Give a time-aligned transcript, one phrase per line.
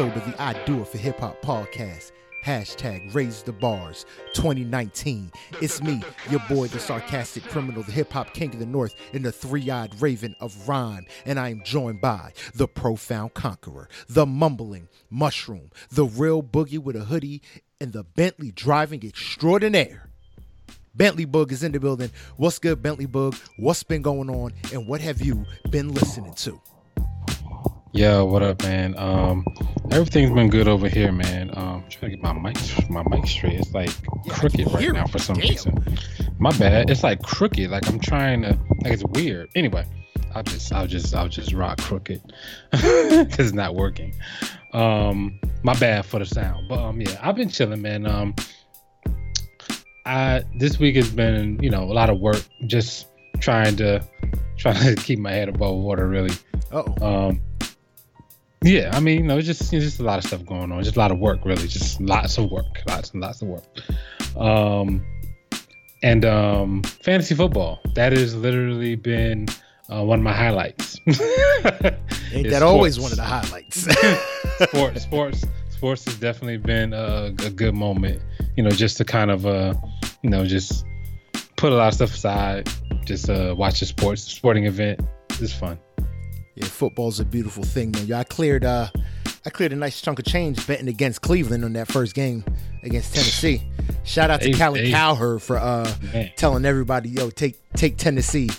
[0.00, 2.12] episode of the I Do It for Hip Hop podcast.
[2.42, 5.30] Hashtag raise the bars 2019.
[5.60, 9.22] It's me, your boy, the sarcastic criminal, the hip hop king of the north, and
[9.22, 11.04] the three eyed raven of rhyme.
[11.26, 16.96] And I am joined by the profound conqueror, the mumbling mushroom, the real boogie with
[16.96, 17.42] a hoodie,
[17.78, 20.08] and the Bentley driving extraordinaire.
[20.94, 22.10] Bentley Bug is in the building.
[22.38, 23.36] What's good, Bentley Bug?
[23.58, 26.58] What's been going on, and what have you been listening to?
[27.92, 28.96] Yo, what up, man?
[28.96, 29.44] Um,
[29.90, 31.50] everything's been good over here, man.
[31.54, 32.56] Um, trying to get my mic,
[32.88, 33.54] my mic straight.
[33.54, 33.90] It's like
[34.28, 35.98] crooked right now for some reason.
[36.38, 36.88] My bad.
[36.88, 37.68] It's like crooked.
[37.68, 38.56] Like I'm trying to.
[38.84, 39.48] Like it's weird.
[39.56, 39.84] Anyway,
[40.36, 42.22] I'll just, I'll just, I'll just rock crooked
[42.70, 44.14] because it's not working.
[44.72, 48.06] Um, my bad for the sound, but um, yeah, I've been chilling, man.
[48.06, 48.36] Um,
[50.06, 52.42] I this week has been, you know, a lot of work.
[52.68, 53.08] Just
[53.40, 54.00] trying to,
[54.56, 56.34] trying to keep my head above water, really.
[56.70, 57.40] Oh, Um,
[58.62, 60.82] yeah, I mean, you know, it's just it's just a lot of stuff going on.
[60.82, 61.66] Just a lot of work, really.
[61.66, 63.64] Just lots of work, lots and lots of work.
[64.36, 65.04] Um,
[66.02, 69.48] and um, fantasy football that has literally been
[69.90, 70.98] uh, one of my highlights.
[71.06, 73.86] that always one of the highlights?
[74.68, 78.22] sports, sports, sports has definitely been a, a good moment.
[78.56, 79.74] You know, just to kind of, uh,
[80.22, 80.84] you know, just
[81.56, 82.68] put a lot of stuff aside,
[83.04, 85.00] just uh, watch a sports sporting event.
[85.40, 85.78] It's fun.
[86.54, 88.06] Yeah, football's a beautiful thing, man.
[88.06, 88.88] Yo, I cleared, uh,
[89.46, 92.44] I cleared a nice chunk of change betting against Cleveland on that first game
[92.82, 93.62] against Tennessee.
[94.04, 94.90] Shout out to Hey, Callie hey.
[94.90, 96.30] Cowherd for uh, Man.
[96.36, 98.50] telling everybody, yo, take take Tennessee,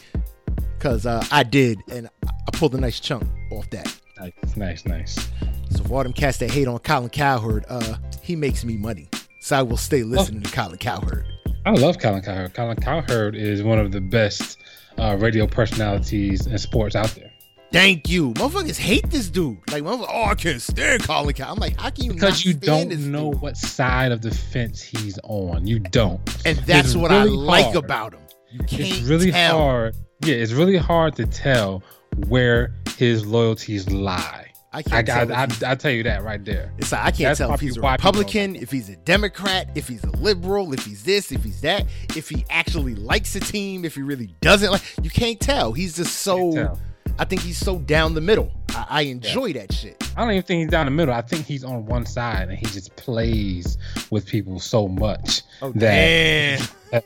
[0.80, 3.94] cause uh, I did, and I pulled a nice chunk off that.
[4.20, 5.30] Nice, nice, nice.
[5.72, 9.10] So for all them cats that hate on Colin Cowherd, uh, he makes me money.
[9.40, 11.26] So I will stay listening to Colin Cowherd.
[11.66, 12.54] I love Colin Cowherd.
[12.54, 14.60] Colin Cowherd is one of the best
[15.00, 17.31] uh, radio personalities in sports out there.
[17.72, 18.34] Thank you.
[18.34, 19.58] Motherfuckers hate this dude.
[19.72, 21.52] Like, motherfuckers, oh, I can't stand Colin Cowherd.
[21.54, 23.42] I'm like, how can you Because you don't know dude?
[23.42, 25.66] what side of the fence he's on.
[25.66, 26.20] You don't.
[26.46, 27.76] And that's It's what I really like hard.
[27.78, 28.20] about him.
[28.52, 29.58] You can't It's really tell.
[29.58, 29.96] hard.
[30.26, 31.82] Yeah, it's really hard to tell
[32.28, 34.48] where his loyalties lie.
[34.74, 35.28] I I can't got.
[35.28, 35.34] tell.
[35.38, 36.72] I, he's- I tell you that right there.
[36.78, 39.70] It's like I can't That's tell if he's a people Republican, if he's a Democrat,
[39.76, 43.40] if he's a liberal, if he's this, if he's that, if he actually likes a
[43.42, 44.82] team, if he really doesn't like.
[45.02, 45.72] You can't tell.
[45.74, 46.78] He's just so.
[47.12, 47.22] Can't tell.
[47.22, 48.52] I think he's so down the middle.
[48.70, 50.02] I, I enjoy that shit.
[50.16, 51.14] I don't even think he's down the middle.
[51.14, 53.78] I think he's on one side and he just plays
[54.10, 56.60] with people so much Oh that
[56.92, 57.02] damn!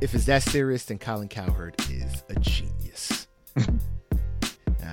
[0.00, 3.26] if it's that serious, then Colin Cowherd is a genius.
[3.58, 3.64] All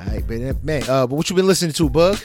[0.07, 2.17] right, but uh, man, uh, but what you been listening to, Bug?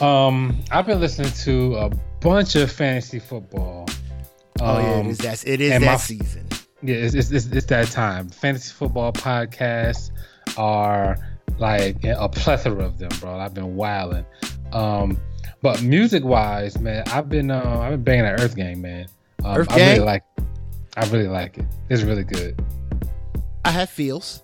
[0.00, 3.86] Um, I've been listening to a bunch of fantasy football.
[4.60, 5.46] Oh yeah, it Um, is that.
[5.46, 6.46] It is that my- season.
[6.82, 8.28] Yeah, it's, it's, it's, it's that time.
[8.28, 10.10] Fantasy football podcasts
[10.56, 11.16] are
[11.58, 13.38] like a plethora of them, bro.
[13.38, 14.24] I've been wilding.
[14.72, 15.18] Um,
[15.60, 19.08] but music wise, man, I've been uh, I've been banging that Earth Gang, man.
[19.44, 19.88] Um, Earth I Gang?
[19.94, 20.22] really like.
[20.96, 21.66] I really like it.
[21.88, 22.60] It's really good.
[23.64, 24.42] I have feels.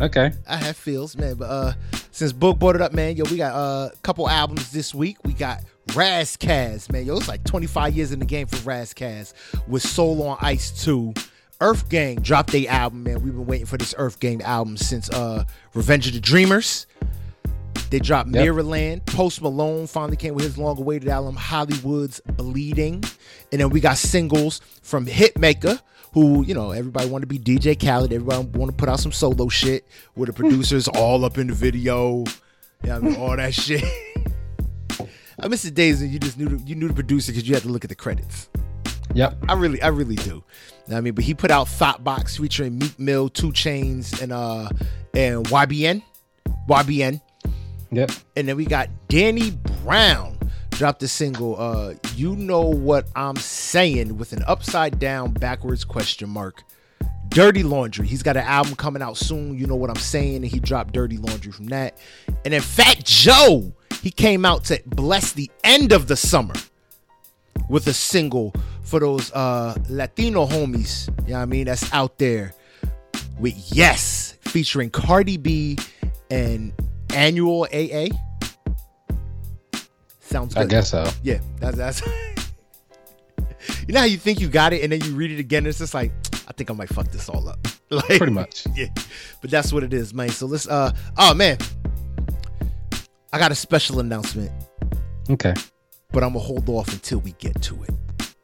[0.00, 0.32] Okay.
[0.48, 1.34] I have feels, man.
[1.34, 1.72] But uh
[2.12, 5.18] since Book brought it up, man, yo, we got uh, a couple albums this week.
[5.24, 5.62] We got
[5.94, 7.04] Ras Kass, man.
[7.06, 9.34] Yo, it's like 25 years in the game for Ras Kass
[9.66, 11.12] with Soul on Ice 2.
[11.60, 13.22] Earth Gang dropped their album, man.
[13.22, 16.86] We've been waiting for this Earth Gang album since uh Revenge of the Dreamers.
[17.90, 18.44] They dropped Yep.
[18.44, 19.04] Mirrorland.
[19.06, 23.02] Post Malone finally came with his long-awaited album Hollywood's Bleeding.
[23.50, 25.80] And then we got singles from Hitmaka,
[26.12, 28.12] who, you know, everybody want to be DJ Khaled.
[28.12, 31.52] Everybody want to put out some solo shit with the producers all up in the
[31.52, 32.22] video.
[32.84, 33.82] Yeah, I mean, all that shit.
[35.42, 37.54] I miss the days when you just knew the, you knew the producer because you
[37.54, 38.48] had to look at the credits.
[39.14, 39.36] Yep.
[39.48, 40.22] I really, I really do.
[40.24, 40.42] You know
[40.86, 44.20] what I mean, but he put out Thot Thot Box featuring Meek Mill, 2 Chainz,
[44.22, 44.68] and uh
[45.14, 46.02] and YBN,
[46.68, 47.20] YBN,
[47.90, 48.10] Yep.
[48.36, 49.50] and then we got Danny
[49.82, 50.38] Brown
[50.70, 56.28] dropped the single uh You Know What I'm Saying with an upside down backwards question
[56.28, 56.62] mark.
[57.28, 58.06] Dirty Laundry.
[58.08, 59.56] He's got an album coming out soon.
[59.56, 60.36] You know what I'm saying?
[60.36, 61.96] And he dropped Dirty Laundry from that.
[62.44, 63.72] And then Fat Joe,
[64.02, 66.54] he came out to bless the end of the summer
[67.68, 68.52] with a single
[68.82, 71.08] for those uh Latino homies.
[71.26, 71.66] You know what I mean?
[71.66, 72.54] That's out there
[73.38, 75.78] with Yes, featuring Cardi B
[76.30, 76.72] and
[77.08, 78.14] Anuel AA.
[80.20, 80.62] Sounds good.
[80.62, 81.08] I guess so.
[81.22, 82.02] Yeah, that's that's.
[83.86, 85.66] you know how you think you got it, and then you read it again, and
[85.66, 86.12] it's just like,
[86.46, 87.58] I think I might fuck this all up.
[87.92, 88.66] Like, Pretty much.
[88.76, 88.86] yeah,
[89.40, 90.28] but that's what it is, man.
[90.28, 90.68] So let's.
[90.68, 91.58] uh Oh man,
[93.32, 94.50] I got a special announcement,
[95.28, 95.54] Okay.
[96.12, 97.90] but I'm gonna hold off until we get to it.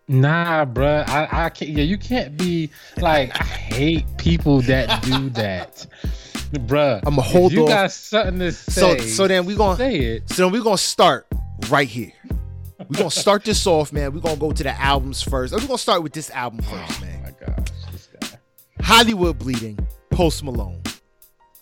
[0.09, 1.09] Nah, bruh.
[1.09, 1.73] I, I can't.
[1.73, 3.38] Yeah, you can't be like.
[3.41, 5.85] I hate people that do that,
[6.53, 6.99] bruh.
[7.05, 7.69] I'm gonna hold you off.
[7.69, 8.73] got something to say.
[8.73, 10.31] so so then we gonna say it.
[10.31, 11.27] so then we gonna start
[11.69, 12.12] right here.
[12.79, 14.15] We're gonna start this off, man.
[14.15, 15.53] We're gonna go to the albums first.
[15.53, 17.19] We're gonna start with this album first, oh man.
[17.19, 18.39] Oh my gosh, this guy.
[18.81, 19.77] Hollywood Bleeding,
[20.11, 20.81] Post Malone.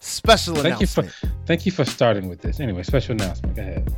[0.05, 1.35] Special Thank you for announcement.
[1.47, 2.61] thank you for starting with this.
[2.61, 3.56] Anyway, special announcement.
[3.56, 3.95] Go ahead.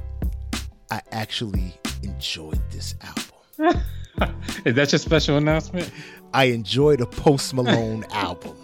[0.90, 1.74] I actually
[2.04, 3.82] enjoyed this album.
[4.64, 5.90] Is that your special announcement?
[6.32, 8.56] I enjoyed a Post Malone album.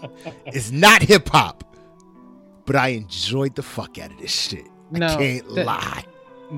[0.45, 1.65] It's not hip hop,
[2.65, 4.65] but I enjoyed the fuck out of this shit.
[4.95, 6.05] I No, can't that- lie.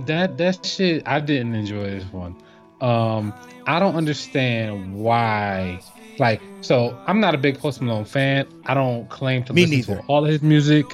[0.05, 1.01] That that shit.
[1.07, 2.35] I didn't enjoy this one.
[2.81, 3.33] Um,
[3.65, 5.79] I don't understand why.
[6.19, 8.47] Like, so I'm not a big Post Malone fan.
[8.65, 10.01] I don't claim to Me listen neither.
[10.01, 10.85] to all of his music.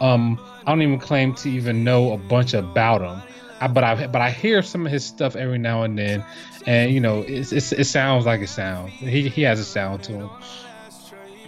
[0.00, 3.22] Um, I don't even claim to even know a bunch about him.
[3.60, 6.24] I, but I but I hear some of his stuff every now and then,
[6.66, 8.90] and you know, it's, it's, it sounds like it sounds.
[8.94, 10.30] He he has a sound to him.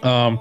[0.09, 0.41] Um,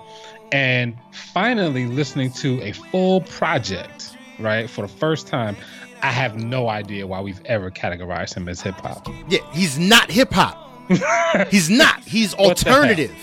[0.52, 0.96] and
[1.34, 5.56] finally listening to a full project, right, for the first time,
[6.04, 9.08] I have no idea why we've ever categorized him as hip hop.
[9.30, 10.60] Yeah, he's not hip hop.
[11.50, 12.00] he's not.
[12.02, 12.78] He's What the heck?
[12.78, 13.16] alternative.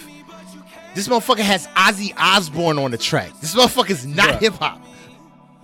[0.95, 3.31] This motherfucker has Ozzy Osbourne on the track.
[3.41, 4.81] This motherfucker's not hip hop.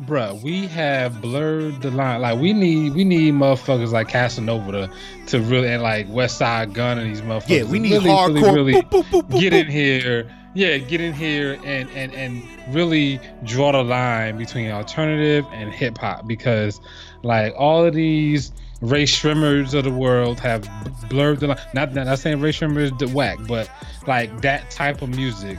[0.03, 2.21] Bruh, we have blurred the line.
[2.21, 4.91] Like we need we need motherfuckers like Casanova to
[5.29, 7.49] to really and like Westside Gunn and these motherfuckers.
[7.49, 8.35] Yeah, we need really, hardcore.
[8.35, 10.31] Really, really boop, boop, boop, get in here.
[10.55, 12.43] Yeah, get in here and and and
[12.75, 16.79] really draw the line between alternative and hip hop because
[17.23, 18.53] like all of these
[18.83, 20.69] Rae Sremmurds of the world have
[21.09, 21.59] blurred the line.
[21.75, 23.71] Not not, saying Rae Sremmurd is the whack, but
[24.07, 25.59] like that type of music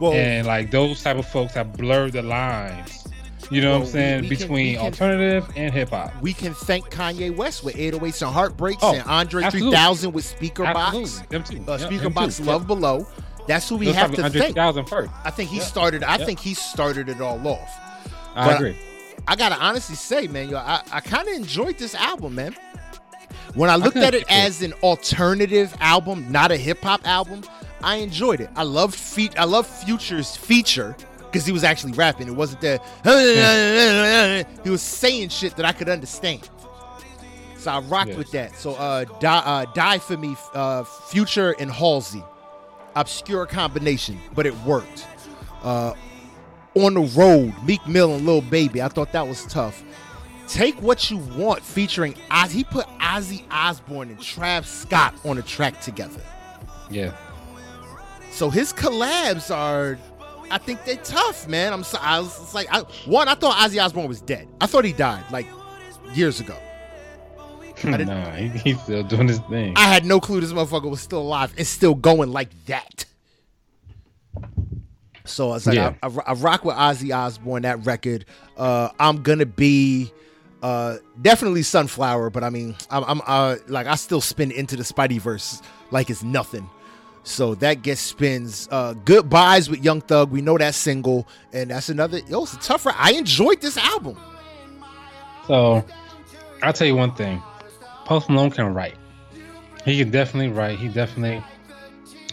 [0.00, 3.06] Well, and like those type of folks have blurred the lines.
[3.50, 6.12] You know Well, what I'm saying we- we between we can- alternative and hip hop.
[6.20, 9.70] we can thank Kanye West with 808s and Heartbreaks Oh, and Andre absolutely.
[9.70, 11.20] 3000 with Speakerboxxx.
[11.20, 11.44] Uh, Yep,
[11.90, 12.44] Speakerboxxx.
[12.44, 13.06] Love Below.
[13.46, 14.88] That's who we have to thank.
[14.88, 15.10] first.
[15.24, 15.62] I think he Yeah.
[15.62, 16.02] started.
[16.02, 16.26] I Yep.
[16.26, 17.78] think he started it all off.
[18.34, 18.76] I But- agree.
[19.28, 22.54] I gotta honestly say, man, yo, I, I kind of enjoyed this album, man.
[23.54, 27.42] When I looked at it as an alternative album, not a hip hop album,
[27.82, 28.50] I enjoyed it.
[28.54, 32.28] I loved fe- I love Future's feature because he was actually rapping.
[32.28, 36.48] It wasn't that he was saying shit that I could understand.
[37.58, 38.18] So I rocked Yes.
[38.18, 38.54] with that.
[38.56, 42.22] So uh, die, uh, die for me, uh, Future and Halsey,
[42.94, 45.06] obscure combination, but it worked.
[45.62, 45.94] Uh,
[46.76, 48.82] on the road, Meek Mill and Lil Baby.
[48.82, 49.82] I thought that was tough.
[50.46, 52.52] Take what you want, featuring Oz.
[52.52, 56.20] He put Ozzy Osbourne and Trav Scott on a track together.
[56.90, 57.12] Yeah.
[58.30, 59.98] So his collabs are,
[60.50, 61.72] I think they're tough, man.
[61.72, 64.46] I'm so, I was it's like, I, one, I thought Ozzy Osbourne was dead.
[64.60, 65.46] I thought he died like
[66.14, 66.56] years ago.
[67.84, 69.74] nah, he, he's still doing his thing.
[69.76, 73.05] I had no clue this motherfucker was still alive and still going like that.
[75.26, 75.94] So I was like, Yeah.
[76.02, 78.24] I, I, I rock with Ozzy Osbourne that record.
[78.56, 80.12] Uh, I'm gonna be
[80.62, 84.84] uh, definitely Sunflower, but I mean, I'm, I'm uh, like I still spin into the
[84.84, 86.68] Spider-Verse like it's nothing.
[87.24, 88.68] So that gets spins.
[88.70, 90.30] Uh, Goodbyes with Young Thug.
[90.30, 92.18] We know that single, and that's another.
[92.28, 92.86] Yo, it's a tough.
[92.86, 94.16] I enjoyed this album.
[95.46, 95.84] So
[96.62, 97.42] I'll tell you one thing.
[98.04, 98.94] Post Malone can write.
[99.84, 100.78] He can definitely write.
[100.78, 101.42] He definitely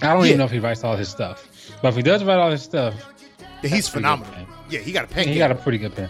[0.01, 0.27] I don't Yeah.
[0.29, 1.47] even know if he writes all his stuff.
[1.83, 2.95] But if he does write all his stuff,
[3.61, 4.47] He's phenomenal.
[4.69, 5.27] Yeah, he got a pen.
[5.27, 6.09] he got a pretty good pen.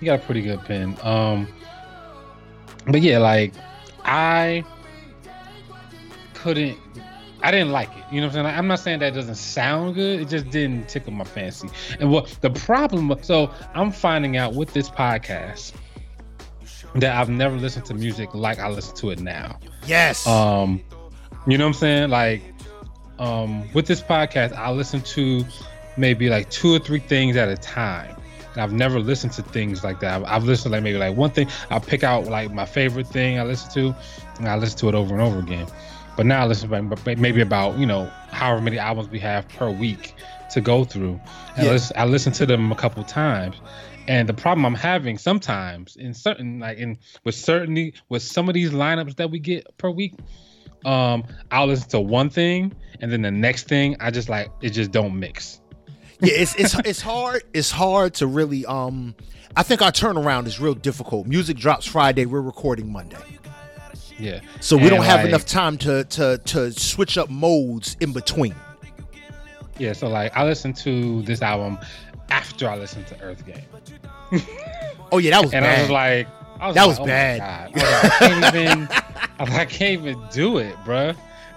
[0.00, 0.96] He got a pretty good pen.
[1.02, 1.46] Um
[2.86, 3.52] but yeah, like
[4.04, 4.64] I
[6.34, 6.78] couldn't
[7.42, 8.04] I didn't like it.
[8.10, 8.58] You know what I'm saying?
[8.58, 10.20] I'm not saying that it doesn't sound good.
[10.20, 11.68] It just didn't tickle my fancy.
[12.00, 15.72] And what the problem so I'm finding out with this podcast
[16.94, 19.58] that I've never listened to music like I listen to it now.
[19.86, 20.26] yes.
[20.26, 20.82] Um,
[21.46, 22.10] you know what I'm saying?
[22.10, 22.42] Like,
[23.18, 25.44] um, with this podcast, I listen to
[25.96, 28.16] maybe like two or three things at a time.
[28.54, 30.22] And I've never listened to things like that.
[30.22, 31.48] I've, I've listened to like maybe like one thing.
[31.70, 33.96] I'll pick out like my favorite thing I listen to,
[34.38, 35.66] and I listen to it over and over again.
[36.16, 39.70] But now I listen to maybe about you know however many albums we have per
[39.70, 40.14] week
[40.50, 41.18] to go through.
[41.56, 41.70] And Yeah.
[41.70, 43.56] I, listen, I listen to them a couple times.
[44.08, 48.54] And the problem I'm having sometimes in certain like in with certainly with some of
[48.54, 50.14] these lineups that we get per week,
[50.84, 54.70] um, I'll listen to one thing and then the next thing I just like it
[54.70, 55.60] just don't mix.
[56.20, 57.42] yeah, it's it's it's hard.
[57.52, 58.64] It's hard to really.
[58.66, 59.14] Um,
[59.56, 61.26] I think our turnaround is real difficult.
[61.26, 62.24] Music drops Friday.
[62.26, 63.18] We're recording Monday,
[64.18, 64.40] Yeah.
[64.60, 68.12] so we And, don't have like, enough time to to to switch up modes in
[68.12, 68.54] between.
[69.78, 71.78] Yeah, so like I listened to this album
[72.30, 73.64] after I listened to Earth Gang.
[75.10, 75.78] Oh yeah, that was And bad.
[75.78, 76.28] I was like
[76.66, 77.40] was That like, was oh bad.
[77.40, 81.16] I, was like, I can't even I, was like, I can't even do it, bruh.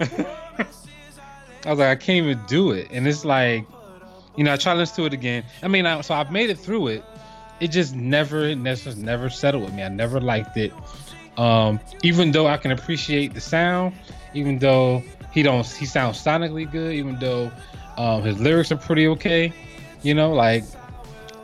[1.66, 2.88] I was like, I can't even do it.
[2.90, 3.66] And it's like,
[4.36, 5.44] you know, I try to listen to it again.
[5.62, 7.04] I mean, I, so I've made it through it.
[7.60, 9.82] It just never, never, never settled with me.
[9.82, 10.72] I never liked it.
[11.36, 13.94] Um, even though I can appreciate the sound,
[14.34, 17.50] even though he don't, he sounds sonically good, even though
[17.96, 19.52] um, his lyrics are pretty okay.
[20.02, 20.64] You know, like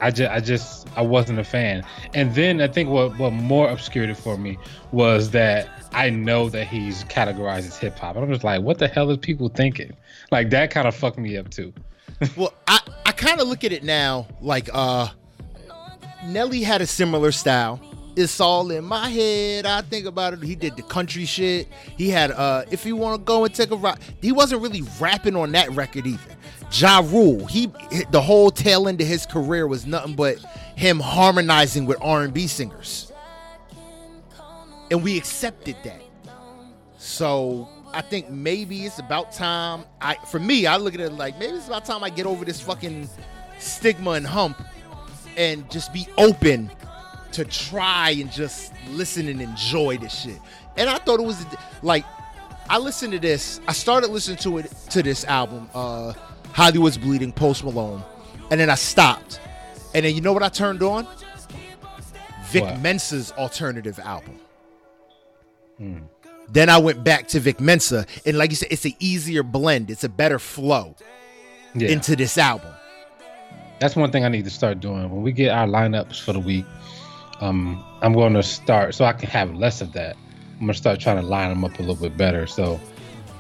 [0.00, 1.85] I just, I just, I wasn't a fan.
[2.15, 4.59] And then I think what, what more obscured it for me
[4.91, 8.17] was that I know that he's categorized as hip hop.
[8.17, 9.93] I'm just like, what the hell is people thinking?
[10.31, 11.73] Like that kind of fucked me up too.
[12.37, 15.09] well, I, I kind of look at it now like uh
[16.27, 17.81] Nelly had a similar style.
[18.15, 19.65] It's all in my head.
[19.65, 20.43] I think about it.
[20.43, 21.69] He did the country shit.
[21.97, 23.99] He had uh if you want to go and take a ride.
[24.21, 26.32] He wasn't really rapping on that record either.
[26.73, 27.71] Ja Rule, he
[28.11, 30.38] the whole tail end of his career was nothing but
[30.75, 33.12] him harmonizing with R&B singers.
[34.91, 36.02] And we accepted that.
[36.97, 39.85] So I think maybe it's about time.
[40.00, 42.45] I for me, I look at it like maybe it's about time I get over
[42.45, 43.09] this fucking
[43.59, 44.62] stigma and hump
[45.37, 46.71] and just be open
[47.33, 50.38] to try and just listen and enjoy this shit.
[50.76, 51.45] And I thought it was
[51.83, 52.05] like
[52.69, 53.61] I listened to this.
[53.69, 56.14] I started listening to it to this album, uh
[56.53, 58.03] Hollywood's Bleeding, Post Malone,
[58.51, 59.41] and then I stopped.
[59.95, 61.07] And then you know what I turned on?
[62.47, 62.81] Vic what?
[62.81, 64.39] Mensa's alternative album.
[65.79, 65.99] Hmm.
[66.49, 69.91] Then I went back to Vic Mensa, and like you said, it's an easier blend.
[69.91, 70.97] It's a better flow
[71.75, 71.89] yeah.
[71.89, 72.73] into this album.
[73.81, 76.41] That's one thing I need to start doing when we get our lineups for the
[76.41, 76.67] week.
[77.41, 80.17] Um, I'm going to start so I can have less of that.
[80.63, 82.79] I'm gonna start trying to line them up a little bit better, so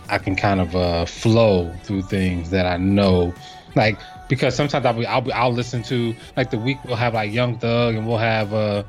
[0.08, 3.34] I can kind of uh, flow through things that I know,
[3.74, 7.14] like because sometimes I'll be, I'll be, I'll listen to like the week we'll have
[7.14, 8.82] like Young Thug and we'll have uh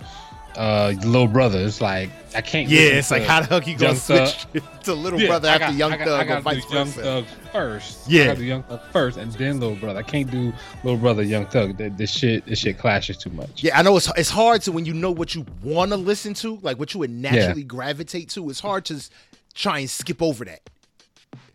[0.56, 1.60] uh little brother.
[1.60, 2.70] It's like I can't.
[2.70, 4.46] Yeah, it's like how the fuck you gonna switch
[4.84, 8.10] to little yeah, brother after got, Young got, Thug or vice Young Thug first.
[8.10, 10.00] Yeah, I got do Young Thug first and then little brother.
[10.00, 10.54] I can't do
[10.84, 11.78] little brother Young Thug.
[11.78, 13.64] This shit this shit clashes too much.
[13.64, 16.34] Yeah, I know it's it's hard to when you know what you want to listen
[16.36, 17.68] to, like what you would naturally yeah.
[17.68, 18.50] gravitate to.
[18.50, 19.04] It's hard to
[19.54, 20.70] try and skip over that.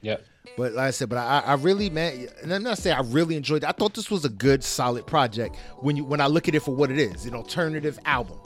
[0.01, 0.19] Yeah.
[0.57, 3.37] But like I said, but I, I really, man, and I'm not saying I really
[3.37, 3.69] enjoyed it.
[3.69, 6.61] I thought this was a good, solid project when you when I look at it
[6.61, 8.39] for what it is, an alternative album.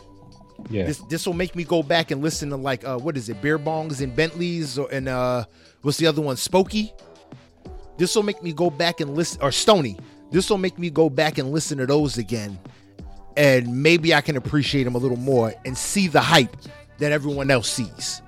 [0.70, 0.84] Yeah.
[0.84, 3.40] This this will make me go back and listen to like uh what is it,
[3.40, 5.44] beer bongs and Bentleys or and uh
[5.82, 6.92] what's the other one, Spooky?
[7.98, 9.98] This will make me go back and listen or Stoney.
[10.30, 12.58] This will make me go back and listen to those again.
[13.36, 16.56] And maybe I can appreciate them a little more and see the hype
[16.98, 18.22] that everyone else sees.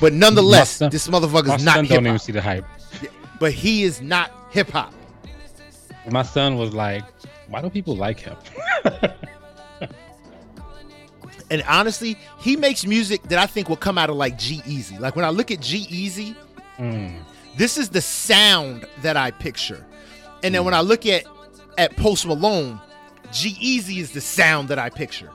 [0.00, 2.64] But nonetheless, son, this motherfucker's not hip Don't even see the hype.
[3.38, 4.92] But he is not hip hop.
[6.10, 7.04] My son was like,
[7.48, 8.36] "Why do people like him?"
[11.50, 14.98] And honestly, he makes music that I think will come out of like G-Eazy.
[14.98, 16.34] Like when I look at G-Eazy,
[16.78, 17.16] mm.
[17.56, 19.84] this is the sound that I picture.
[20.42, 20.64] And then mm.
[20.64, 21.24] when I look at
[21.76, 22.80] at Post Malone,
[23.32, 25.30] G-Eazy is the sound that I picture.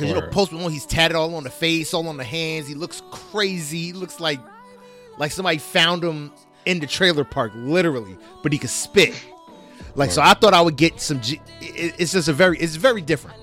[0.00, 2.66] Cause you know Post Malone, he's tatted all on the face, all on the hands.
[2.66, 3.82] He looks crazy.
[3.86, 4.40] He looks like
[5.18, 6.32] like somebody found him
[6.64, 8.16] in the trailer park, literally.
[8.42, 9.14] But he could spit.
[9.94, 11.20] Like so, I thought I would get some.
[11.20, 13.36] G- it's just a very, it's very different.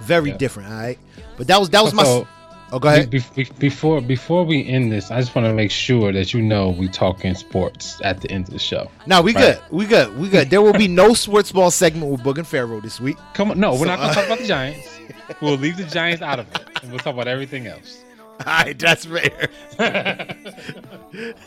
[0.00, 0.36] Very yeah.
[0.38, 0.98] different, all right.
[1.36, 2.26] But that was that was my.
[2.72, 3.10] Oh, go ahead.
[3.10, 6.42] Be, be, before before we end this, I just want to make sure that you
[6.42, 8.90] know we talking sports at the end of the show.
[9.06, 9.58] No, we right?
[9.58, 9.62] good.
[9.70, 10.18] We good.
[10.18, 10.50] We good.
[10.50, 13.16] There will be no sports ball segment with Boog and Pharaoh this week.
[13.34, 14.88] Come on, no, we're not gonna uh, talk about the Giants.
[15.40, 18.04] We'll leave the Giants out of it, and we'll talk about everything else.
[18.40, 19.48] All right, that's fair.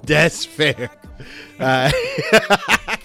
[0.03, 0.89] that's fair.
[1.59, 1.93] All right.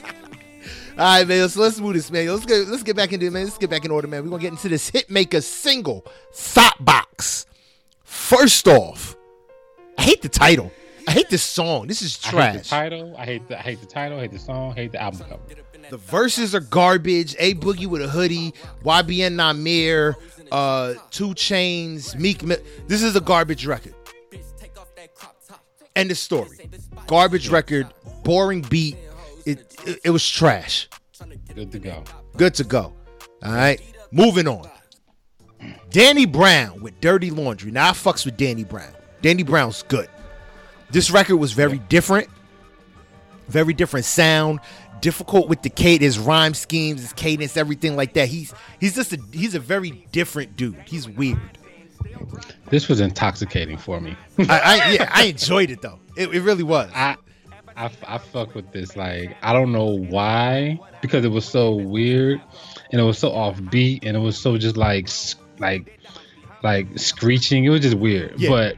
[0.99, 1.49] All right, man.
[1.49, 2.29] So let's move this, man.
[2.29, 3.45] Let's get let's get back into it, man.
[3.45, 4.23] Let's get back in order, man.
[4.23, 7.47] We're gonna get into this Hitmaka single, Thot Box.
[8.13, 9.17] First off,
[9.97, 10.71] I hate the title.
[11.09, 11.87] I hate this song.
[11.87, 12.37] This is trash.
[12.37, 13.17] I hate the title.
[13.17, 14.19] I hate the I hate the title.
[14.19, 14.73] I hate the song.
[14.73, 15.41] I hate the album cover.
[15.89, 17.35] The verses are garbage.
[17.39, 18.53] A Boogie with a hoodie.
[18.85, 20.15] YBN Nahmir.
[20.53, 22.15] Uh, 2 Chainz.
[22.19, 22.43] Meek.
[22.43, 22.59] Mill.
[22.87, 23.95] This is a garbage record.
[25.97, 26.71] End of story.
[27.07, 27.89] Garbage record.
[28.25, 28.99] Boring beat
[29.47, 30.87] it, it, it was trash.
[31.55, 32.05] Good to go.
[32.37, 32.93] Good to go.
[33.43, 33.81] All right.
[34.11, 34.69] Moving on.
[35.91, 37.71] Danny Brown with Dirty Laundry.
[37.71, 38.93] Now I fucks with Danny Brown.
[39.21, 40.09] Danny Brown's good.
[40.91, 42.29] This record was very different.
[43.49, 44.61] Very different sound.
[45.01, 48.29] Difficult with the cadence, rhyme schemes, his cadence, everything like that.
[48.29, 50.77] He's he's just a he's a very different dude.
[50.87, 51.41] He's weird.
[52.71, 54.17] This was intoxicating for me.
[54.39, 55.99] I, I, yeah, I enjoyed it though.
[56.17, 56.91] It, it really was.
[56.95, 57.17] I
[57.77, 58.97] I, I fuck with this.
[58.97, 62.41] Like, I don't know why, because it was so weird
[62.91, 65.09] and it was so offbeat and it was so just like,
[65.63, 65.99] like,
[66.63, 67.65] like screeching.
[67.65, 68.35] It was just weird.
[68.39, 68.51] Yeah.
[68.51, 68.77] But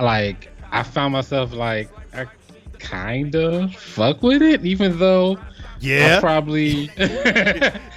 [0.00, 2.26] like I found myself like I
[2.78, 5.38] kind of fuck with it, even though
[5.80, 6.16] Yeah.
[6.16, 6.90] I probably.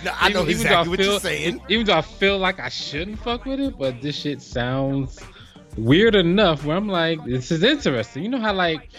[0.03, 1.61] No, I know Even- even though exactly what you're saying.
[1.69, 5.19] Even though I feel like I shouldn't fuck with it, but this shit sounds
[5.77, 8.21] weird enough where I'm like, this is interesting.
[8.23, 8.89] You know how like,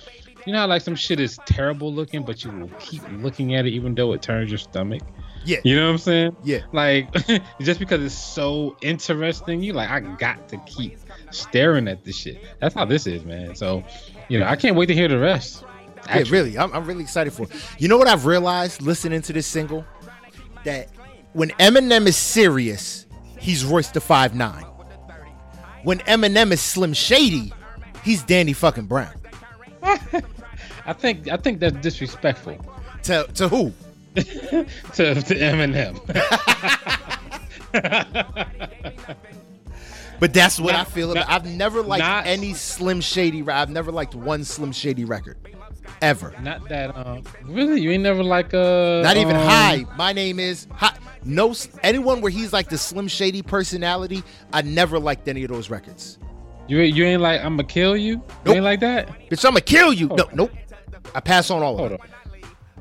[0.47, 3.66] you know how like some shit is terrible looking, but you will keep looking at
[3.66, 5.02] it even though it turns your stomach.
[5.47, 5.59] Yeah.
[5.65, 6.37] You know what I'm saying?
[6.43, 6.61] Yeah.
[6.73, 7.12] Like,
[7.61, 10.99] just because it's so interesting, you like, I got to keep
[11.31, 12.43] staring at this shit.
[12.61, 13.55] That's how this is, man.
[13.55, 13.85] So,
[14.29, 15.65] you know, I can't wait to hear the rest.
[16.09, 16.59] Yeah, really.
[16.59, 17.50] I'm, I'm really excited for it.
[17.79, 19.85] You know what I've realized listening to this single?
[20.65, 20.88] That
[21.33, 23.07] when Eminem is serious,
[23.38, 24.65] he's Royce the Five Nine.
[25.85, 27.53] When Eminem is Slim Shady,
[28.03, 29.15] he's Danny fucking Brown.
[29.83, 32.59] I think I think that's disrespectful
[33.05, 33.73] To to who?
[34.94, 35.96] to, to Eminem.
[40.18, 41.28] But that's what Not- I feel about.
[41.28, 43.46] not- I've never liked not- any Slim Shady.
[43.46, 45.37] I've never liked one Slim Shady record,
[46.00, 46.32] ever.
[46.40, 49.85] Not that um really you ain't never like uh Not even um, hi.
[49.96, 50.96] My name is hi.
[51.23, 54.23] No, anyone where he's like the Slim Shady personality.
[54.54, 56.18] I never liked any of those records.
[56.66, 58.12] You ain't- you ain't like I'ma kill you.
[58.14, 58.54] You Nope.
[58.56, 59.08] ain't like that.
[59.28, 60.06] Bitch, I'ma kill you.
[60.08, 60.50] No, nope.
[61.14, 61.99] I pass on all of Hold them.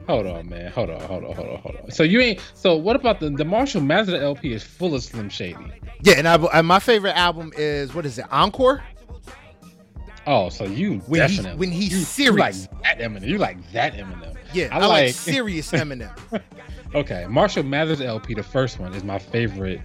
[0.08, 0.72] Hold on, man.
[0.72, 1.92] Hold on, hold on, hold on, hold on.
[1.92, 2.40] So you ain't.
[2.54, 5.58] So what about the the Marshall Mathers LP is full of Slim Shady.
[6.04, 8.26] Yeah, and, I, and my favorite album is what is it?
[8.32, 8.84] Encore.
[10.28, 12.68] Oh, so you When he- definitely when he's you, serious.
[12.72, 13.28] You like that Eminem.
[13.28, 14.36] You like that Eminem.
[14.54, 16.12] Yeah, I, I like, like- serious Eminem.
[16.94, 19.82] Okay, Marshall Mathers LP, the first one, is my favorite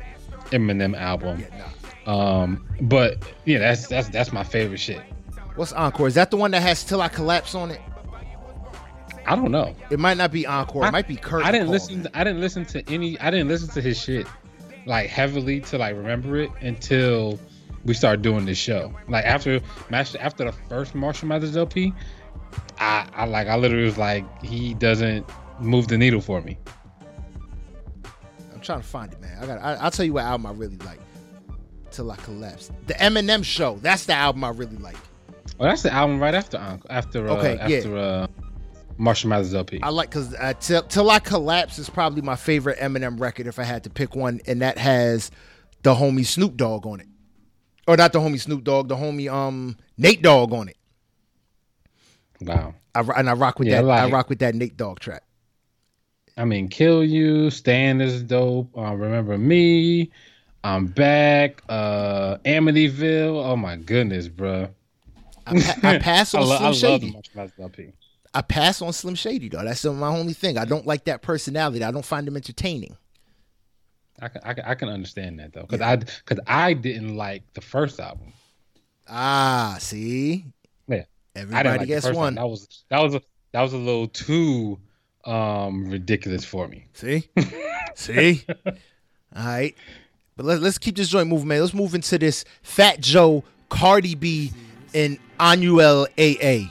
[0.51, 1.41] Eminem album.
[1.41, 1.65] Yeah,
[2.07, 2.41] nah.
[2.43, 5.01] Um, but yeah, that's that's that's my favorite shit.
[5.57, 6.07] What's Encore?
[6.09, 7.81] Is that the one that has "Till I Collapse" on it?
[9.31, 9.77] I don't know.
[9.91, 10.87] It might not be Encore.
[10.87, 11.45] It might be Kurt.
[11.45, 12.03] I didn't Call, listen.
[12.03, 12.11] man.
[12.15, 13.19] I didn't listen to any.
[13.21, 14.27] I didn't listen to his shit
[14.87, 17.39] like heavily to like remember it until
[17.85, 18.93] we started doing this show.
[19.09, 21.93] Like after Master, after the first Marshall Mathers LP,
[22.79, 25.25] I, I like I literally was like he doesn't
[25.61, 26.59] move the needle for me.
[28.53, 29.39] I'm trying to find it, man.
[29.43, 29.63] I got.
[29.63, 31.01] I, I'll tell you what album I really like.
[31.91, 32.71] Till I collapse.
[32.87, 33.79] The Eminem Show.
[33.83, 34.97] That's the album I really like.
[35.59, 37.79] Well, that's the album right after Uncle after uh, Okay, yeah.
[37.79, 38.27] after uh,
[38.99, 39.81] Marshall Mathers LP.
[39.83, 43.59] I like because uh, till, till I collapse is probably my favorite Eminem record if
[43.59, 45.31] I had to pick one, and that has
[45.83, 47.07] the homie Snoop Dogg on it,
[47.89, 50.77] or not the homie Snoop Dogg, the homie um Nate Dogg on it.
[52.41, 52.75] wow.
[52.95, 53.91] I, and I rock with Yeah, that.
[53.91, 55.23] I rock with that Nate Dogg track.
[56.37, 58.77] I mean, Kill You, Stand is dope.
[58.77, 60.11] Uh, Remember Me,
[60.65, 63.45] I'm Back, uh, Amityville.
[63.45, 64.69] Oh my goodness, bro.
[65.47, 67.07] I, pa- I pass on I, lo- Slim I love Shady.
[67.07, 67.93] the Marshall LP.
[68.33, 69.65] I pass on Slim Shady though.
[69.65, 70.57] That's my only thing.
[70.57, 71.83] I don't like that personality.
[71.85, 72.97] I don't find him entertaining.
[74.23, 77.43] I can, I can I can understand that though, because I because I didn't like
[77.55, 78.33] the first album.
[79.09, 80.45] Ah, see,
[80.87, 82.17] Yeah, I everybody like the gets one.
[82.17, 82.35] Album.
[82.37, 84.79] That was that was a, that was a little too
[85.25, 86.87] um ridiculous for me.
[86.93, 87.29] See,
[87.95, 88.45] see.
[89.35, 89.75] All right,
[90.37, 91.61] but let, let's keep this joint moving, man.
[91.61, 94.53] Let's move into this Fat Joe, Cardi B,
[94.95, 96.71] and Anuel AA.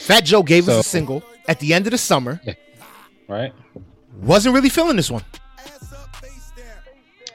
[0.00, 2.40] Fat Joe gave us a single at the end of the summer.
[3.28, 3.52] Right?
[4.22, 5.22] Wasn't really feeling this one.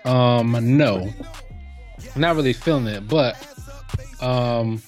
[0.04, 1.12] Um, no,
[2.16, 3.36] not really feeling it, but
[4.22, 4.82] um,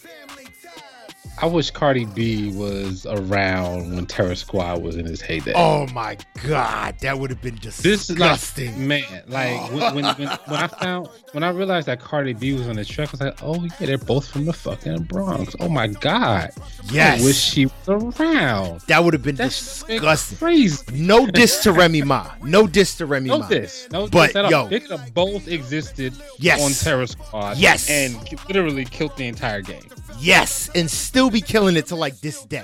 [1.39, 5.53] I wish Cardi B was around when Terror Squad was in his heyday.
[5.55, 8.69] Oh my god, that would have been this disgusting.
[8.69, 12.33] is like man, like when, when, when, when I found when I realized that Cardi
[12.33, 15.03] B was on the track, I was like, oh yeah, they're both from the fucking
[15.03, 15.55] Bronx.
[15.59, 16.51] Oh my god,
[16.91, 18.81] yes, I wish she was around.
[18.87, 20.37] that would have been That's disgusting.
[20.39, 20.83] crazy.
[20.93, 22.31] No diss to Remy Ma.
[22.43, 23.47] No diss to Remy No Ma.
[23.47, 24.51] this, no But, this at all.
[24.51, 24.67] yo.
[24.69, 26.63] they could have both existed Yes.
[26.63, 27.57] on Terror Squad.
[27.57, 27.89] Yes.
[27.89, 28.15] and
[28.49, 29.83] literally killed the entire game.
[30.19, 32.63] Yes, and still be killing it to like this day.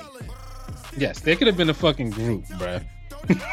[0.98, 2.86] Yes, they could have been a fucking group, bruh.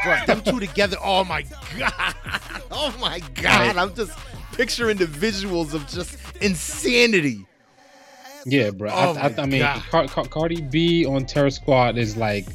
[0.05, 0.97] Bro, them two together.
[1.03, 1.45] Oh my
[1.79, 2.15] god.
[2.73, 3.77] Oh my god.
[3.77, 4.17] I'm just
[4.53, 7.45] picturing the visuals of just insanity.
[8.47, 8.91] Yeah, bro.
[8.93, 9.63] Oh I, I, I mean.
[9.91, 12.47] Car- Car- Cardi B on Terror Squad is like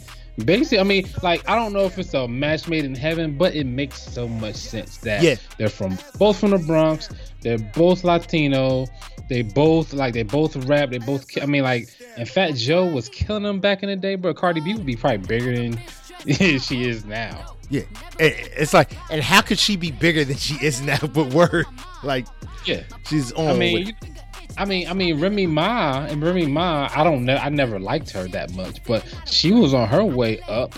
[0.43, 0.80] basically.
[0.80, 3.65] I mean, like I don't know if it's a match made in heaven, but it
[3.65, 5.36] makes so much sense that Yeah.
[5.58, 7.10] they're from both from the Bronx.
[7.41, 8.88] They're both Latino.
[9.30, 10.89] They both like they both rap.
[10.89, 11.26] They both.
[11.41, 14.34] I mean, like, and Fat Joe was killing them back in the day, bro.
[14.34, 15.80] Cardi B would be probably bigger than
[16.60, 17.54] she is now.
[17.69, 17.82] Yeah.
[18.19, 21.00] It's like, and how could she be bigger than she is now?
[21.13, 21.65] But word,
[22.04, 22.28] like
[22.65, 22.84] Yeah.
[23.08, 23.48] she's on.
[23.48, 24.12] I mean, with-
[24.57, 26.89] I mean, I mean, Remy Ma and Remy Ma.
[26.95, 27.35] I don't know.
[27.35, 30.75] I never liked her that much, but she was on her way up.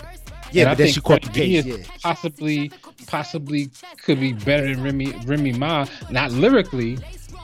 [0.50, 1.64] yeah, And I but then think she caught the case.
[1.64, 1.76] Yeah.
[2.02, 2.72] Possibly,
[3.06, 3.70] possibly
[4.02, 5.86] could be better than Remy Remy Ma.
[6.10, 6.98] Not lyrically,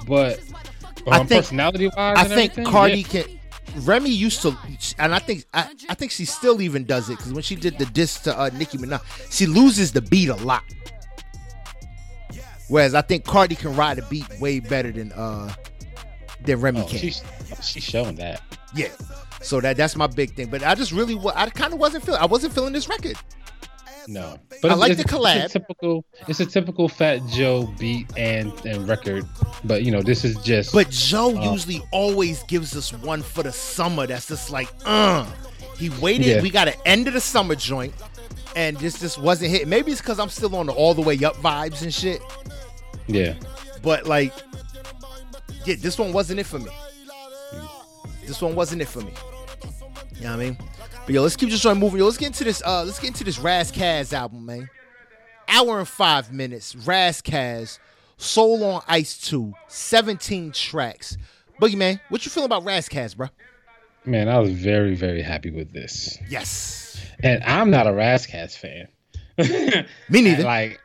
[0.08, 0.40] but
[1.06, 2.16] I um, think- personality wise.
[2.18, 3.22] I think everything, Cardi yeah.
[3.22, 3.24] can
[3.82, 4.56] Remy used to,
[4.98, 7.78] and I think I, I think she still even does it because when she did
[7.78, 9.00] the diss to uh, Nicki Minaj,
[9.32, 10.62] she loses the beat a lot.
[12.68, 15.52] Whereas I think Cardi can ride a beat way better than uh
[16.44, 16.98] than Remy Oh, can.
[16.98, 17.22] she's
[17.62, 18.40] she's showing that.
[18.74, 18.88] Yeah.
[19.42, 20.48] So that that's my big thing.
[20.50, 23.16] But I just really I kind of wasn't feeling I wasn't feeling this record.
[24.06, 25.44] No, but I like the collab.
[25.46, 29.24] It's a typical, it's a typical Fat Joe beat and and record,
[29.64, 30.74] but you know this is just.
[30.74, 35.26] But Joe Uh, usually always gives us one for the summer that's just like, uh.
[35.78, 36.26] He waited.
[36.26, 36.40] Yeah.
[36.42, 37.94] We got an end of the summer joint,
[38.54, 39.66] and this just wasn't hit.
[39.66, 42.20] Maybe it's because I'm still on the all the way up vibes and shit.
[43.08, 43.34] yeah,
[43.82, 44.32] But like,
[45.64, 46.70] yeah, this one wasn't it for me.
[48.26, 49.12] This one wasn't it for me.
[50.16, 50.58] You know what I mean?
[51.06, 51.98] But yo, let's keep just trying moving.
[51.98, 52.62] Yo, let's get into this.
[52.64, 54.68] Uh, let's get into this Ras Kass album, man.
[55.48, 56.74] Hour and five minutes.
[56.74, 57.78] Ras Kass,
[58.16, 61.16] Soul on Ice 2, 17 tracks.
[61.60, 63.28] Boogie man, what you feeling about Ras Kass, bro?
[64.06, 67.00] man, I was very very happy with this, Yes.
[67.22, 68.88] and I'm not a Ras Kass fan.
[69.38, 70.42] Me neither.
[70.44, 70.80] like,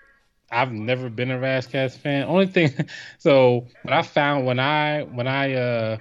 [0.51, 2.23] I've never been a Ras Kass fan.
[2.27, 2.73] Only thing,
[3.17, 5.97] so what I found when I when I uh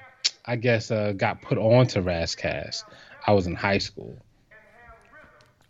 [0.46, 2.84] I guess uh got put on to Ras Kass,
[3.26, 4.16] I was in high school.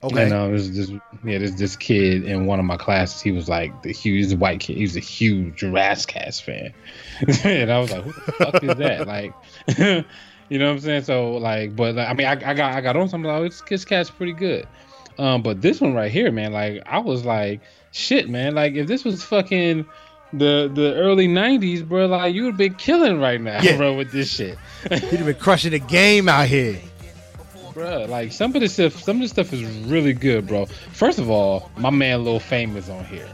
[0.00, 0.24] Okay.
[0.24, 0.90] And uh, this this
[1.24, 4.60] yeah this this kid in one of my classes he was like the huge white
[4.60, 6.72] kid he was a huge Razzcast fan,
[7.44, 9.34] and I was like who the fuck is that like,
[10.48, 12.80] you know what I'm saying so like but like, I mean I, I got I
[12.80, 14.68] got on something like oh, this this cat's pretty good,
[15.18, 17.60] um but this one right here man like I was like
[17.92, 19.84] shit man like if this was fucking
[20.32, 23.76] the the early '90s bro like you would be killing right now Yeah.
[23.76, 24.58] bro with this shit.
[24.90, 26.78] You'd have been crushing the game out here.
[27.72, 28.04] bro.
[28.08, 30.66] like some of this stuff, some of this stuff is really good, bro.
[30.92, 33.26] First of all, my man Lil Fame is on here.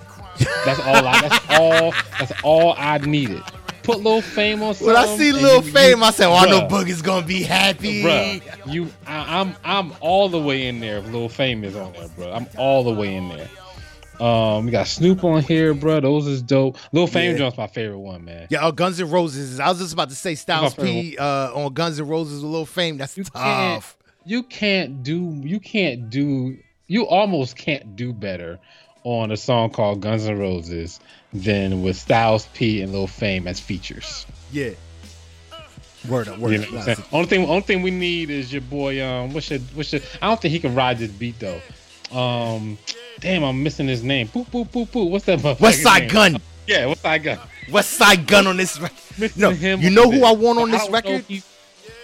[0.65, 1.07] That's all.
[1.07, 1.95] I, that's all.
[2.19, 3.43] That's all I needed.
[3.83, 4.75] Put Lil Fame on.
[4.77, 6.69] When I see Lil you- Fame, I said, "Oh, I know.
[6.69, 10.99] Boogie's gonna be happy." Bruh, you, I, I'm, I'm all the way in there.
[10.99, 12.33] If Lil Fame is on there, bro.
[12.33, 13.49] I'm all the way in there.
[14.21, 16.01] Um, we got Snoop on here, bro.
[16.01, 16.77] Those is dope.
[16.93, 17.51] Lil Fame Yeah.
[17.57, 18.47] my favorite one, man.
[18.51, 19.59] Yeah, oh, Guns N' Roses.
[19.61, 22.67] I was just about to say Styles P uh, on Guns N' Roses with Lil
[22.67, 22.97] Fame.
[22.97, 23.97] That's You can't, tough.
[24.25, 28.59] you can't do you can't do you almost can't do better
[29.03, 31.01] on a song called Guns N' Roses
[31.33, 34.27] than with Styles P and Lil Fame as features.
[34.53, 34.71] Yeah.
[36.09, 36.71] Word up, word You know up.
[36.73, 37.09] what I'm saying?
[37.13, 40.29] Only thing only thing we need is your boy um what's your what's your I
[40.29, 41.61] don't think he can ride this beat though.
[42.15, 42.79] Um
[43.21, 44.29] damn I'm missing his name.
[44.29, 45.11] Boop boop boop boop.
[45.11, 46.11] What's that West Side name?
[46.11, 46.37] Gun.
[46.67, 47.39] Yeah, Westside Gunn.
[47.71, 49.37] West Side Gun on this record.
[49.37, 50.25] No, him you know who.
[50.25, 51.25] I want on this record?
[51.29, 51.43] he-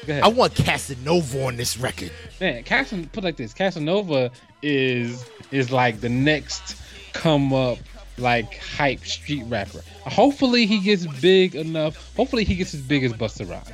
[0.07, 0.23] Go ahead.
[0.25, 2.11] I want Casanova on this record.
[2.41, 3.53] Man, Casan put it like this.
[3.55, 4.31] Casanova
[4.63, 6.77] is is like the next
[7.13, 7.79] come up
[8.19, 9.81] like hype street rapper.
[10.05, 12.15] Hopefully he gets big enough.
[12.17, 13.67] Hopefully he gets as big as Busta Rhymes.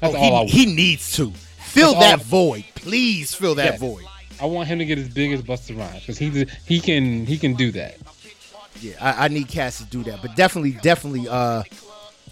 [0.00, 0.50] That's Oh, all I he, want.
[0.50, 2.64] he needs to fill That's that I- void.
[2.74, 3.78] Please fill that Yeah.
[3.78, 4.04] void.
[4.40, 7.38] I want him to get as big as Busta Rhymes because he he can he
[7.38, 7.96] can do that.
[8.80, 10.20] Yeah, I, I need Cass to do that.
[10.22, 11.62] But definitely, definitely, uh,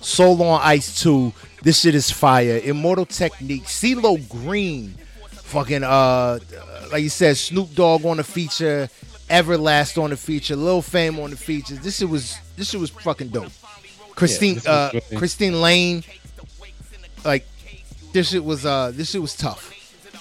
[0.00, 1.32] Soul on Ice 2.
[1.62, 2.60] This shit is fire.
[2.62, 3.64] Immortal Technique.
[3.64, 4.94] CeeLo Green.
[5.30, 6.38] Fucking, uh,
[6.92, 8.88] like you said, Snoop Dogg on the feature.
[9.30, 10.56] Everlast on the feature.
[10.56, 11.80] Lil Fame on the features.
[11.80, 13.52] This shit was, this shit was fucking dope.
[14.14, 16.04] Christine, was uh, Christine Lane.
[17.24, 17.46] Like,
[18.12, 19.72] this shit was, uh, this shit was tough.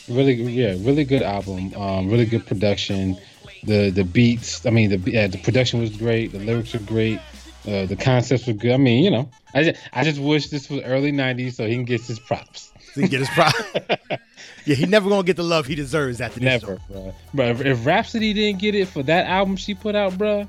[0.09, 1.73] Really, yeah, really good album.
[1.75, 3.17] Um, really good production.
[3.63, 4.65] The the beats.
[4.65, 6.31] I mean, the yeah, the production was great.
[6.31, 7.19] The lyrics were great.
[7.65, 8.73] Uh, the concepts were good.
[8.73, 11.75] I mean, you know, I just, I just wish this was early '90s so he
[11.75, 12.71] can get his props.
[12.93, 13.99] He get his pride.
[14.65, 16.61] yeah, he never gonna get the love he deserves after this.
[16.61, 17.15] Never, bro.
[17.33, 20.45] But if, if Rapsody didn't get it for that album she put out, bro,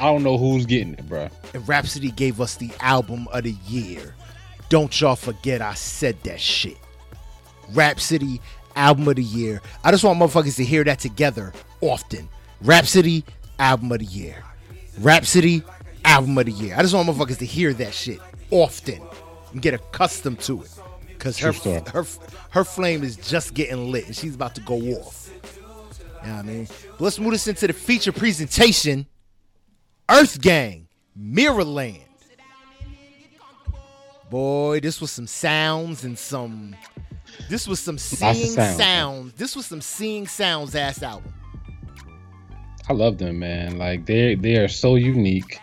[0.00, 1.28] I don't know who's getting it, bro.
[1.52, 4.14] and Rapsody gave us the album of the year.
[4.68, 6.76] Don't y'all forget I said that shit.
[7.72, 8.40] Rapsody,
[8.76, 9.60] album of the year.
[9.82, 12.28] I just want motherfuckers to hear that together often.
[12.62, 13.24] Rapsody,
[13.58, 14.44] album of the year.
[15.00, 15.62] Rapsody,
[16.04, 16.74] album of the year.
[16.76, 19.02] I just want motherfuckers to hear that shit often
[19.52, 20.70] and get accustomed to it.
[21.18, 22.04] Cause her her
[22.50, 25.30] her flame is just getting lit and she's about to go off.
[26.22, 26.68] You know what I mean?
[26.92, 29.06] But let's move this into the feature presentation.
[30.08, 32.02] Earth Gang, Mirrorland.
[34.30, 36.76] Boy, this was some sounds and some.
[37.48, 38.76] This was some seeing sounds.
[38.76, 39.32] sounds.
[39.34, 41.32] This was some seeing sounds ass album.
[42.88, 43.78] I love them, man.
[43.78, 45.58] Like they they are so unique.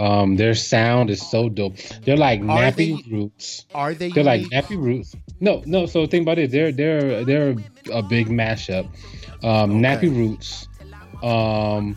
[0.00, 1.76] Um, their sound is so dope.
[2.04, 3.64] They're like Are nappy they- roots.
[3.74, 4.08] Are they?
[4.10, 5.14] They're like nappy roots.
[5.40, 5.86] No, no.
[5.86, 6.50] So think about it.
[6.50, 7.54] They're they're they're
[7.92, 8.86] a big mashup.
[9.44, 9.80] Um, Okay.
[9.80, 10.66] nappy roots.
[11.22, 11.96] Um,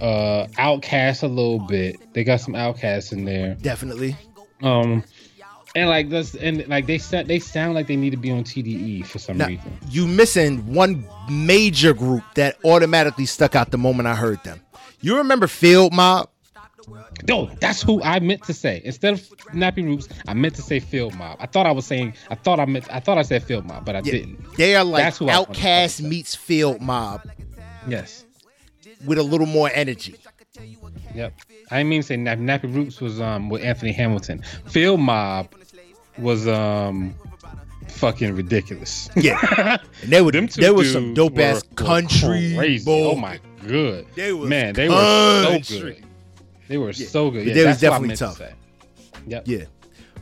[0.00, 1.96] uh, OutKast a little bit.
[2.12, 3.54] They got some OutKasts in there.
[3.54, 4.16] definitely.
[4.62, 5.02] Um,
[5.78, 8.42] And like this, and like they said, they sound like they need to be on
[8.42, 9.78] TDE for some Now, reason.
[9.88, 14.60] you missing one major group that automatically stuck out the moment I heard them.
[15.00, 16.28] You remember Field Mob?
[17.28, 18.80] No, that's who I meant to say.
[18.84, 19.20] Instead of
[19.52, 21.36] Nappy Roots, I meant to say Field Mob.
[21.38, 23.84] I thought I was saying, I thought I meant, I thought I said Field Mob,
[23.84, 24.56] but I Yeah, didn't.
[24.56, 27.22] They are like That's who OutKast meets Field Mob
[27.86, 28.24] Yes.
[29.06, 30.16] with a little more energy.
[31.14, 31.34] Yep.
[31.70, 34.42] I didn't mean to say Nappy, Nappy Roots was um with Anthony Hamilton.
[34.66, 35.48] Field Mob
[36.18, 37.14] was um
[37.88, 39.08] fucking ridiculous.
[39.16, 42.54] Yeah, and they were Them two there was some dope ass were- were country.
[42.56, 42.84] Crazy.
[42.84, 43.10] boy.
[43.12, 44.06] Oh my good.
[44.14, 46.04] They was man, they were so good.
[46.68, 47.46] They were so good.
[47.46, 48.54] Yeah, they was that's what I definitely meant
[49.18, 49.20] to.
[49.26, 49.42] Yep.
[49.46, 49.64] Yeah.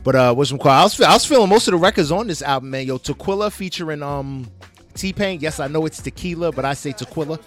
[0.03, 2.41] But uh what's some I was I was feeling most of the records on this
[2.41, 2.85] album, man.
[2.87, 4.49] Yo, Tequila featuring um
[4.93, 5.39] T Pain.
[5.41, 7.39] Yes, I know it's tequila, but I say Tequila.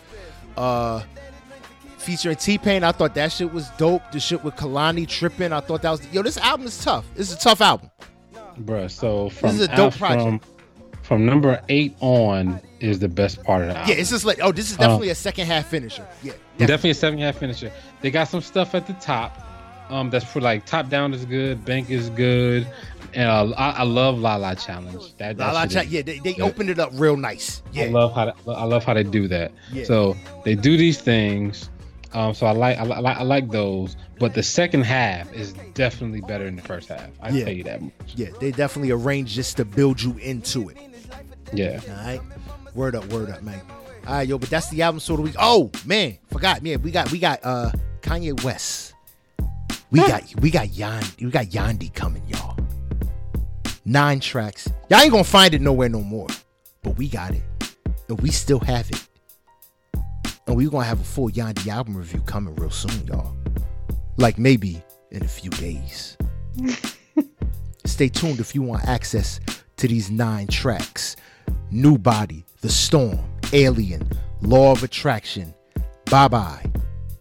[0.57, 1.03] Uh
[1.99, 2.85] featuring T Pain.
[2.85, 4.03] I thought that shit was dope.
[4.13, 5.53] The shit with Kalani tripping.
[5.53, 7.07] I thought that was yo, this album is tough.
[7.15, 7.91] This is a tough album.
[8.65, 10.23] Bruh, so from is a dope out- project.
[10.23, 10.41] From,
[11.03, 13.91] from number eight on is the best part of the album.
[13.91, 16.07] Yeah, it's just like, oh, this is definitely a second half finisher.
[16.23, 16.33] Yeah.
[16.59, 17.73] definitely a seven half finisher.
[18.01, 19.47] They got some stuff at the top.
[19.89, 22.65] Um, that's for like top down is good, bank is good,
[23.13, 25.03] and uh, I, I love La La Challenge.
[25.17, 26.45] That, that La La shit Cha- is- yeah, they, they yeah.
[26.45, 27.61] opened it up real nice.
[27.73, 29.51] Yeah, I love how they, I love how they do that.
[29.73, 29.83] Yeah.
[29.83, 31.71] So they do these things.
[32.13, 36.21] Um, so I like I, like I like those, but the second half is definitely
[36.21, 37.09] better than the first half.
[37.21, 37.45] I Yeah.
[37.45, 37.81] tell you that.
[37.83, 37.93] much.
[38.17, 40.77] Yeah, they definitely arranged just to build you into it.
[41.53, 41.81] Yeah.
[41.89, 42.21] All right.
[42.75, 43.61] Word up, word up, man.
[44.07, 45.35] All right, yo, but that's the album sort of week.
[45.39, 46.65] Oh man, forgot.
[46.65, 47.71] Yeah, we got we got uh
[48.03, 48.95] Kanye West.
[49.93, 52.57] We got we got Yandhi, we got Yandhi coming, y'all.
[53.85, 54.69] Nine tracks.
[54.89, 56.29] Y'all ain't gonna find it nowhere no more.
[56.83, 57.43] But we got it.
[58.09, 59.07] And we still have it.
[60.51, 63.37] And we gonna have a full Yandhi album review coming real soon, y'all.
[64.17, 64.83] Like maybe
[65.13, 66.19] in a few days.
[67.85, 69.39] Stay tuned if you want access
[69.77, 71.15] to these nine tracks.
[71.71, 73.21] New Body, The Storm,
[73.53, 74.03] Alien,
[74.41, 75.55] Law of Attraction,
[76.07, 76.65] Bye Bye,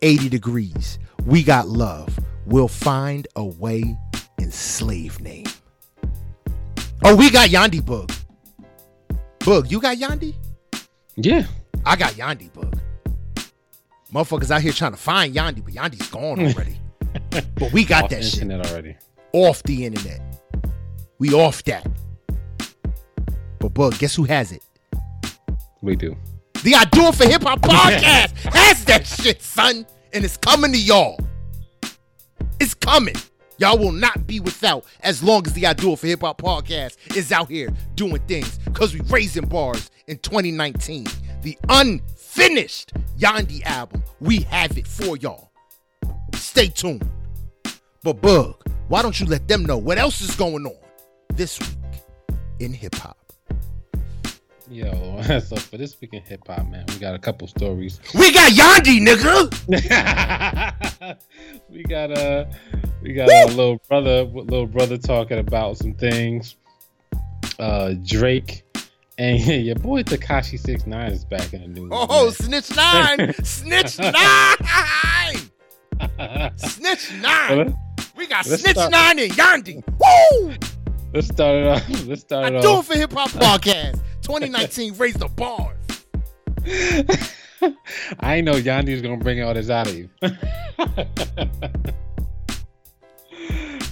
[0.02, 3.96] 80 Degrees, We Got Love, We'll Find a Way,
[4.40, 5.46] and Slave Name.
[7.04, 8.12] Oh, we got Yandhi Bug.
[9.46, 10.34] Bug, you got Yandhi?
[11.16, 11.46] Yeah.
[11.86, 12.79] I got Yandhi Bug.
[14.14, 16.46] Motherfuckers out here trying to find Yandhi, but Yandhi's gone hmm.
[16.48, 16.80] already.
[17.56, 18.96] but we got Off that shit already.
[19.34, 20.22] off the internet.
[21.20, 21.88] We off that.
[23.60, 24.64] But Bug, guess who has it?
[25.82, 26.16] We do.
[26.64, 29.86] The I Do It for Hip Hop podcast has that shit, son.
[30.12, 31.20] And it's coming to y'all.
[32.60, 33.16] It's coming.
[33.60, 36.42] Y'all will not be without as long as the I Do It for Hip Hop
[36.42, 38.58] podcast is out here doing things.
[38.60, 41.06] Because we raising bars in 2019.
[41.42, 44.04] The unfinished Yandhi album.
[44.20, 45.52] We have it for y'all.
[46.36, 47.10] Stay tuned.
[48.04, 50.76] But Bug, why don't you let them know what else is going on
[51.36, 51.70] this week
[52.60, 53.18] in hip hop?
[54.70, 58.00] Yo, so for this week in hip hop, man, we got a couple stories.
[58.14, 59.50] We got Yandhi, nigga.
[61.70, 62.50] we got a
[63.02, 66.58] we got a little brother little brother talking about some things.
[67.58, 68.64] Uh Drake
[69.20, 71.90] and your boy Tekashi Six Nine is back in the news.
[71.94, 72.34] Oh, man.
[72.64, 74.56] snitch nine, snitch nine,
[76.58, 77.78] snitch nine.
[78.16, 79.84] We got Let's snitch start- nine and Yandhi.
[79.88, 80.54] Woo!
[81.14, 81.90] Let's start it off.
[82.08, 84.00] Let's start it I it do it for hip hop podcast.
[84.22, 85.76] 2019 raise the bars.
[88.20, 90.10] I ain't know Yandhi's gonna bring all this out of you.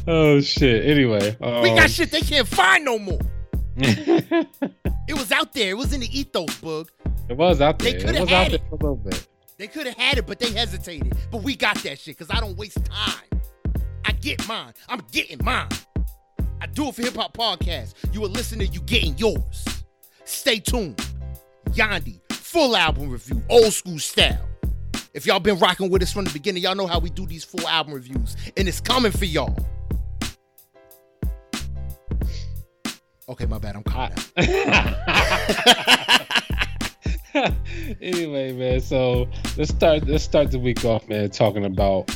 [0.07, 0.85] oh shit.
[0.85, 3.19] Anyway, um, We got shit they can't find no more.
[5.09, 5.69] It was out there.
[5.69, 6.89] It was in the ethos, bug.
[7.29, 8.01] it was out They there.
[8.01, 8.61] coulda It was had it.
[8.71, 9.25] a little bit.
[9.57, 11.15] They could have had it, but they hesitated.
[11.31, 13.41] But we got that shit because I don't waste time.
[14.03, 14.73] I get mine.
[14.89, 15.69] I'm getting mine.
[16.59, 17.93] I do it for Hip Hop Podcast.
[18.13, 19.65] You a listener, you getting yours.
[20.25, 20.97] Stay tuned.
[21.69, 24.45] Yandhi, full album review, old school style.
[25.13, 27.43] If y'all been rocking with us from the beginning, y'all know how we do these
[27.45, 29.55] full album reviews, and it's coming for y'all.
[33.29, 33.75] Okay, my bad.
[33.75, 34.13] I'm caught.
[38.01, 38.79] anyway, man.
[38.79, 40.07] So let's start.
[40.07, 41.29] Let's start the week off, man.
[41.29, 42.09] Talking about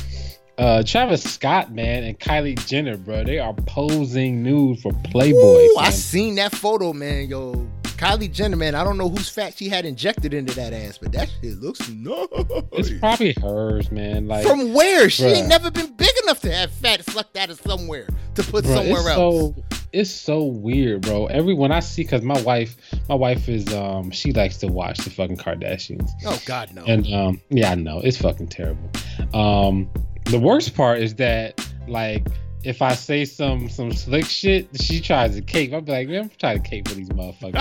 [0.56, 3.24] uh Travis Scott, man, and Kylie Jenner, bro.
[3.24, 5.36] They are posing nude for Playboy.
[5.38, 7.28] Ooh, I seen that photo, man.
[7.28, 8.74] Yo, Kylie Jenner, man.
[8.74, 11.90] I don't know whose fat she had injected into that ass, but that shit looks
[11.90, 12.26] nice.
[12.72, 14.28] It's probably hers, man.
[14.28, 15.10] Like From where?
[15.10, 15.36] She Bruh.
[15.36, 18.76] ain't never been big enough to have fat sucked out of somewhere to put Bro,
[18.76, 19.54] somewhere else.
[19.54, 19.54] So,
[19.92, 21.26] it's so weird, bro.
[21.26, 22.76] Every when I see, cause my wife,
[23.08, 26.84] my wife is um, she likes to watch the fucking Kardashians, oh God, no.
[26.84, 28.90] and um, yeah, I know it's fucking terrible.
[29.34, 29.90] Um,
[30.26, 32.26] the worst part is that like
[32.64, 35.72] if I say some some slick shit, she tries to cape.
[35.72, 37.58] I'll be like, man, I'm trying to cape for these motherfuckers.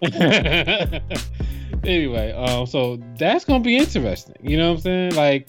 [1.84, 4.36] anyway, um, so that's gonna be interesting.
[4.42, 5.14] You know what I'm saying?
[5.14, 5.48] Like,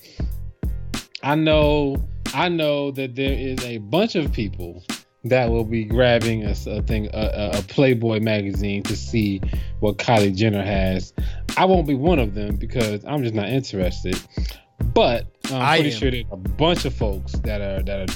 [1.21, 4.83] I know, I know that there is a bunch of people
[5.25, 9.41] that will be grabbing a, a thing, a, a, Playboy magazine to see
[9.79, 11.13] what Kylie Jenner has.
[11.57, 14.17] I won't be one of them because I'm just not interested.
[14.93, 18.15] But I'm pretty sure there's a bunch of folks that are that are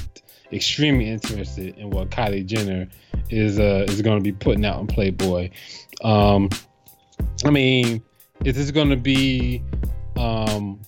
[0.51, 2.87] extremely interested in what Kylie Jenner
[3.29, 5.49] is uh is going to be putting out in Playboy.
[6.03, 6.49] Um,
[7.45, 8.01] I mean,
[8.45, 9.61] is this going to be
[10.15, 10.81] um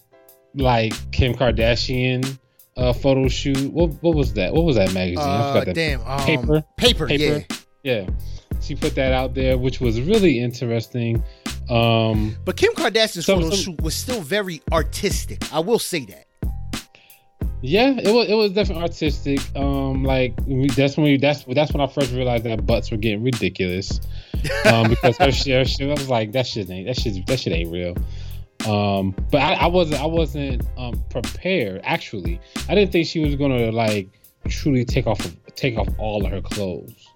[0.56, 2.40] like Kim Kardashian
[2.78, 3.72] uh photo shoot?
[3.72, 4.54] What what was that?
[4.54, 5.18] What was that magazine?
[5.20, 5.76] Uh, that.
[5.76, 7.46] Damn, um, paper, paper, paper,
[7.84, 8.10] yeah, yeah.
[8.62, 11.24] She put that out there, which was really interesting.
[11.70, 15.52] Um, but Kim Kardashian's photo shoot was still very artistic.
[15.54, 16.26] I will say that.
[17.62, 19.40] Yeah, it was it was definitely artistic.
[19.56, 20.36] Um, like
[20.76, 24.00] that's when we that's that's when I first realized that butts were getting ridiculous.
[24.66, 27.40] Um, because her shit, her shit, I was like, that shit ain't that shit that
[27.40, 27.96] shit ain't real.
[28.66, 31.82] Um, but I, I wasn't I wasn't um prepared.
[31.84, 34.08] Actually, I didn't think she was gonna like
[34.48, 35.20] truly take off
[35.56, 37.10] take off all of her clothes.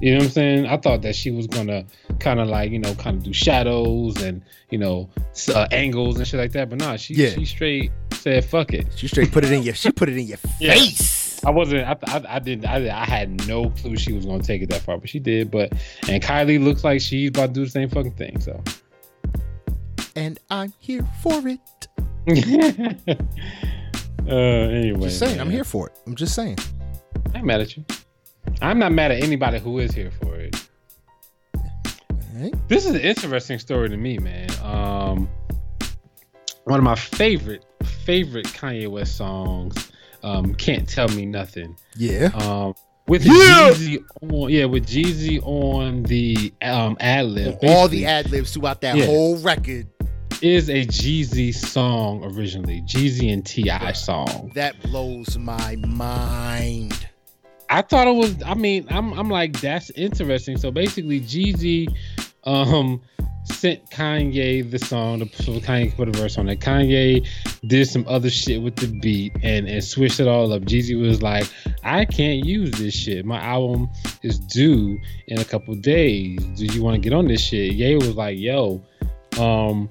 [0.00, 0.66] You know what I'm saying?
[0.66, 1.84] I thought that she was gonna
[2.18, 5.08] kind of like you know kind of do shadows and you know
[5.54, 6.70] uh, angles and shit like that.
[6.70, 7.30] But nah, she yeah.
[7.30, 8.86] she straight said fuck it.
[8.96, 10.74] She straight put it in your she put it in your yeah.
[10.74, 11.44] face.
[11.44, 11.86] I wasn't.
[11.86, 12.66] I, I, I didn't.
[12.66, 15.50] I, I had no clue she was gonna take it that far, but she did.
[15.50, 15.72] But
[16.08, 18.40] and Kylie looks like she's about to do the same fucking thing.
[18.40, 18.62] So.
[20.14, 21.88] And I'm here for it.
[24.28, 24.32] uh.
[24.32, 25.08] Anyway.
[25.08, 25.46] Just saying, man.
[25.46, 25.98] I'm here for it.
[26.06, 26.58] I'm just saying.
[27.34, 27.84] I'm mad at you.
[28.60, 30.68] I'm not mad at anybody who is here for it.
[32.34, 32.54] Right.
[32.68, 34.50] This is an interesting story to me, man.
[34.62, 35.28] Um,
[36.64, 37.64] one of my favorite
[38.04, 39.90] favorite Kanye West songs,
[40.22, 42.30] um, "Can't Tell Me Nothing." Yeah.
[42.34, 42.74] Um,
[43.06, 43.70] with yeah!
[43.72, 48.80] Jeezy on, yeah, with Jeezy on the um ad lib, all the ad libs throughout
[48.82, 49.86] that yeah, whole record
[50.40, 53.92] is a Jeezy song originally, Jeezy and T.I.
[53.92, 54.52] song.
[54.54, 57.08] That blows my mind.
[57.68, 58.36] I thought it was.
[58.44, 60.58] I mean, I'm I'm like that's interesting.
[60.58, 61.94] So basically, Jeezy
[62.44, 63.00] um
[63.44, 66.60] sent Kanye the song so Kanye put a verse on it.
[66.60, 67.26] Kanye
[67.66, 70.62] did some other shit with the beat and and switched it all up.
[70.62, 71.48] Jeezy was like,
[71.82, 73.24] I can't use this shit.
[73.24, 73.88] My album
[74.22, 76.38] is due in a couple days.
[76.56, 77.72] Do you want to get on this shit?
[77.72, 78.82] Ye was like, Yo,
[79.38, 79.88] um,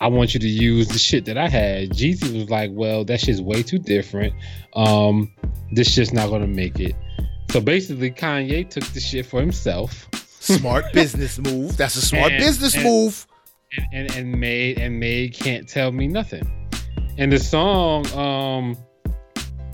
[0.00, 1.90] I want you to use the shit that I had.
[1.90, 4.34] Jeezy was like, well, that shit's way too different.
[4.74, 5.32] Um,
[5.72, 6.94] this shit's not gonna make it.
[7.50, 10.08] So basically, Kanye took the shit for himself.
[10.40, 11.76] Smart business move.
[11.76, 13.26] That's a smart and, business and, move.
[13.92, 16.46] And, and made and made can't tell me nothing.
[17.18, 18.76] And the song, um,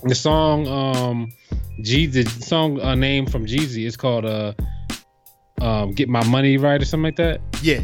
[0.05, 1.33] the song, um,
[1.79, 4.55] the song uh, name from Jeezy is called uh,
[5.61, 7.41] um, "Get My Money Right" or something like that.
[7.63, 7.81] Yeah.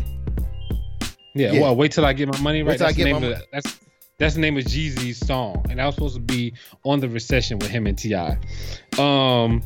[1.38, 1.60] Yeah, yeah.
[1.60, 2.78] well, wait till I get my money right.
[2.78, 3.78] That's the name of that's
[4.18, 6.52] that's the name of Jeezy's song, and I was supposed to be
[6.84, 8.36] on the recession with him and T.I.
[8.98, 9.62] Um,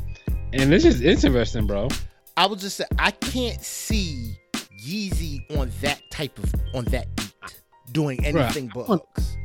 [0.53, 1.89] and this is interesting, bro.
[2.37, 4.39] I was just say I can't see
[4.87, 9.37] Yeezy on that type of on that beat doing anything Bruh, but hooks.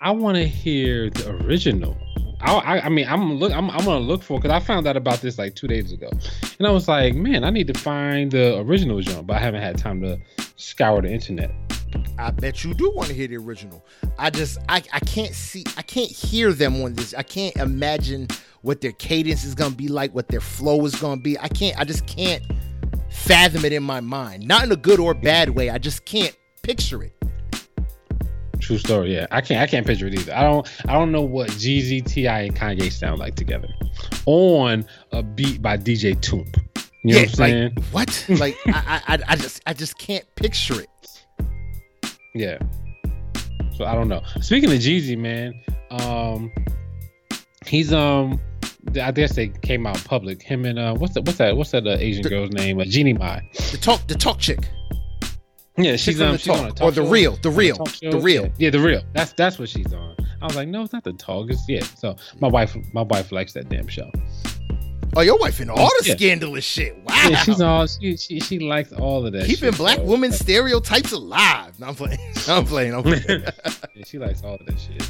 [0.00, 1.96] I want to hear the original.
[2.44, 5.20] I, I, mean, I'm look, I'm, I'm gonna look for because I found out about
[5.20, 6.10] this like two days ago,
[6.58, 9.62] and I was like, man, I need to find the original genre, but I haven't
[9.62, 10.20] had time to
[10.56, 11.50] scour the internet.
[12.18, 13.84] I bet you do want to hear the original.
[14.18, 17.14] I just I, I can't see I can't hear them on this.
[17.14, 18.28] I can't imagine
[18.62, 21.38] what their cadence is gonna be like, what their flow is gonna be.
[21.38, 22.42] I can't I just can't
[23.10, 24.46] fathom it in my mind.
[24.46, 25.70] Not in a good or bad way.
[25.70, 27.14] I just can't picture it.
[28.60, 29.14] True story.
[29.14, 29.60] Yeah, I can't.
[29.60, 30.34] I can't picture it either.
[30.34, 30.68] I don't.
[30.88, 33.68] I don't know what Jeezy, T.I., and Kanye sound like together
[34.26, 36.56] on a beat by DJ Toomp.
[37.02, 37.72] You know yeah, what I'm saying?
[37.92, 38.26] Like, what?
[38.38, 40.88] like I, I, I just, I just can't picture it.
[42.34, 42.58] Yeah.
[43.76, 44.22] So I don't know.
[44.40, 45.54] Speaking of Jeezy, man,
[45.90, 46.52] um,
[47.66, 48.40] he's um,
[49.00, 50.42] I guess they came out public.
[50.42, 51.24] Him and uh, what's that?
[51.24, 51.56] What's that?
[51.56, 52.80] What's that uh, Asian the, girl's name?
[52.80, 53.42] Uh, Jeannie Mai.
[53.72, 54.68] The talk, the talk chick.
[55.76, 57.10] Yeah, she's she's on a talk or the show.
[57.10, 58.44] real, the real, the real.
[58.44, 59.02] Yeah, yeah, the real.
[59.12, 60.14] That's that's what she's on.
[60.40, 61.50] I was like, no, it's not the talk.
[61.50, 61.82] It's yeah.
[61.82, 64.10] So my wife, my wife likes that damn show.
[65.16, 66.16] Oh, your wife in all the yeah.
[66.16, 66.96] scandalous shit.
[67.04, 67.14] Wow.
[67.28, 69.46] Yeah, she's all she she she likes all of that.
[69.46, 71.78] Keeping shit, black women stereotypes alive.
[71.80, 72.18] No, I'm playing.
[72.48, 72.94] I'm playing.
[72.94, 73.24] I'm playing.
[73.26, 75.02] yeah, she likes all of that shit.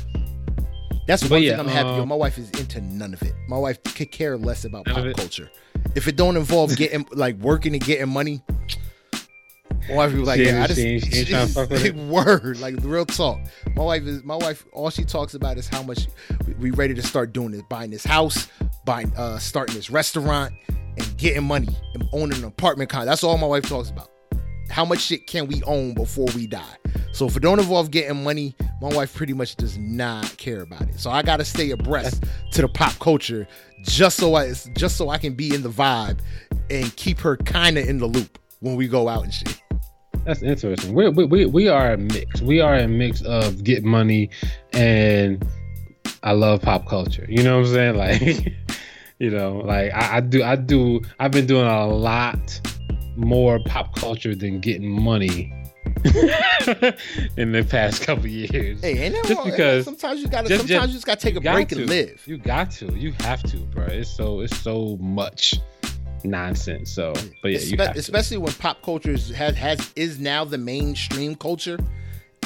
[1.06, 3.34] That's but one yeah, thing I'm happy um, My wife is into none of it.
[3.48, 5.50] My wife could care less about pop culture.
[5.94, 8.42] If it don't involve getting like working and getting money,
[9.88, 11.94] My wife was like, She yeah, I just, she she ain't tryna fuck with it?
[12.08, 13.38] word, like real talk.
[13.76, 14.64] My wife is my wife.
[14.72, 16.08] All she talks about is how much
[16.46, 18.48] we- we ready to start doing this, buying this house,
[18.86, 20.52] buying, uh, starting this restaurant,
[20.96, 22.88] and getting money and owning an apartment.
[22.90, 24.10] Con- That's all my wife talks about.
[24.70, 26.76] How much shit can we own before we die?
[27.12, 30.82] So if it don't involve getting money, my wife pretty much does not care about
[30.82, 30.98] it.
[30.98, 33.46] So I gotta stay abreast to the pop culture
[33.82, 36.20] just so I just so I can be in the vibe
[36.70, 39.60] and keep her kind of in the loop when we go out and shit.
[40.24, 40.94] That's interesting.
[40.94, 42.40] We we we we are a mix.
[42.40, 44.30] We are a mix of get money
[44.72, 45.46] and
[46.22, 47.26] I love pop culture.
[47.28, 47.96] You know what I'm saying?
[48.04, 48.52] Like,
[49.20, 52.38] you know, like I, I do I do I've been doing a lot
[53.16, 55.52] more pop culture than getting money
[57.36, 58.80] in the past couple years.
[58.80, 59.50] Hey, ain't that Just wrong?
[59.50, 61.76] because- sometimes you gotta just- sometimes just- you just gotta take a break to.
[61.80, 62.22] and live.
[62.26, 62.86] You got to.
[62.94, 63.84] You have to, bro.
[63.86, 65.54] It's so it's so much
[66.24, 66.90] nonsense.
[66.90, 67.12] So,
[67.42, 71.34] but yeah, you Espe- especially when pop culture is, has has is now the mainstream
[71.34, 71.78] culture,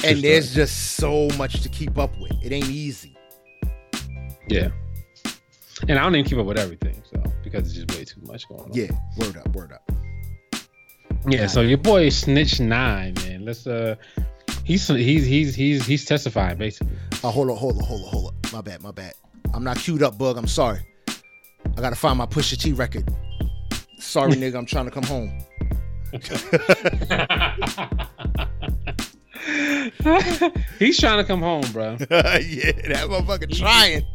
[0.03, 0.21] and sure.
[0.21, 2.33] there's just so much to keep up with.
[2.43, 3.15] It ain't easy.
[4.47, 4.69] Yeah.
[5.87, 8.47] And I don't even keep up with everything, so because it's just way too much
[8.49, 8.73] going on.
[8.73, 9.89] Yeah, word up, word up.
[11.27, 13.45] Yeah, so your boy Snitch Nine, man.
[13.45, 13.95] Let's uh
[14.63, 16.93] he's he's he's he's he's testifying basically.
[17.23, 18.51] Oh, hold on, hold on, hold on, hold on.
[18.51, 19.13] My bad, my bad.
[19.53, 20.37] I'm not queued up, bug.
[20.37, 20.79] I'm sorry.
[21.07, 23.07] I gotta find my Pusha T record.
[23.99, 24.55] Sorry, nigga.
[24.55, 25.31] I'm trying to come home.
[30.79, 31.91] he's trying to come home, bro.
[31.99, 34.05] yeah, that motherfucker trying.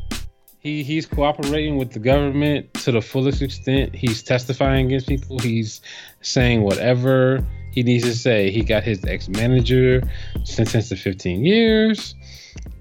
[0.58, 3.94] He he's cooperating with the government to the fullest extent.
[3.94, 5.38] He's testifying against people.
[5.38, 5.82] He's
[6.22, 8.50] saying whatever he needs to say.
[8.50, 10.02] He got his ex manager
[10.44, 12.14] sentenced to 15 years.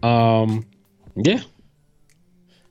[0.01, 0.65] Um,
[1.17, 1.41] yeah,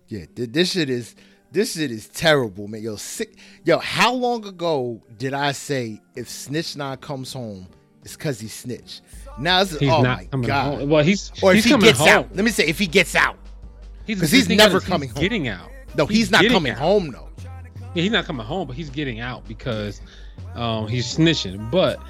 [0.09, 1.15] Yeah, this shit is
[1.53, 2.83] this shit is terrible, man.
[2.83, 3.37] Yo, sick.
[3.65, 7.67] Yo, how long ago did I say if Snitch Nine comes home,
[8.03, 9.03] it's cause he snitched?
[9.39, 10.79] Now it's he's oh not my coming god.
[10.81, 10.89] home.
[10.91, 12.09] Well, he's Or if he coming gets home.
[12.09, 12.35] out.
[12.37, 13.37] Let me say if he gets out.
[14.07, 15.21] He's, 'Cause the he's never coming home.
[15.23, 15.71] Getting out.
[15.97, 16.79] No, he's, not coming out.
[16.79, 17.29] home though.
[17.95, 20.01] Yeah, he's not coming home, but he's getting out because
[20.55, 21.71] um, he's snitching.
[21.71, 22.01] But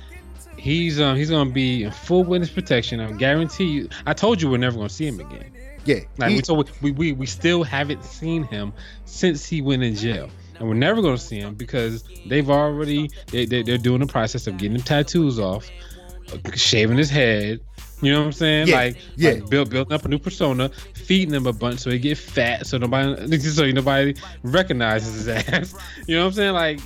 [0.56, 3.00] he's um, he's gonna be in full witness protection.
[3.00, 3.88] I guarantee you.
[4.06, 5.52] I told you we're never gonna see him again.
[5.84, 6.00] Yeah.
[6.18, 8.72] Like he- we told we, we we still haven't seen him
[9.04, 10.28] since he went in jail.
[10.58, 14.46] And we're never gonna see him because they've already they, they they're doing the process
[14.46, 15.68] of getting him tattoos off,
[16.54, 17.60] shaving his head.
[18.00, 18.66] You know what I'm saying?
[18.68, 19.30] Yeah, like, yeah.
[19.32, 22.66] like build, building up a new persona, feeding him a bunch so he get fat,
[22.66, 25.74] so nobody so nobody recognizes his ass.
[26.08, 26.52] You know what I'm saying?
[26.54, 26.80] Like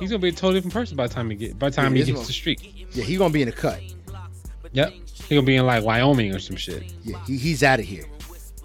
[0.00, 1.96] he's gonna be a totally different person by the time he get by the time
[1.96, 2.83] Yeah, he gets one- to the street.
[2.94, 3.80] Yeah, he gonna be in the cut.
[4.72, 4.92] Yep,
[5.28, 6.92] he gonna be in like Wyoming or some shit.
[7.02, 8.04] Yeah, he, he's out of here.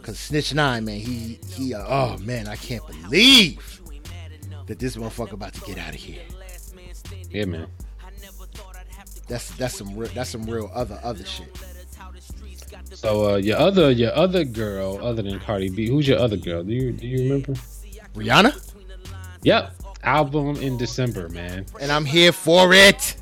[0.02, 1.74] Cause Snitch Nine, man, he he.
[1.74, 3.82] Uh, oh man, I can't believe
[4.68, 6.22] that this motherfucker about to get out of here.
[7.30, 7.68] Yeah, man.
[9.28, 11.56] That's that's some real that's some real other other shit.
[12.94, 16.64] So uh, your other your other girl other than Cardi B, who's your other girl?
[16.64, 17.54] Do you do you remember?
[18.16, 18.74] Rihanna,
[19.44, 19.74] Yep,
[20.04, 21.66] album in December, man.
[21.80, 23.16] and I'm here for it.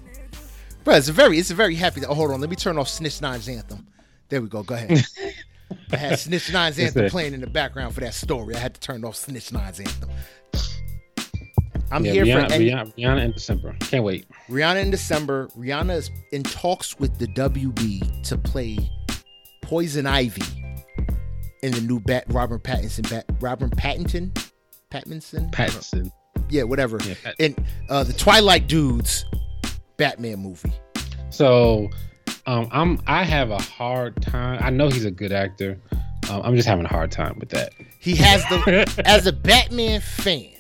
[0.88, 2.06] Bro, it's a very it's a very happy.
[2.06, 3.86] Oh, hold on, let me turn off Snitch Nine's anthem.
[4.30, 4.64] There we go.
[4.64, 5.04] Go ahead.
[5.92, 8.56] I had Snitch Nine's anthem playing in the background for that story.
[8.56, 10.10] I had to turn off Snitch Nine's anthem.
[11.92, 13.76] I'm yeah, here Rihanna, for any, Rihanna, Rihanna in December.
[13.82, 14.28] Can't wait.
[14.48, 15.50] Rihanna in December.
[15.58, 18.78] Rihanna is in talks with the WB to play
[19.64, 20.42] Poison Ivy
[21.64, 24.32] in the new Bat Robert Pattinson Bat Robert Pattinson
[24.90, 26.10] Pattinson Pattinson.
[26.50, 27.56] yeah whatever Yeah, Pat- in
[27.90, 29.26] uh, the Twilight Dudes
[29.98, 30.74] Batman movie.
[31.30, 31.90] So,
[32.46, 34.60] um, I'm I have a hard time.
[34.64, 35.80] I know he's a good actor.
[36.30, 37.74] Um, I'm just having a hard time with that.
[38.00, 40.52] He has the as a Batman fan,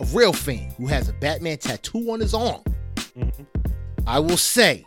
[0.00, 2.62] a real fan who has a Batman tattoo on his arm.
[3.16, 3.46] Mhm.
[4.06, 4.84] I will say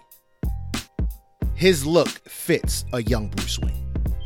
[1.55, 3.82] his look fits a young Bruce Wayne.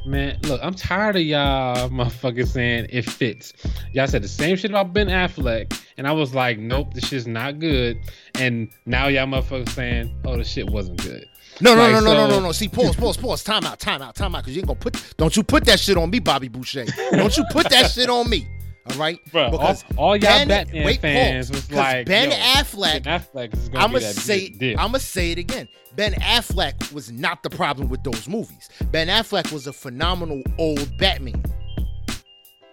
[0.07, 3.51] Man, look, I'm tired of y'all motherfuckers saying it fits.
[3.91, 7.27] Y'all said the same shit about Ben Affleck, and I was like, nope, this shit's
[7.27, 7.99] not good.
[8.35, 11.25] And now y'all motherfuckers saying, oh, the shit wasn't good.
[11.59, 12.51] No, no, Like, no, no, no, no, no.
[12.53, 13.43] See, pause, pause, pause.
[13.43, 14.43] Time out, time out, time out.
[14.43, 15.13] Because you ain't gonna put.
[15.17, 16.85] Don't you put that shit on me, Bobby Boucher.
[17.11, 18.47] Don't you put that shit on me.
[18.89, 22.37] All right, Bro, because all, all y'all Ben- Batman wait, fans was like, Ben yo,
[22.37, 24.53] Affleck- Ben Affleck is gonna I'm gonna say.
[24.77, 25.67] I'm gonna say it again.
[25.95, 28.69] Ben Affleck was not the problem with those movies.
[28.91, 31.43] Ben Affleck was a phenomenal old Batman.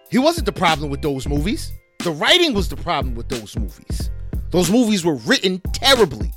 [0.09, 1.73] He wasn't the problem with those movies.
[1.99, 4.09] The writing was the problem with those movies.
[4.51, 6.31] Those movies were written terribly.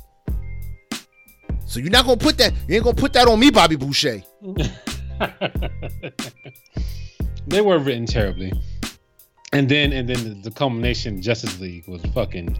[1.65, 2.51] So you're not gonna put that.
[2.67, 4.23] You ain't gonna put that on me, Bobby Boucher.
[7.47, 8.51] they were written terribly.
[9.53, 12.57] And then and then the, the culmination Justice League was fucking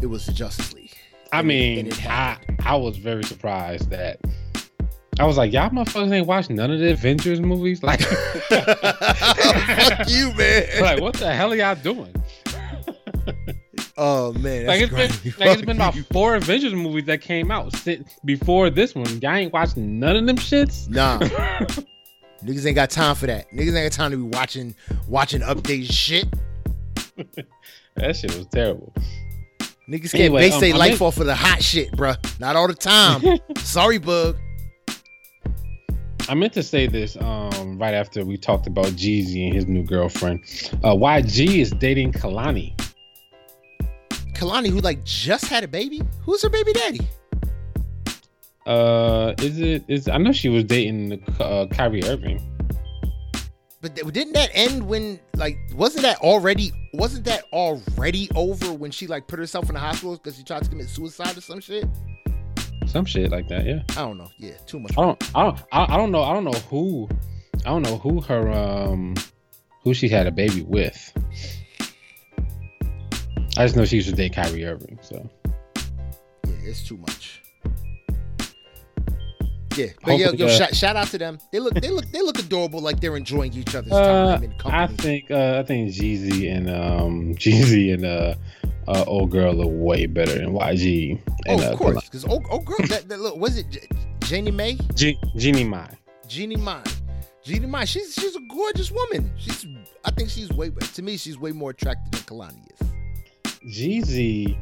[0.00, 0.94] It was the Justice League.
[1.32, 2.38] I And mean, it I.
[2.64, 4.18] I was very surprised that
[5.18, 7.82] I was like, y'all motherfuckers ain't watched none of the Avengers movies.
[7.82, 8.00] Like,
[8.48, 10.64] Fuck you, man.
[10.80, 12.14] like what the hell are y'all doing?
[13.96, 17.50] oh man, like that's it's been like it's been about four Avengers movies that came
[17.50, 19.06] out since before this one.
[19.20, 20.88] Y'all ain't watched none of them shits.
[20.88, 21.18] Nah,
[22.42, 23.50] niggas ain't got time for that.
[23.50, 24.74] Niggas ain't got time to be watching
[25.08, 26.26] watching updated shit.
[27.96, 28.92] That shit was terrible.
[29.90, 32.16] Niggas can't Anyway, base um, their life meant- off of the hot shit, bruh.
[32.38, 33.22] Not all the time.
[33.56, 34.36] Sorry, bug.
[36.28, 39.82] I meant to say this um, right after we talked about Jeezy and his new
[39.82, 40.44] girlfriend.
[40.84, 42.78] Uh, YG is dating Kehlani.
[44.34, 46.02] Kehlani, who like just had a baby.
[46.22, 47.00] Who's her baby daddy?
[48.68, 49.82] Uh, is it?
[49.88, 52.38] Is I know she was dating uh, Kyrie Irving.
[53.80, 59.06] But didn't that end when like wasn't that already wasn't that already over when she
[59.06, 61.86] like put herself in the hospital because she tried to commit suicide or some shit?
[62.86, 63.64] Some shit like that.
[63.64, 63.82] Yeah.
[63.90, 64.28] I don't know.
[64.38, 64.92] Yeah, too much.
[64.98, 65.30] I don't.
[65.34, 65.58] I don't.
[65.72, 66.22] I, I don't know.
[66.22, 67.08] I don't know who.
[67.64, 69.14] I don't know who her um,
[69.82, 71.12] who she had a baby with.
[73.56, 74.98] I just know she used to date Kyrie Irving.
[75.00, 75.26] So
[76.46, 77.37] Yeah, it's too much.
[79.78, 81.38] Yeah, but yo, Hopefully, yo, shout, shout out to them.
[81.52, 84.54] They look, they look, they look adorable, like they're enjoying each other's uh, time and
[84.64, 88.34] I think uh, I think Jeezy and um Jeezy and uh,
[88.88, 91.20] uh old girl look way better than YG.
[91.28, 93.88] oh, And, of uh, course, because oh, oh, girl, that, that look, was it J-
[94.20, 94.76] Janie May?
[94.94, 95.88] Je- Jeannie Mai.
[96.26, 96.82] Jeannie Mai.
[97.44, 97.84] Jeannie Mai.
[97.84, 99.30] She's she's a gorgeous woman.
[99.38, 99.64] She's,
[100.04, 101.16] I think she's way to me.
[101.16, 102.88] She's way more attractive than Kehlani is.
[103.78, 104.58] Jeezy,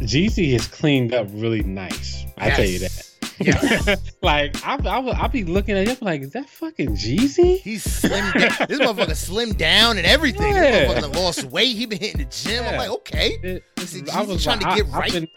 [0.00, 2.24] Jeezy is cleaned up really nice.
[2.36, 3.07] I tell you that.
[3.40, 3.86] Yes.
[3.86, 4.12] Yes.
[4.22, 7.60] like I, I, would- I'll be looking at it like, is that fucking Jeezy?
[7.60, 8.32] He's slim.
[8.32, 8.50] down.
[8.68, 10.54] This motherfucker slimmed down and everything.
[10.54, 10.70] Yeah.
[10.92, 11.76] This motherfucker lost weight.
[11.76, 12.64] He been hitting the gym.
[12.64, 13.38] I'm like, okay.
[13.42, 15.12] It- See, I Jeezy trying to I- get I've right.
[15.12, 15.28] been,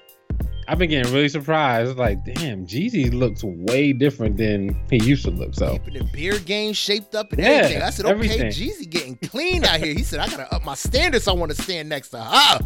[0.68, 1.98] I've been getting really surprised.
[1.98, 5.54] Like, damn, Jeezy looks way different than he used to look.
[5.54, 7.82] So Keeping the beard game shaped up and Yeah, everything.
[7.84, 8.48] I said, okay, everything.
[8.52, 9.94] Jeezy getting clean out here.
[9.94, 11.28] He said, I gotta up my standards.
[11.28, 12.60] I want to stand next to her.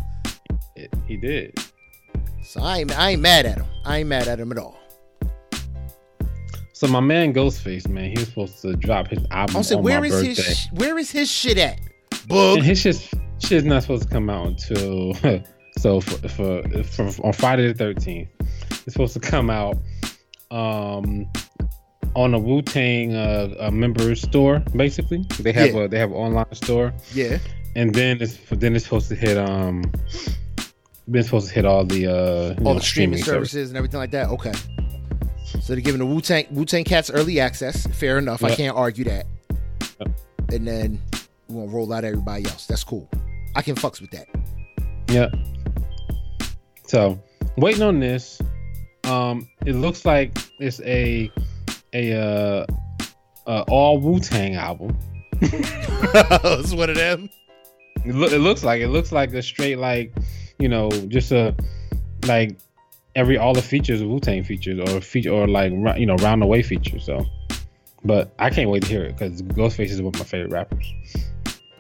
[0.76, 1.58] it, he did.
[2.44, 3.66] So I ain't, I ain't mad at him.
[3.86, 4.78] I ain't mad at him at all.
[6.76, 10.04] So my man Ghostface, man, he was supposed to drop his album I said, where
[10.04, 10.28] is birthday.
[10.34, 11.80] his, sh- where is his shit at?
[12.28, 12.58] Bug.
[12.58, 13.10] and his shit's,
[13.40, 15.14] shit's not supposed to come out until
[15.78, 18.28] so for, for, for on Friday the thirteenth.
[18.72, 19.78] It's supposed to come out
[20.52, 21.26] um
[22.14, 24.60] on a Wu Tang uh, a member store.
[24.76, 25.84] Basically, they have Yeah.
[25.84, 27.38] a they have an online store, Yeah.
[27.78, 29.82] and then it's then it's supposed to hit um.
[31.08, 33.52] Been supposed to hit all the uh All know, the streaming service.
[33.52, 34.28] services and everything like that.
[34.30, 34.52] Okay.
[35.62, 37.88] So they're giving the Wu Tang Wu Tang Cats early access.
[37.88, 38.44] Fair enough.
[38.44, 39.26] I can't argue that.
[40.00, 40.10] Yep.
[40.54, 41.02] And then
[41.48, 42.66] we're gonna roll out everybody else.
[42.68, 43.10] That's cool.
[43.56, 44.28] I can fucks with that.
[45.10, 45.30] Yeah.
[46.88, 47.20] So
[47.58, 48.42] waiting on this.
[49.06, 51.32] Um, it looks like it's a
[51.94, 52.66] a uh,
[53.48, 54.98] uh all Wu Tang album.
[55.42, 57.30] it's one of them.
[58.04, 60.14] It, loo- it looks like it looks like a straight like
[60.60, 61.56] you know just a
[62.26, 62.56] like
[63.16, 66.42] every all the features of Wu Tang features or feature or like you know round
[66.42, 67.06] the way features.
[67.06, 67.26] So,
[68.04, 70.94] but I can't wait to hear it because Ghostface is one of my favorite rappers.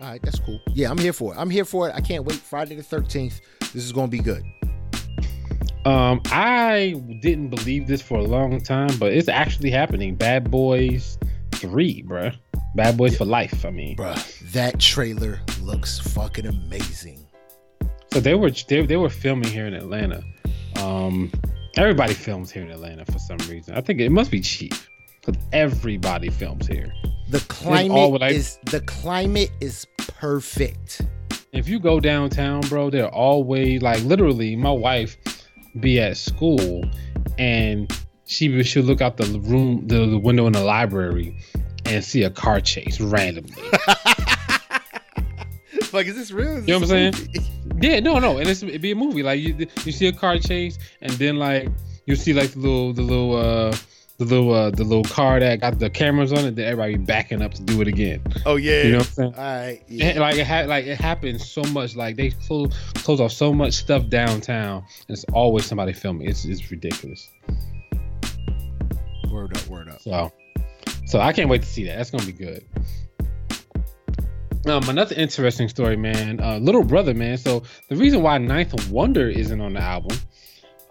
[0.02, 0.60] All right, that's cool.
[0.74, 1.38] Yeah, I'm here for it.
[1.38, 1.96] I'm here for it.
[1.96, 2.38] I can't wait.
[2.38, 3.42] Friday the 13th.
[3.60, 4.44] This is gonna be good.
[5.86, 10.16] Um, I didn't believe this for a long time, but it's actually happening.
[10.16, 11.18] Bad Boys
[11.52, 12.36] Three, bruh.
[12.76, 13.66] Bad Boys for Life.
[13.66, 17.25] I mean, Bruh, that trailer looks fucking amazing.
[18.16, 20.24] So they were they, they were filming here in Atlanta.
[20.82, 21.30] Um,
[21.76, 23.76] everybody films here in Atlanta for some reason.
[23.76, 24.74] I think it must be cheap
[25.20, 26.94] because everybody films here.
[27.30, 31.02] The climate I- is the climate is perfect.
[31.52, 34.56] If you go downtown, bro, they're always like literally.
[34.56, 35.18] My wife
[35.82, 36.90] be at school,
[37.38, 37.92] and
[38.28, 41.38] she she'll look out the room, the, the window in the library,
[41.84, 43.62] and see a car chase randomly.
[45.92, 46.56] like, is this real?
[46.56, 47.42] Is You know what I'm movie?
[47.82, 49.24] Yeah, no, no, and it's it'd be a movie.
[49.24, 51.70] Like you, you see a car chase, and then like
[52.06, 53.76] you see like the little, the little, uh,
[54.18, 56.56] the little, uh, the little car that got the cameras on it.
[56.56, 58.22] Then everybody backing up to do it again.
[58.46, 58.84] Oh yeah.
[58.84, 59.34] You know what I'm saying?
[59.36, 59.82] All right.
[59.90, 61.96] And, like it ha- like it happens so much.
[61.96, 66.30] Like they close close off so much stuff downtown, and it's always somebody filming.
[66.30, 67.28] It's it's ridiculous.
[69.32, 69.68] Word up.
[69.68, 70.02] Word up.
[70.02, 70.32] So,
[71.08, 71.98] so I can't wait to see that.
[71.98, 72.64] That's gonna be good.
[74.66, 76.40] Um, another interesting story, man.
[76.40, 77.38] Uh, little brother, man.
[77.38, 80.18] So the reason why Ninth Wonder isn't on the album,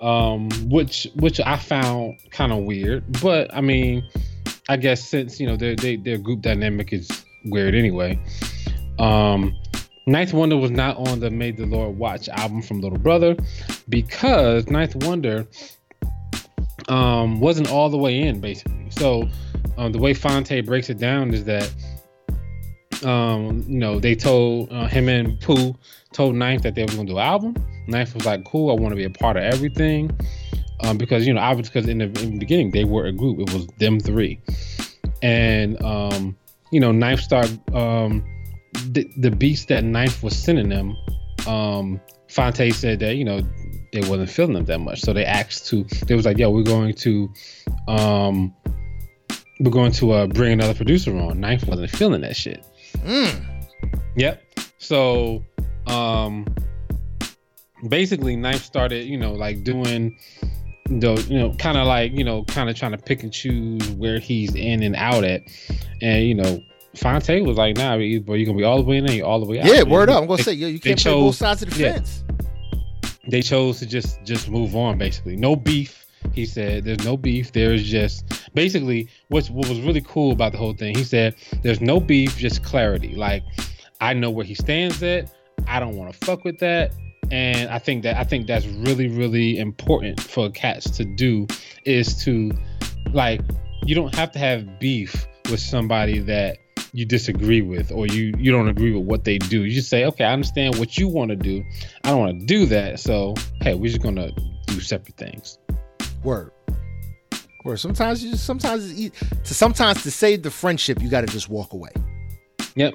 [0.00, 4.08] um, which which I found kind of weird, but I mean,
[4.68, 7.10] I guess since you know their they, their group dynamic is
[7.46, 8.18] weird anyway.
[9.00, 9.56] Um,
[10.06, 13.36] Ninth Wonder was not on the May the Lord Watch album from Little Brother
[13.88, 15.48] because Ninth Wonder
[16.88, 18.90] um, wasn't all the way in, basically.
[18.90, 19.28] So
[19.78, 21.74] um, the way Phonte breaks it down is that
[23.02, 25.74] um, you know they told uh, him and Pooh
[26.12, 27.54] told Ninth that they were gonna do an album.
[27.86, 30.10] Ninth was like, "Cool, I want to be a part of everything,"
[30.80, 33.40] um, because you know obviously because in the, in the beginning they were a group.
[33.40, 34.40] It was them three,
[35.22, 36.36] and um,
[36.70, 38.24] you know Ninth started um,
[38.90, 40.96] the, the beats that Ninth was sending them.
[41.46, 43.40] Um, Phonte said that you know
[43.92, 45.84] they wasn't feeling them that much, so they asked to.
[46.06, 47.32] They was like, "Yo, we're going to."
[47.88, 48.54] Um,
[49.60, 51.40] we're going to uh, bring another producer on.
[51.40, 52.64] Ninth wasn't feeling that shit.
[52.98, 53.44] Mm.
[54.16, 54.42] Yep.
[54.78, 55.42] So,
[55.86, 56.46] um,
[57.88, 60.18] basically, Ninth started, you know, like doing,
[60.86, 63.88] the, you know, kind of like, you know, kind of trying to pick and choose
[63.92, 65.42] where he's in and out at,
[66.02, 66.60] and you know,
[66.96, 69.46] Phonte was like, "Nah, either you're gonna be all the way in, or all the
[69.46, 70.22] way out." Yeah, word up.
[70.22, 71.94] I'm gonna say, yo, you can't play both sides of the yeah.
[71.94, 72.24] fence.
[73.28, 77.52] they chose to just just move on basically no beef he said there's no beef
[77.52, 81.80] there's just basically what's what was really cool about the whole thing he said there's
[81.80, 83.42] no beef just clarity like
[84.00, 85.30] i know where he stands at
[85.66, 86.92] i don't want to fuck with that
[87.30, 91.46] and i think that i think that's really really important for cats to do
[91.84, 92.50] is to
[93.12, 93.40] like
[93.84, 96.58] you don't have to have beef with somebody that
[96.94, 99.64] you disagree with or you you don't agree with what they do.
[99.64, 101.62] You just say okay i understand what you want to do
[102.04, 104.30] i don't want to do that so hey we're just gonna
[104.66, 105.58] do separate things
[106.24, 106.50] Word.
[107.64, 107.78] Word.
[107.78, 109.12] Sometimes you just sometimes it's e-
[109.44, 111.90] to sometimes to save the friendship, you got to just walk away.
[112.74, 112.94] yep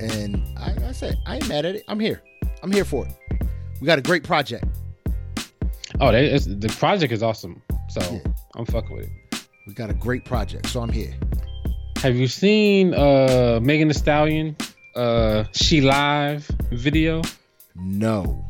[0.00, 1.84] And I, I said, I ain't mad at it.
[1.88, 2.22] I'm here.
[2.62, 3.12] I'm here for it.
[3.80, 4.64] We got a great project.
[6.00, 8.32] oh the project is awesome so Yeah.
[8.56, 11.14] i'm fucking with it We got a great project, so I'm here.
[11.96, 14.56] have you seen uh Megan Thee Stallion
[14.96, 17.20] uh she live video
[17.74, 18.44] No.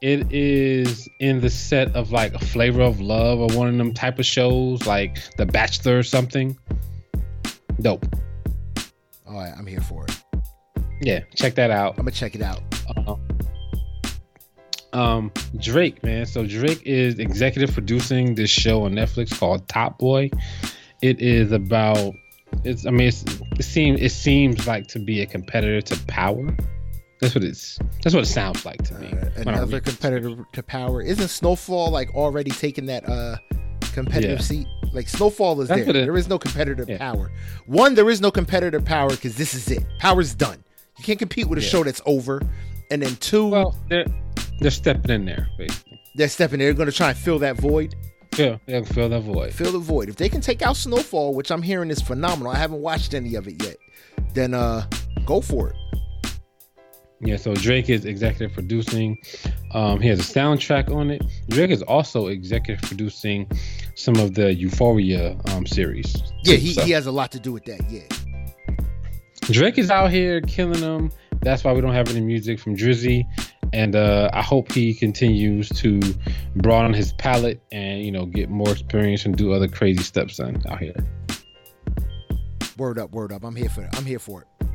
[0.00, 3.92] It is in the set of like a flavor of love or one of them
[3.92, 6.56] type of shows like the bachelor or something
[7.80, 8.06] dope
[9.26, 10.42] All right, I'm here for it.
[11.02, 12.62] yeah check that out I'm gonna check it out.
[12.96, 13.16] Uh,
[14.92, 16.26] um Drake, man.
[16.26, 20.30] So Drake is executive producing this show on Netflix called Top Boy.
[21.02, 22.14] It is about
[22.64, 23.22] it's I mean it's,
[23.58, 26.56] it seems it seems like to be a competitor to Power.
[27.20, 29.08] That's what it's that's what it sounds like to me.
[29.12, 31.02] Uh, another competitor to power.
[31.02, 33.36] Isn't Snowfall like already taking that uh
[33.92, 34.44] competitive Yeah.
[34.44, 34.66] seat?
[34.92, 35.90] Like Snowfall is That's there.
[35.90, 36.98] it- there is no competitive Yeah.
[36.98, 37.30] power.
[37.66, 39.84] One, there is no competitive power because this is it.
[39.98, 40.64] Power's done.
[40.98, 41.68] You can't compete with a Yeah.
[41.68, 42.40] show that's over.
[42.90, 44.06] And then two, Well, they're
[44.60, 46.00] they're stepping in there, basically.
[46.16, 46.54] they're stepping.
[46.54, 46.68] In there.
[46.68, 47.94] They're going to try and fill that void.
[48.36, 49.52] Yeah, they'll fill that void.
[49.52, 50.08] Fill the void.
[50.08, 52.52] If they can take out Snowfall, which I'm hearing is phenomenal.
[52.52, 53.76] I haven't watched any of it yet.
[54.34, 54.86] Then uh,
[55.26, 55.76] go for it.
[57.22, 59.18] Yeah, so Drake is executive producing.
[59.72, 61.22] Um, he has a soundtrack on it.
[61.50, 63.46] Drake is also executive producing
[63.94, 66.14] some of the Euphoria um, series.
[66.44, 67.82] Yeah, he, So he has a lot to do with that.
[67.90, 68.02] Yeah.
[69.42, 71.10] Drake is out here killing them.
[71.42, 73.24] That's why we don't have any music from Drizzy.
[73.72, 76.00] And uh, I hope he continues to
[76.56, 80.60] broaden his palette and you know get more experience and do other crazy steps on
[80.68, 80.94] out here.
[82.76, 83.44] Word up, word up.
[83.44, 83.96] I'm here for it.
[83.96, 84.66] I'm here for it.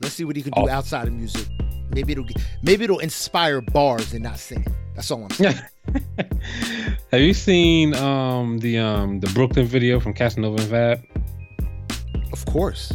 [0.00, 0.68] Let's see what he can do Oh.
[0.68, 1.46] outside of music.
[1.90, 4.74] Maybe it'll get, maybe it'll inspire bars and not singing.
[4.94, 5.54] That's all I'm saying.
[7.10, 12.32] Have you seen um, the um, the Brooklyn video from Casanova and Vab?
[12.32, 12.92] Of course.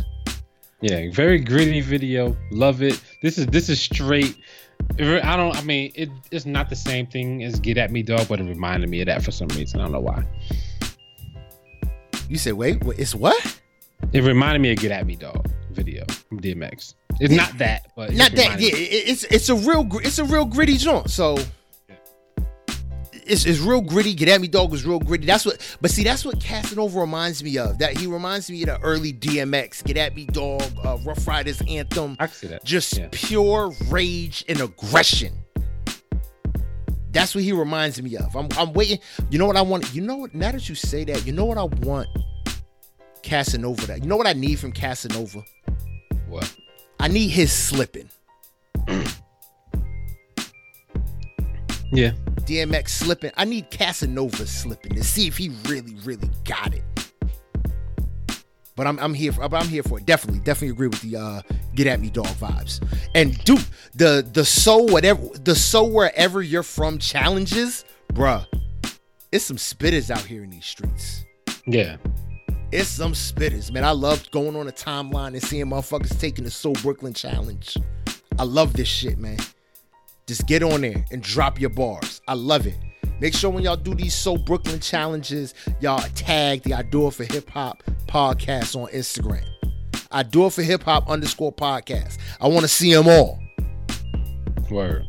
[0.81, 2.35] Yeah, very gritty video.
[2.51, 3.01] Love it.
[3.21, 4.35] This is this is straight.
[4.99, 5.55] I don't.
[5.55, 8.43] I mean, it, it's not the same thing as Get at Me Dog, but it
[8.43, 9.79] reminded me of that for some reason.
[9.79, 10.23] I don't know why.
[12.29, 13.59] You said, wait, wait it's what?
[14.11, 16.95] It reminded me of Get at Me Dog video from DMX.
[17.23, 18.59] It's not that, but Not that.
[18.59, 21.09] Yeah, it- it's it's a real it's a real gritty joint.
[21.09, 21.37] So
[23.25, 24.13] it's, it's real gritty.
[24.13, 25.25] Get at me, dog was real gritty.
[25.25, 25.57] That's what.
[25.81, 27.77] But see, that's what Casanova reminds me of.
[27.79, 29.83] That he reminds me of the early DMX.
[29.85, 30.61] Get at me, dog.
[30.83, 32.17] Uh, Ruff Ryders anthem.
[32.19, 32.65] I see that.
[32.65, 33.07] Just Yeah.
[33.11, 35.33] pure rage and aggression.
[37.11, 38.35] That's what he reminds me of.
[38.35, 38.99] I'm, I'm waiting.
[39.29, 39.93] You know what I want?
[39.93, 40.33] You know what?
[40.33, 42.09] Now that you say that, you know what I want
[43.21, 44.01] Casanova that.
[44.03, 45.43] You know what I need from Casanova?
[46.27, 46.53] What?
[46.99, 48.09] I need his slipping.
[51.93, 52.13] Yeah.
[52.39, 53.31] DMX slipping.
[53.37, 56.83] I need Casanova slipping to see if he really, really got it.
[58.75, 60.05] But I'm I'm here for I'm here for it.
[60.07, 61.41] Definitely, definitely agree with the uh
[61.75, 62.83] get at me dog vibes.
[63.13, 63.63] And dude,
[63.93, 68.47] the the so whatever the so wherever you're from challenges, bruh.
[69.31, 71.25] It's some spitters out here in these streets.
[71.67, 71.97] Yeah.
[72.75, 73.83] It's some spitters, man.
[73.83, 77.77] I love going on a timeline and seeing motherfuckers taking the So Brooklyn challenge.
[78.39, 79.37] I love this shit, man.
[80.25, 82.19] Just get on there and drop your bars.
[82.27, 82.75] I love it.
[83.19, 87.13] Make sure when y'all do these So Brooklyn challenges, y'all tag the I Do It
[87.13, 89.45] for Hip Hop podcast on Instagram.
[90.11, 92.17] I Do It for Hip Hop underscore podcast.
[92.41, 93.37] I want to see them all.
[94.71, 95.05] Word.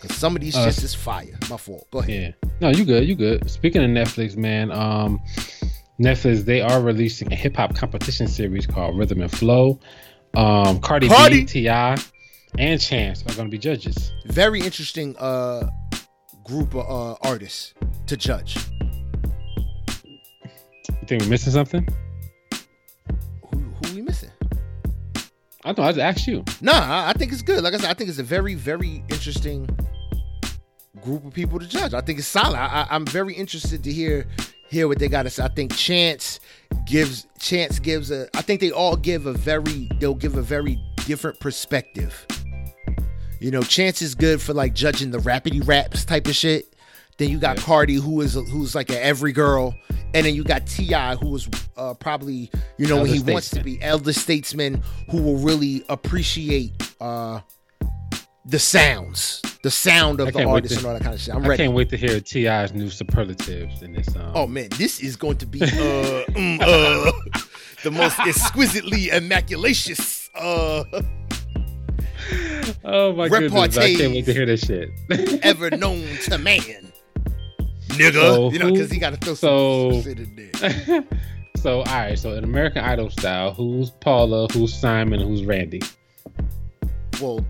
[0.00, 1.36] Cause some of these Uh, shits is fire.
[1.50, 1.88] My fault.
[1.90, 2.36] Go ahead.
[2.40, 2.50] Yeah.
[2.60, 3.08] No, you good.
[3.08, 3.50] You good.
[3.50, 5.18] Speaking of Netflix, man, um,
[6.00, 9.78] Netflix they are releasing a hip hop competition series called Rhythm and Flow.
[10.34, 11.40] Um, Cardi, Cardi.
[11.40, 11.96] B, T.I.,
[12.58, 14.12] and Chance are going to be judges.
[14.24, 15.68] Very interesting uh
[16.44, 17.74] group of uh artists
[18.06, 18.56] to judge.
[20.88, 21.86] You think we're missing something?
[23.50, 24.30] Who who we missing?
[25.64, 25.82] I know.
[25.82, 26.44] I just asked you.
[26.62, 27.62] Nah, I, I think it's good.
[27.62, 29.68] Like I said, I think it's a very, very interesting
[31.02, 31.92] group of people to judge.
[31.92, 32.56] I think it's solid.
[32.56, 34.26] I, I, I'm very interested to hear
[34.70, 35.42] hear what they got to say.
[35.44, 36.40] I think Chance
[36.86, 38.28] gives Chance gives a.
[38.36, 39.88] I think they all give a very.
[39.98, 42.26] They'll give a very different perspective.
[43.40, 46.74] You know, Chance is good for like judging the rapidy raps type of shit.
[47.18, 47.64] Then you got Yeah.
[47.64, 49.74] Cardi, who is who's like a every girl,
[50.14, 53.50] and then you got T.I., who is uh, probably you know when Elder he wants
[53.50, 57.40] to be elder statesman, who will really appreciate uh,
[58.50, 61.34] the sounds, the sound of the artist to- and all that kind of shit.
[61.34, 61.62] I'm I ready.
[61.64, 64.12] can't wait to hear T.I.'s new superlatives in this.
[64.12, 64.32] song.
[64.34, 67.12] Oh man, this is going to be uh, mm, uh
[67.84, 70.84] the most exquisitely immaculatious uh
[72.84, 73.76] oh my goodness!
[73.78, 74.90] I can't wait to hear this shit.
[75.42, 76.92] ever known to man.
[77.88, 78.12] Nigga.
[78.12, 81.04] So you know, because he gotta throw so- some shit in there.
[81.56, 82.18] so all right.
[82.18, 84.48] So in American Idol style, who's Paula?
[84.52, 85.20] Who's Simon?
[85.20, 85.82] Who's Randy?
[87.20, 87.44] Well,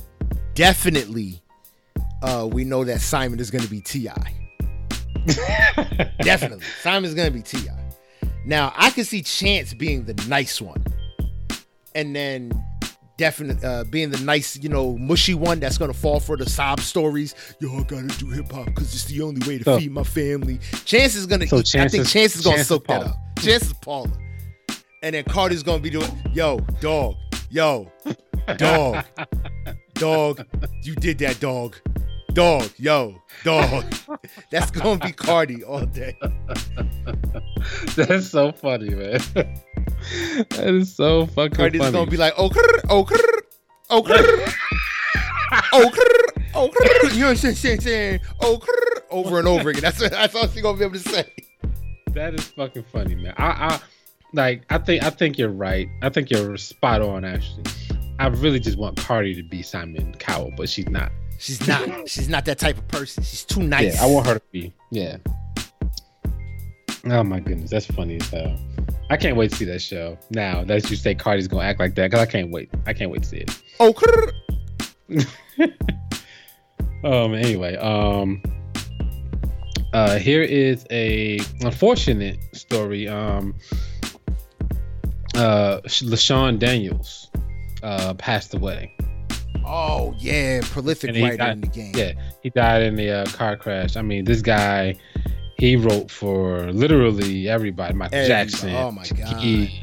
[0.61, 1.41] definitely
[2.23, 4.37] uh we know that Simon is gonna be T.I.
[6.21, 6.65] Definitely.
[6.83, 8.29] Simon's gonna be T.I.
[8.45, 10.85] Now I can see Chance being the nice one.
[11.95, 12.53] And then
[13.17, 16.81] definitely uh, being the nice, you know, mushy one that's gonna fall for the sob
[16.81, 17.35] stories.
[17.61, 20.05] Yo, I gotta do hip hop because it's the only way to So- feed my
[20.05, 20.59] family.
[20.85, 23.17] Chance is gonna So eat- I think Chance is gonna Chance is soak that up.
[23.41, 24.11] Chance is Paula.
[25.03, 27.15] And then Cardi's gonna be doing, yo, dog,
[27.51, 27.91] yo,
[28.59, 29.03] dog,
[30.01, 30.47] dog,
[30.83, 31.77] you did that, dog.
[32.33, 33.85] Dog, yo, dog.
[34.51, 36.17] That's gonna be Cardi all day.
[37.97, 39.21] That's so funny, man.
[39.35, 41.51] that is so fucking funny.
[41.51, 41.93] Cardi's funny.
[41.93, 43.41] gonna be like, oh, krr, oh, krr,
[43.91, 44.55] oh, krr,
[45.73, 47.13] oh, krr, oh, krr.
[47.15, 48.21] You know what I'm saying?
[48.41, 49.83] oh, krr, over and over again.
[49.83, 51.31] That's that's all she's gonna be able to say.
[52.13, 53.35] that is fucking funny, man.
[53.37, 53.81] I, I
[54.33, 54.63] like.
[54.71, 55.03] I think.
[55.03, 55.89] I think you're right.
[56.01, 57.25] I think you're spot on.
[57.25, 57.65] Actually,
[58.21, 61.11] I really just want Cardi to be Simon Cowell, but she's not.
[61.39, 61.89] She's not.
[62.09, 63.25] She's not that type of person.
[63.25, 63.95] She's too nice.
[63.95, 64.75] Yeah, I want her to be.
[64.91, 65.16] Yeah.
[67.07, 68.55] Oh my goodness, that's funny as hell.
[69.09, 70.18] I can't wait to see that show.
[70.29, 72.68] Now that you say Cardi's gonna act like that, cause I can't wait.
[72.87, 73.62] I can't wait to see it.
[73.81, 73.95] Oh.
[77.03, 77.35] Um.
[77.35, 77.77] Anyway.
[77.77, 78.43] Um.
[79.95, 80.18] Uh.
[80.18, 83.09] Here is a unfortunate story.
[83.09, 83.55] Um.
[85.35, 85.81] Uh.
[85.87, 87.30] Lashawn Daniels,
[87.83, 88.95] uh, passed away.
[89.64, 91.93] Oh yeah, prolific writer got- in the game.
[91.95, 92.12] Yeah,
[92.43, 93.97] he died in the uh, car crash.
[93.97, 94.95] I mean, this guy,
[95.59, 97.95] he wrote for literally everybody.
[97.95, 98.51] Michael Everybody.
[98.51, 99.83] Jackson, Oh, my Key,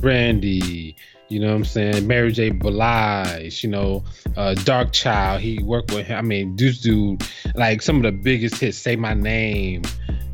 [0.00, 0.96] Brandy.
[1.28, 2.06] You know what I'm saying?
[2.06, 2.50] Mary J.
[2.50, 3.64] Blige.
[3.64, 4.04] You know,
[4.36, 5.40] uh, Darkchild.
[5.40, 6.18] He worked with him.
[6.18, 7.22] I mean, this dude,
[7.54, 8.78] like some of the biggest hits.
[8.78, 9.82] Say my name.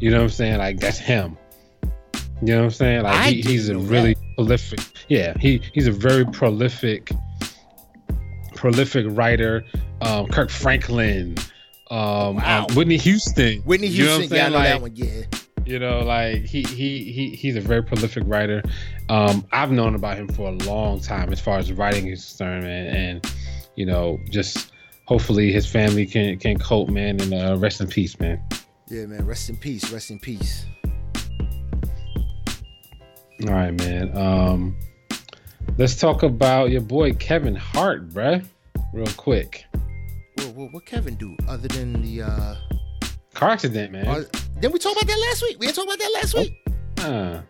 [0.00, 0.58] You know what I'm saying?
[0.58, 1.36] Like that's him.
[2.42, 3.02] You know what I'm saying?
[3.02, 4.80] Like he, he's a really prolific.
[5.08, 7.10] Yeah, he he's a very prolific,
[8.54, 9.64] prolific writer.
[10.00, 11.36] Um, Kirk Franklin,
[11.90, 12.66] um, Wow.
[12.68, 13.60] um, Whitney Houston.
[13.62, 14.96] Whitney You know Houston, yeah, I know that Like, one.
[14.96, 15.22] Yeah.
[15.66, 18.62] you know like he he he he's a very prolific writer
[19.10, 22.64] um i've known about him for a long time as far as writing is concerned
[22.64, 23.32] man and
[23.76, 24.72] you know just
[25.04, 28.40] hopefully his family can can cope man and uh rest in peace man
[28.88, 29.26] Yeah, man.
[29.26, 29.92] Rest in peace.
[29.92, 30.64] Rest in peace.
[33.46, 34.76] All right man um
[35.78, 38.44] let's talk about your boy kevin hart bruh
[38.92, 39.64] real quick
[40.36, 42.22] What, what, what Kevin do other than the?
[42.22, 42.54] uh
[43.34, 44.24] car accident man uh,
[44.58, 45.56] Didn't we talk about that last week?
[45.58, 46.52] We didn't talk about that last week.
[46.98, 47.40] Uh,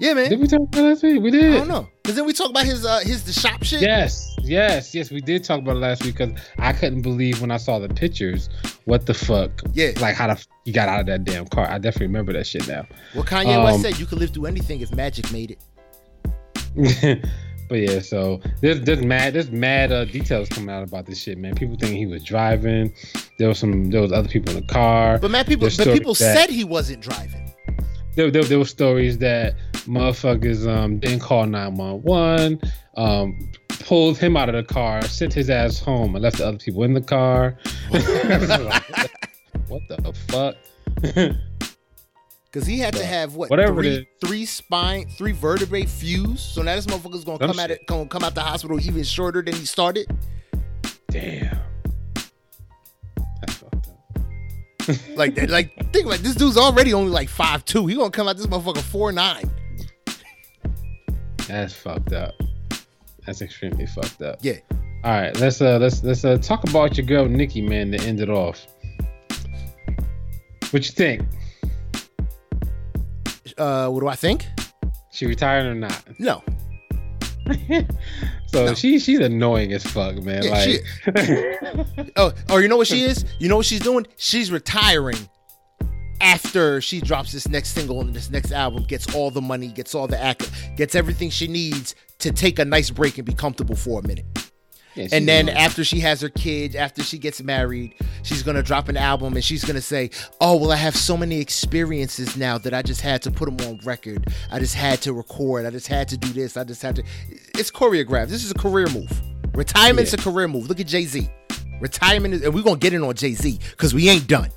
[0.00, 0.28] Yeah, man.
[0.28, 1.88] did we talk about that last week we I did don't know.
[2.04, 3.80] Cause then we talk about his uh his the shop shit.
[3.80, 5.12] Yes, yes, yes.
[5.12, 7.88] We did talk about it last week because I couldn't believe when I saw the
[7.88, 8.48] pictures.
[8.86, 9.50] What the fuck?
[9.72, 9.92] Yeah.
[10.00, 11.68] Like how the f- he got out of that damn car.
[11.70, 12.86] I definitely remember that shit now.
[13.14, 15.62] Well, Kanye West Um, said you could live through anything if magic made it.
[17.68, 21.38] but yeah, so there's there's mad there's mad uh, details coming out about this shit,
[21.38, 21.54] man.
[21.54, 22.92] People think he was driving.
[23.38, 25.18] There was some there was other people in the car.
[25.18, 27.41] But man, people There's but people said he wasn't driving.
[28.14, 29.54] There, there, there were stories that
[29.86, 32.60] motherfuckers um didn't call 911
[32.96, 36.58] um pulled him out of the car, sent his ass home, and left the other
[36.58, 37.58] people in the car.
[37.90, 40.56] what the fuck?
[42.52, 44.04] Cause he had to have what Whatever it three, is.
[44.20, 46.40] three spine, three vertebrae fused.
[46.40, 49.02] So now this motherfucker's gonna Some come at it, gonna come out the hospital even
[49.04, 50.06] shorter than he started.
[51.08, 51.58] Damn.
[55.14, 57.86] Like that, like think like this dude's already only like five two.
[57.86, 59.50] He gonna come out this motherfucker four nine.
[61.46, 62.34] That's fucked up.
[63.26, 64.38] That's extremely fucked up.
[64.42, 64.58] Yeah.
[65.04, 68.20] All right, let's uh let's let's uh talk about your girl Nikki, man, to end
[68.20, 68.66] it off.
[70.70, 71.22] What you think?
[73.58, 74.46] Uh, what do I think?
[75.12, 76.02] She retired or not?
[76.18, 76.42] No.
[78.46, 78.74] So No.
[78.74, 80.42] she she's annoying as fuck, man.
[80.44, 83.24] Yeah, like Oh, or you know what she is?
[83.38, 84.06] You know what she's doing?
[84.16, 85.16] She's retiring
[86.20, 89.94] after she drops this next single and this next album, gets all the money, gets
[89.94, 93.74] all the act, gets everything she needs to take a nice break and be comfortable
[93.74, 94.24] for a minute.
[94.94, 98.88] Yeah, And then after she has her kid, after she gets married, she's gonna drop
[98.88, 102.74] an album and she's gonna say, "Oh well, I have so many experiences now that
[102.74, 104.26] I just had to put them on record.
[104.50, 105.64] I just had to record.
[105.64, 106.56] I just had to do this.
[106.56, 107.02] I just had to."
[107.58, 108.28] It's choreographed.
[108.28, 109.10] This is a career move.
[109.54, 110.20] Retirement's Yeah.
[110.20, 110.68] a career move.
[110.68, 111.28] Look at Jay Z.
[111.80, 114.50] Retirement is, and we're gonna get in on Jay Z because we ain't done.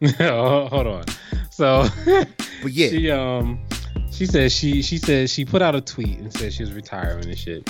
[0.18, 1.04] hold on.
[1.50, 1.86] So
[2.62, 3.60] But yeah, she um
[4.10, 7.24] she said she she said she put out a tweet and said she was retiring
[7.28, 7.68] and shit.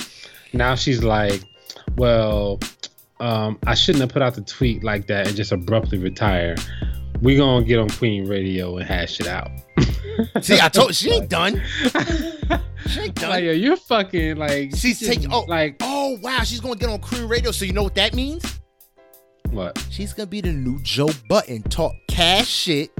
[0.53, 1.43] Now she's like,
[1.97, 2.59] well,
[3.19, 6.55] um, I shouldn't have put out the tweet like that and just abruptly retire.
[7.21, 9.49] We gonna get on Queen Radio and hash it out.
[10.41, 11.61] see, I told she ain't done.
[12.87, 13.43] She ain't like, done.
[13.45, 15.45] yo, you're fucking like She's taking- oh.
[15.47, 17.51] like Oh wow, she's gonna get on Queen Radio.
[17.51, 18.59] So you know what that means?
[19.51, 19.83] what?
[19.89, 22.91] She's gonna be the new Joe Budden, talk cash shit,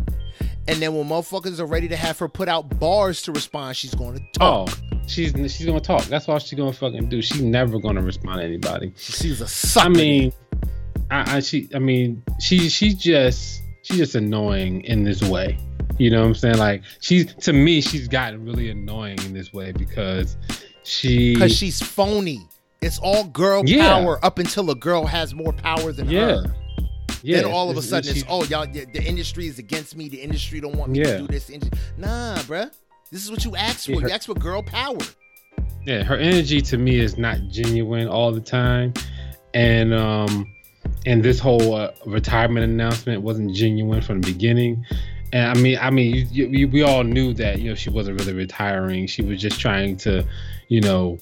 [0.68, 3.94] and then when motherfuckers are ready to have her put out bars to respond, she's
[3.96, 4.42] gonna talk.
[4.42, 4.80] Oh, talk.
[5.08, 6.04] she's she's gonna talk.
[6.06, 7.22] That's all she's gonna fucking do.
[7.22, 8.94] She's never gonna respond to anybody.
[8.98, 9.88] She's a sucker.
[9.88, 10.34] I mean,
[11.12, 15.58] I, I she I mean she she just she's just annoying in this way.
[16.00, 16.58] You know what I'm saying?
[16.58, 20.38] Like she's to me she's gotten really annoying in this way because
[20.84, 22.48] she because she's phony.
[22.82, 23.88] It's all girl Yeah.
[23.88, 26.56] power up until a girl has more power than yeah her.
[27.24, 27.42] Yeah.
[27.42, 29.96] then all of a it's- sudden it's, she- oh y'all the, the industry is against
[29.98, 30.10] me.
[30.10, 31.14] The industry don't want me Yeah.
[31.14, 31.50] to do this.
[31.98, 32.70] Nah, bruh.
[33.12, 34.00] This is what you asked for.
[34.02, 34.98] Her- You asked for girl power.
[35.86, 38.94] yeah her energy to me is not genuine all the time,
[39.54, 40.46] and um
[41.06, 44.86] and this whole uh, retirement announcement wasn't genuine from the beginning.
[45.34, 48.20] And I mean, I mean, you, you, we all knew that you know she wasn't
[48.20, 49.08] really retiring.
[49.08, 50.24] She was just trying to,
[50.70, 51.18] you know,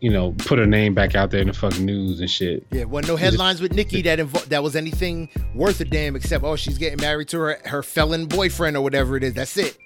[0.00, 2.66] you know, put her name back out there in the fucking news and shit.
[2.70, 6.44] Yeah, wasn't no headlines with Nikki that invo- that was anything worth a damn except
[6.44, 9.34] oh she's getting married to her her felon boyfriend or whatever it is.
[9.34, 9.76] That's it.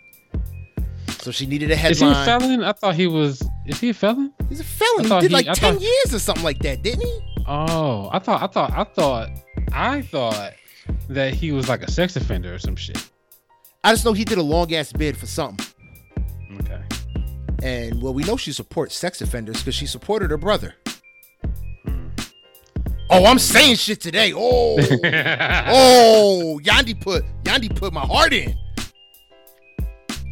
[1.21, 1.93] So she needed a headline.
[1.93, 2.65] Is he a felon?
[2.65, 3.43] I thought he was.
[3.67, 4.33] Is he a felon?
[4.49, 5.05] He's a felon.
[5.05, 7.19] He did he- like I ten thought- years or something like that, didn't he?
[7.47, 8.43] Oh, I thought.
[8.43, 8.73] I thought.
[8.73, 9.29] I thought.
[9.73, 10.53] I thought
[11.09, 13.09] that he was like a sex offender or some shit.
[13.85, 15.65] I just know he did a long ass bid for something.
[16.61, 16.82] Okay.
[17.63, 20.75] And well, we know she supports sex offenders because she supported her brother.
[21.85, 22.09] Hmm.
[23.09, 24.33] Oh, I'm saying shit today.
[24.35, 28.59] Oh, oh, Yandy put Yandy put my heart in.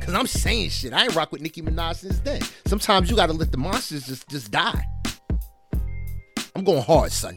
[0.01, 0.93] Cause I'm saying shit.
[0.93, 2.41] I ain't rock with Nicki Minaj since then.
[2.67, 4.85] Sometimes you gotta let the monsters just just die.
[6.57, 7.37] I'm going hard, son.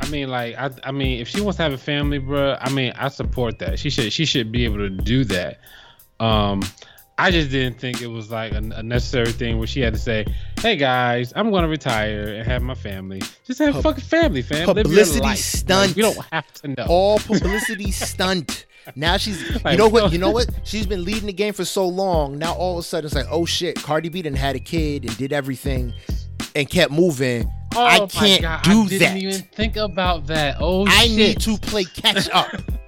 [0.00, 2.70] I mean, like, I, I mean, if she wants to have a family, bro, I
[2.70, 3.78] mean, I support that.
[3.78, 5.60] She should, she should be able to do that.
[6.18, 6.62] Um,
[7.22, 9.98] I just didn't think it was like a, a necessary thing where she had to
[10.00, 10.26] say,
[10.58, 14.02] "Hey guys, I'm going to retire and have my family." Just have a Pub- fucking
[14.02, 14.66] family, fam.
[14.66, 15.88] Publicity stunt.
[15.90, 16.84] Like, we don't have to know.
[16.88, 18.66] All publicity stunt.
[18.96, 20.10] Now she's, you know what?
[20.10, 20.50] You know what?
[20.64, 22.38] She's been leading the game for so long.
[22.38, 25.04] Now all of a sudden it's like, oh shit, Cardi B done had a kid
[25.04, 25.92] and did everything
[26.56, 27.48] and kept moving.
[27.76, 29.16] Oh I can't God, do I didn't that.
[29.22, 30.56] even think about that.
[30.58, 30.98] Oh shit.
[30.98, 31.16] I shit.
[31.16, 32.50] need to play catch up.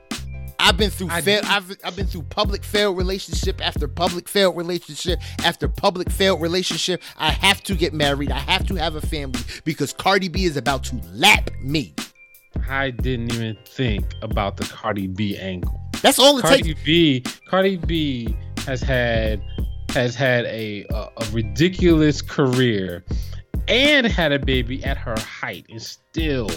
[0.64, 1.42] I've been through fail.
[1.44, 7.02] I've I've been through public failed relationship after public failed relationship after public failed relationship.
[7.18, 8.32] I have to get married.
[8.32, 11.94] I have to have a family because Cardi B is about to lap me.
[12.66, 15.78] I didn't even think about the Cardi B angle.
[16.00, 16.62] That's all it takes.
[16.62, 18.34] Cardi B, Cardi B
[18.64, 19.42] has had
[19.90, 23.04] has had a, a a ridiculous career
[23.68, 26.48] and had a baby at her height and still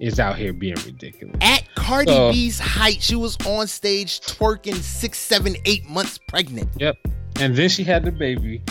[0.00, 1.36] is out here being ridiculous.
[1.40, 6.68] At Cardi So- B's height, she was on stage twerking six, seven, eight months pregnant.
[6.78, 6.96] Yep.
[7.40, 8.62] And then she had the baby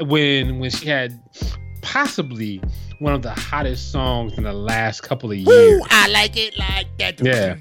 [0.00, 1.20] when when she had
[1.82, 2.60] possibly
[3.00, 5.46] one of the hottest songs in the last couple of years.
[5.46, 7.20] Woo, I like it like that.
[7.20, 7.56] Yeah.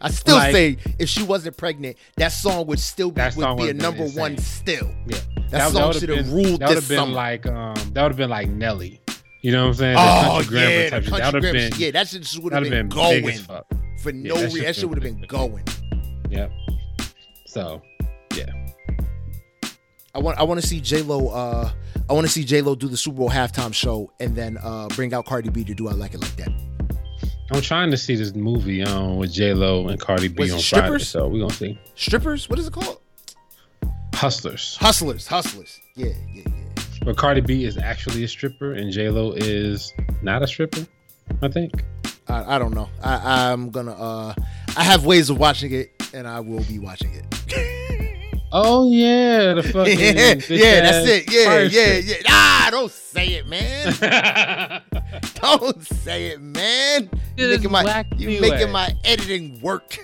[0.00, 3.68] I still Like- say if she wasn't pregnant, that song would still be, would be
[3.70, 4.90] a number one still.
[5.06, 5.18] Yeah.
[5.50, 7.12] That That, song should have ruled That would this have been summer.
[7.12, 9.00] like um that would have been like Nelly.
[9.42, 9.96] You know what I'm saying?
[9.98, 13.38] Oh yeah, That would have been yeah, that shit would have been, been going
[14.02, 14.62] for no reason.
[14.62, 15.64] That shit would have been been- going.
[16.30, 16.50] Yep.
[17.46, 17.80] So
[18.36, 18.46] yeah.
[20.14, 21.28] I want I want to see J Lo.
[21.28, 21.70] Uh,
[22.08, 24.88] I want to see J Lo do the Super Bowl halftime show and then uh,
[24.88, 26.48] bring out Cardi B to do I like it like that.
[27.52, 30.60] I'm trying to see this movie um with J Lo and Cardi B Was on
[30.60, 30.62] Friday.
[30.86, 31.08] strippers?
[31.08, 31.78] So we're gonna see.
[31.96, 32.48] Strippers?
[32.48, 33.00] What is it called?
[34.14, 34.76] Hustlers.
[34.80, 35.26] Hustlers.
[35.26, 35.80] Hustlers.
[35.96, 36.84] Yeah, yeah, yeah.
[37.04, 39.92] But Cardi B is actually a stripper and J Lo is
[40.22, 40.86] not a stripper,
[41.42, 41.84] I think.
[42.28, 42.88] I, I don't know.
[43.02, 43.92] I, I'm gonna.
[43.92, 44.34] Uh,
[44.76, 47.24] I have ways of watching it, and I will be watching it.
[48.56, 51.24] Oh yeah, the fucking yeah, yeah, that's it.
[51.28, 52.14] Yeah, fire yeah, yeah.
[52.28, 54.80] Ah, don't say it, man.
[55.34, 57.10] don't say it, man.
[57.36, 58.50] You It is making my you anyway.
[58.50, 59.98] making my editing work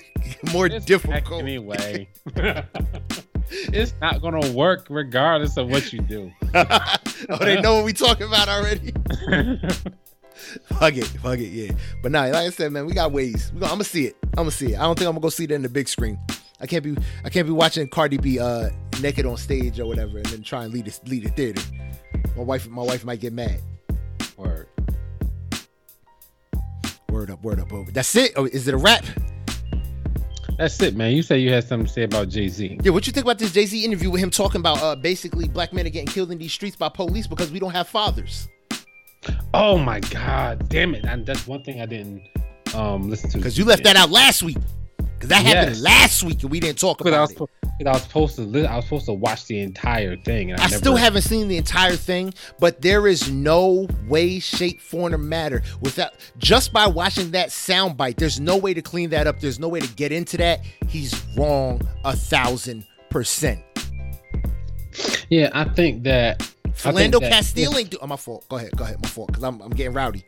[0.53, 1.43] more It's difficult.
[1.43, 2.09] anyway.
[3.51, 6.33] It's not gonna work regardless of what you do.
[6.55, 8.93] oh, they know what we talking about already.
[10.79, 11.73] fuck it, fuck it, yeah.
[12.03, 13.51] But nah, like I said, man, we got ways.
[13.53, 14.17] We go, I'm gonna see it.
[14.23, 14.79] I'm gonna see it.
[14.79, 16.19] I don't think I'm gonna go see it in the big screen.
[16.61, 18.71] I can't be I can't be watching Cardi B uh
[19.01, 21.63] naked on stage or whatever, and then try and lead a lead a theater.
[22.37, 23.61] My wife, my wife might get mad.
[24.37, 24.69] Word.
[27.09, 27.91] Word up, word up, over.
[27.91, 28.33] That's it.
[28.37, 29.05] Oh, is it a wrap?
[30.61, 31.13] That's it, man.
[31.17, 32.81] You say you had something to say about Jay Z.
[32.83, 35.49] Yeah, what you think about this Jay Z interview with him talking about uh basically
[35.49, 38.47] black men are getting killed in these streets by police because we don't have fathers?
[39.55, 41.07] Oh my god, damn it!
[41.07, 42.21] And that's one thing I didn't
[42.75, 43.39] um listen to.
[43.39, 44.59] Because you left that out last week.
[45.21, 45.83] Because that happened Yes.
[45.83, 47.49] last week and we didn't talk Because I about was,
[47.79, 47.87] it.
[47.87, 50.67] I was supposed to, I was supposed to watch the entire thing, and I, I
[50.69, 55.19] never, still haven't seen the entire thing, but there is no way, shape, form, or
[55.19, 58.17] matter without just by watching that soundbite.
[58.17, 59.41] There's no way to clean that up.
[59.41, 60.63] There's no way to get into that.
[60.89, 63.61] He's wrong a thousand percent.
[65.29, 66.39] Yeah, I think that.
[66.69, 67.99] Philando Castile ain't do.
[68.01, 68.49] Oh, my fault.
[68.49, 68.75] Go ahead.
[68.75, 69.03] Go ahead.
[69.03, 69.27] My fault.
[69.27, 70.25] Because I'm, I'm getting rowdy.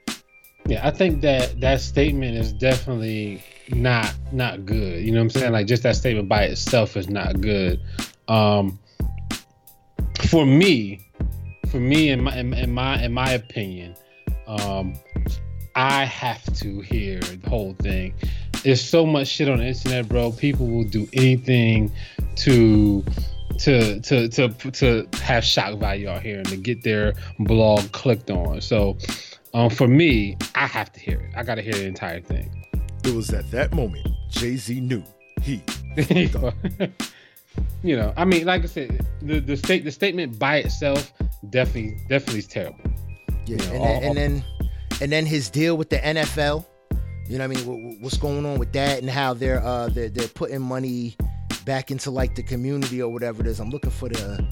[0.67, 5.03] Yeah, I think that that statement is definitely not not good.
[5.03, 5.53] You know what I'm saying?
[5.53, 7.81] Like just that statement by itself is not good.
[8.29, 8.79] Um,
[10.29, 11.01] for me,
[11.71, 13.95] for me, in my in, in my in my opinion,
[14.47, 14.95] um,
[15.75, 18.15] I have to hear the whole thing.
[18.63, 20.33] There's so much shit on the internet, bro.
[20.33, 21.91] People will do anything
[22.37, 23.05] to
[23.59, 28.31] to to to to have shock value out here and to get their blog clicked
[28.31, 28.61] on.
[28.61, 28.97] So
[29.55, 31.33] um, for me, I have to hear it.
[31.37, 32.62] I got to hear the entire thing.
[33.05, 35.03] It was at that moment Jay Z knew
[35.43, 35.63] he.
[37.83, 41.13] you know, I mean, like I said, the the state the statement by itself
[41.51, 42.79] definitely definitely is terrible.
[43.47, 44.45] Yeah, You know, and, all- then, and then
[45.01, 46.65] and then his deal with the NFL.
[47.29, 47.67] You know what I mean?
[47.93, 51.17] What, what's going on with that and how they're uh they're, they're putting money
[51.65, 53.61] back into like the community or whatever it is.
[53.61, 54.45] I'm looking for the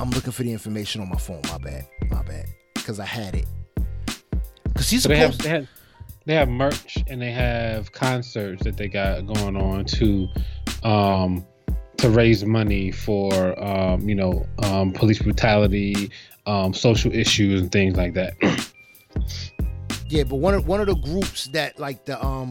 [0.00, 1.40] I'm looking for the information on my phone.
[1.50, 3.46] My bad, my bad, because I had it.
[4.64, 5.40] Because he's So they have supposed.
[5.44, 5.68] they have
[6.28, 10.28] they have merch and they have concerts that they got going on to
[10.82, 11.44] um
[11.96, 16.10] to raise money for um you know um police brutality
[16.46, 18.34] um social issues and things like that.
[20.10, 22.50] Yeah, but one of one of the groups that like the um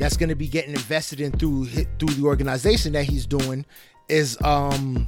[0.00, 3.64] that's gonna be getting invested in through through the organization that he's doing
[4.08, 5.06] is um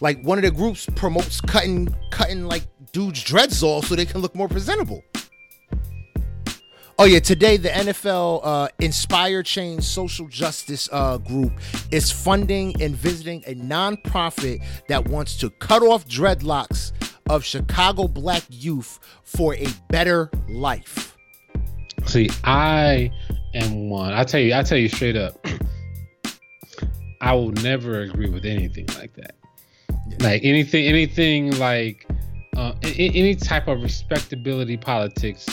[0.00, 4.20] like one of the groups promotes cutting cutting like dudes dreads off so they can
[4.22, 5.04] look more presentable.
[7.02, 11.52] Oh yeah, today the NFL uh, Inspire Change Social Justice uh, Group
[11.90, 16.92] is funding and visiting a nonprofit that wants to cut off dreadlocks
[17.28, 21.16] of Chicago black youth for a better life.
[22.04, 23.10] See, I
[23.52, 24.12] am one.
[24.12, 25.44] I tell you, I tell you straight up.
[27.20, 29.34] I will never agree with anything like that.
[30.20, 32.06] Like anything, anything like
[32.56, 35.48] uh, any type of respectability politics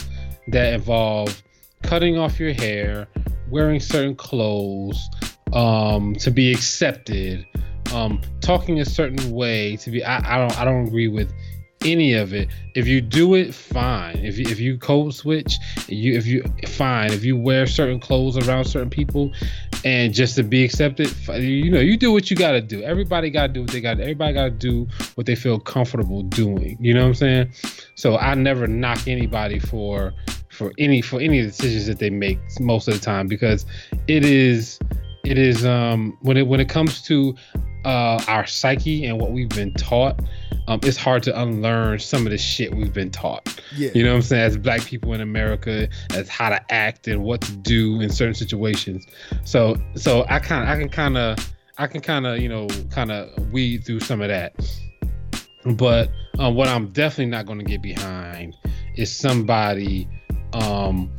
[0.52, 1.42] that involve
[1.84, 3.08] cutting off your hair,
[3.50, 5.10] wearing certain clothes
[5.54, 7.46] um, to be accepted,
[7.94, 10.04] um, talking a certain way to be.
[10.04, 10.60] I, I don't.
[10.60, 11.32] I don't agree with
[11.84, 12.50] any of it.
[12.76, 14.18] If you do it, fine.
[14.18, 15.58] If you, if you code switch,
[15.88, 17.12] you if you fine.
[17.12, 19.32] If you wear certain clothes around certain people,
[19.86, 22.84] and just to be accepted, you know, you do what you got to do.
[22.84, 24.00] Everybody got to do what they got.
[24.00, 26.78] Everybody got to do what they feel comfortable doing.
[26.80, 27.52] You know what I'm saying?
[27.96, 30.14] So I never knock anybody for
[30.50, 33.66] for any for any decisions that they make most of the time because
[34.08, 34.80] it is
[35.30, 37.36] it is um when it when it comes to
[37.86, 40.20] uh our psyche and what we've been taught
[40.68, 43.44] um it's hard to unlearn some of the shit we've been taught
[43.78, 43.92] Yeah.
[43.96, 47.24] you know what i'm saying as black people in america as how to act and
[47.24, 49.06] what to do in certain situations
[49.46, 51.38] so so i kind of i can kind of
[51.78, 54.54] i can kind of you know kind of weed through some of that
[55.76, 56.10] But
[56.40, 58.56] um, what I'm definitely not going to get behind
[58.96, 60.08] is somebody
[60.54, 61.12] um,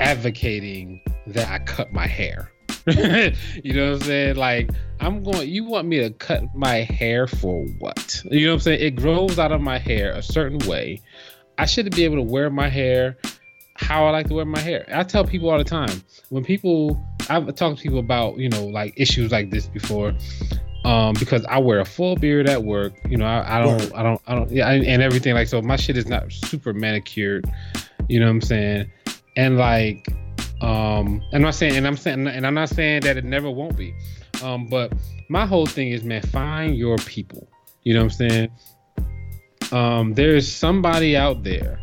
[0.00, 2.52] advocating that I cut my hair.
[3.62, 4.36] you know what I'm saying?
[4.36, 4.70] Like,
[5.00, 8.22] I'm going, you want me to cut my hair for what?
[8.30, 8.80] You know what I'm saying?
[8.80, 11.00] It grows out of my hair a certain way.
[11.58, 13.16] I should be able to wear my hair
[13.76, 14.84] how I like to wear my hair.
[14.92, 18.66] I tell people all the time when people, I've talked to people about, you know,
[18.66, 20.14] like issues like this before
[20.84, 22.92] um, because I wear a full beard at work.
[23.08, 25.62] You know, I, I don't, I don't, I don't, yeah, and everything like so.
[25.62, 27.50] My shit is not super manicured.
[28.08, 28.90] You know what I'm saying?
[29.36, 30.06] And like,
[30.62, 33.76] um, I'm not saying, and I'm saying, and I'm not saying that it never won't
[33.76, 33.94] be.
[34.42, 34.92] Um, but
[35.28, 37.48] my whole thing is, man, find your people.
[37.82, 38.50] You know what I'm saying?
[39.72, 41.80] Um, there's somebody out there,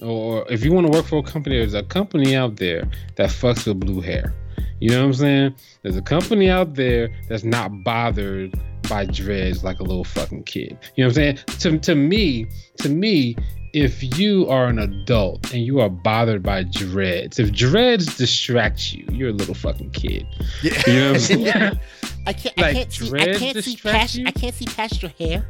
[0.00, 3.30] or if you want to work for a company, there's a company out there that
[3.30, 4.32] fucks with blue hair.
[4.80, 5.54] You know what I'm saying?
[5.82, 8.54] There's a company out there that's not bothered
[8.88, 10.78] by dreads like a little fucking kid.
[10.94, 11.36] You know what I'm saying?
[11.60, 12.46] To, to me,
[12.78, 13.36] to me,
[13.72, 19.06] if you are an adult and you are bothered by dreads, if dreads distract you,
[19.12, 20.26] you're a little fucking kid.
[20.62, 20.82] Yeah.
[20.86, 21.80] You know what I'm saying?
[22.26, 24.26] I can't, like, I can't see, I can't see past, you?
[24.26, 25.46] I can't see past your hair.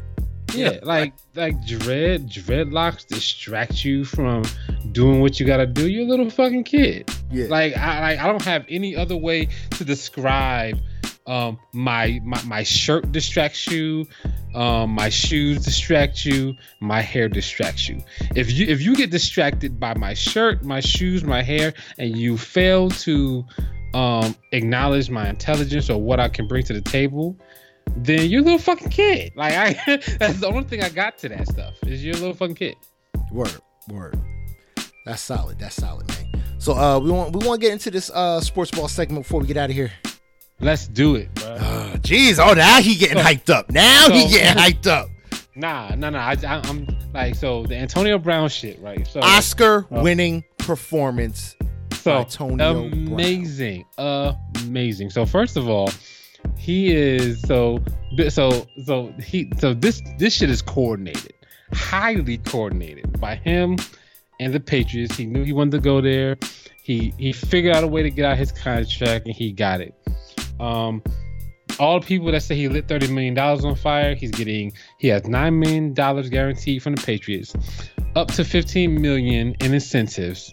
[0.54, 4.44] Yeah, like like dread dreadlocks distract you from
[4.92, 5.88] doing what you gotta do.
[5.88, 7.10] You're a little fucking kid.
[7.30, 7.46] Yeah.
[7.48, 10.80] Like I like I don't have any other way to describe
[11.28, 14.06] um my my, my shirt distracts you,
[14.54, 18.02] um my shoes distract you, my hair distracts you.
[18.34, 22.36] If you if you get distracted by my shirt, my shoes, my hair, and you
[22.36, 23.44] fail to
[23.94, 27.36] um acknowledge my intelligence or what I can bring to the table,
[27.94, 29.32] then you're a little fucking kid.
[29.36, 32.34] Like I, that's the only thing I got to that stuff is you're a little
[32.34, 32.76] fucking kid.
[33.30, 34.18] Word, word.
[35.04, 35.58] That's solid.
[35.58, 36.42] That's solid, man.
[36.58, 39.40] So uh, we want we want to get into this uh sports ball segment before
[39.40, 39.92] we get out of here.
[40.60, 41.46] Let's do it, bro.
[42.00, 43.70] Jeez, oh now he getting hyped up.
[43.70, 45.08] Now so, he getting hyped up.
[45.54, 46.20] Nah, nah, nah.
[46.20, 49.04] I, am like so the Antonio Brown shit, right?
[49.08, 51.56] So Oscar uh, winning performance.
[51.94, 54.36] So Antonio amazing, Brown.
[54.62, 55.10] amazing.
[55.10, 55.90] So first of all,
[56.56, 57.82] he is so
[58.28, 61.34] so so he so this this shit is coordinated,
[61.72, 63.78] highly coordinated by him
[64.38, 65.16] and the Patriots.
[65.16, 66.36] He knew he wanted to go there.
[66.84, 69.94] He he figured out a way to get out his contract and he got it.
[70.60, 71.02] Um,
[71.78, 75.08] all the people that say he lit thirty million dollars on fire, he's getting he
[75.08, 77.54] has nine million dollars guaranteed from the Patriots,
[78.16, 80.52] up to fifteen million in incentives.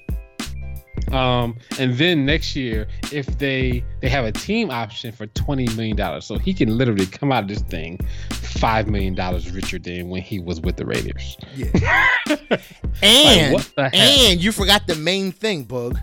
[1.12, 5.96] Um, and then next year, if they they have a team option for twenty million
[5.96, 8.00] dollars, so he can literally come out of this thing
[8.32, 11.38] five million dollars richer than when he was with the Raiders.
[11.56, 12.08] Yeah.
[13.02, 15.98] and like, and you forgot the main thing, Bug,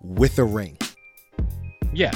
[0.00, 0.78] with a ring.
[1.92, 2.12] Yeah.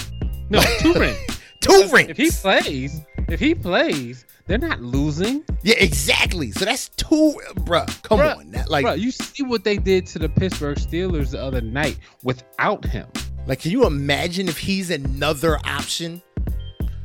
[0.48, 1.18] No, two rings.
[1.60, 2.10] two rings.
[2.10, 5.44] If he plays, if he plays, they're not losing.
[5.62, 6.52] Yeah, exactly.
[6.52, 8.02] So that's two, bruh.
[8.02, 11.32] Come bruh, on, that, like, bruh, you see what they did to the Pittsburgh Steelers
[11.32, 13.08] the other night without him.
[13.46, 16.22] Like, can you imagine if he's another option?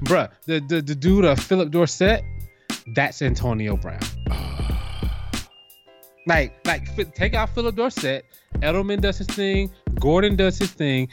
[0.03, 2.23] Bruh, the the, the dude, uh, Phillip Dorsett,
[2.95, 3.99] that's Antonio Brown.
[6.27, 8.25] like, like, take out Phillip Dorsett.
[8.55, 9.71] Edelman does his thing.
[9.99, 11.07] Gordon does his thing.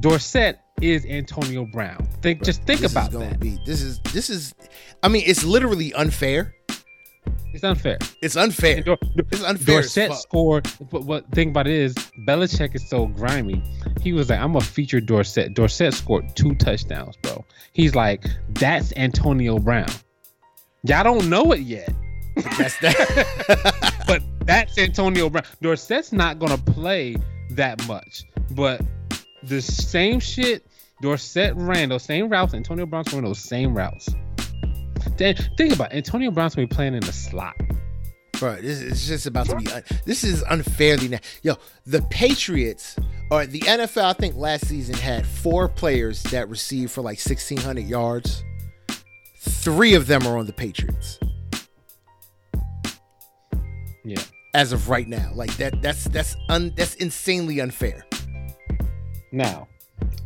[0.00, 2.06] Dorsett is Antonio Brown.
[2.22, 3.40] Think, just think about that.
[3.40, 4.54] Be, this is this is,
[5.02, 6.54] I mean, it's literally unfair.
[7.52, 7.98] It's unfair.
[8.22, 8.82] It's unfair.
[8.82, 9.80] Dor- it's unfair.
[9.80, 10.70] Dorsett scored.
[10.90, 11.94] But what thing about it is
[12.26, 13.62] Belichick is so grimy.
[14.00, 15.54] He was like, I'm gonna feature Dorsett.
[15.54, 17.44] Dorsett scored two touchdowns, bro.
[17.72, 19.88] He's like, that's Antonio Brown.
[20.84, 21.92] Y'all don't know it yet.
[22.56, 23.94] That's that.
[24.06, 25.44] but that's Antonio Brown.
[25.62, 27.16] Dorsett's not gonna play
[27.50, 28.80] that much, but
[29.42, 30.66] the same shit
[31.00, 32.54] Dorsett ran those same routes.
[32.54, 34.08] Antonio Brown's running those same routes.
[35.16, 35.96] Then think about it.
[35.96, 37.54] Antonio Brown's gonna be playing in the slot.
[38.38, 39.70] Bro, this is just about to be.
[39.70, 41.08] Un- this is unfairly.
[41.08, 41.18] now.
[41.42, 41.56] Yo,
[41.86, 42.96] the Patriots
[43.30, 44.04] or the NFL.
[44.04, 48.44] I think last season had four players that received for like sixteen hundred yards.
[49.40, 51.18] Three of them are on the Patriots.
[54.04, 54.22] Yeah.
[54.54, 55.80] As of right now, like that.
[55.82, 56.72] That's that's un.
[56.76, 58.04] That's insanely unfair.
[59.32, 59.68] Now,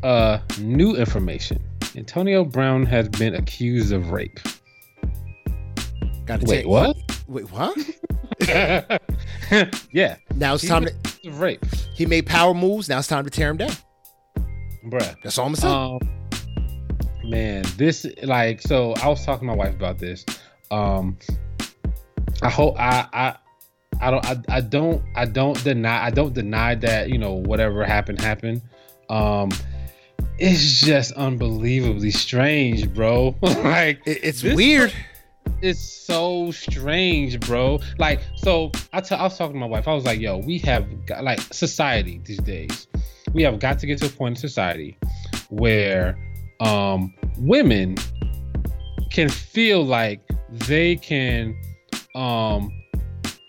[0.02, 1.62] uh, new information.
[1.96, 4.40] Antonio Brown has been accused of rape.
[6.26, 6.96] Gotta wait, what?
[7.26, 7.76] Wait, what?
[9.92, 10.16] yeah.
[10.34, 11.64] Now it's He's time to rape.
[11.94, 12.88] He made power moves.
[12.88, 13.72] Now it's time to tear him down.
[14.86, 15.14] Bruh.
[15.22, 15.74] That's all I'm saying.
[15.74, 16.00] Um,
[17.24, 18.94] man, this like so.
[18.94, 20.24] I was talking to my wife about this.
[20.70, 21.18] Um,
[22.42, 23.36] I hope I I
[24.00, 27.84] I don't I, I don't I don't deny I don't deny that you know whatever
[27.84, 28.62] happened happened.
[29.08, 29.50] Um,
[30.38, 33.34] it's just unbelievably strange, bro.
[33.42, 34.92] like it's weird.
[35.60, 37.80] It's so strange, bro.
[37.98, 39.86] Like, so I, t- I was talking to my wife.
[39.86, 42.86] I was like, yo, we have got, like society these days.
[43.32, 44.98] We have got to get to a point in society
[45.50, 46.18] where
[46.60, 47.96] um, women
[49.10, 50.20] can feel like
[50.50, 51.56] they can
[52.14, 52.70] um,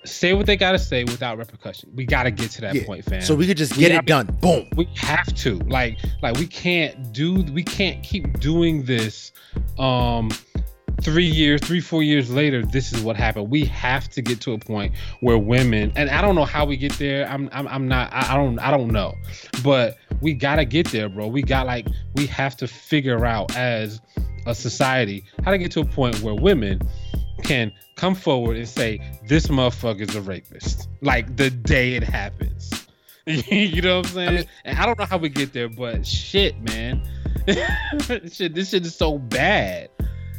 [0.05, 1.89] say what they gotta say without repercussion.
[1.95, 2.85] We gotta get to that yeah.
[2.85, 3.21] point, fam.
[3.21, 4.27] So we could just get we it done.
[4.41, 4.67] Boom.
[4.75, 5.55] We have to.
[5.59, 9.31] Like, like we can't do we can't keep doing this
[9.77, 10.29] um
[11.01, 13.49] three years, three, four years later, this is what happened.
[13.49, 16.77] We have to get to a point where women, and I don't know how we
[16.77, 17.27] get there.
[17.27, 19.15] I'm, I'm, I'm not, I, I don't, I don't know,
[19.63, 21.27] but we gotta get there, bro.
[21.27, 21.85] We got like,
[22.15, 24.01] we have to figure out as
[24.45, 26.81] a society how to get to a point where women
[27.43, 32.71] can come forward and say this motherfucker is a rapist like the day it happens.
[33.25, 35.69] You know what i'm saying I mean, and i don't know how we get there
[35.69, 37.01] but shit man.
[38.29, 39.89] Shit this shit is so bad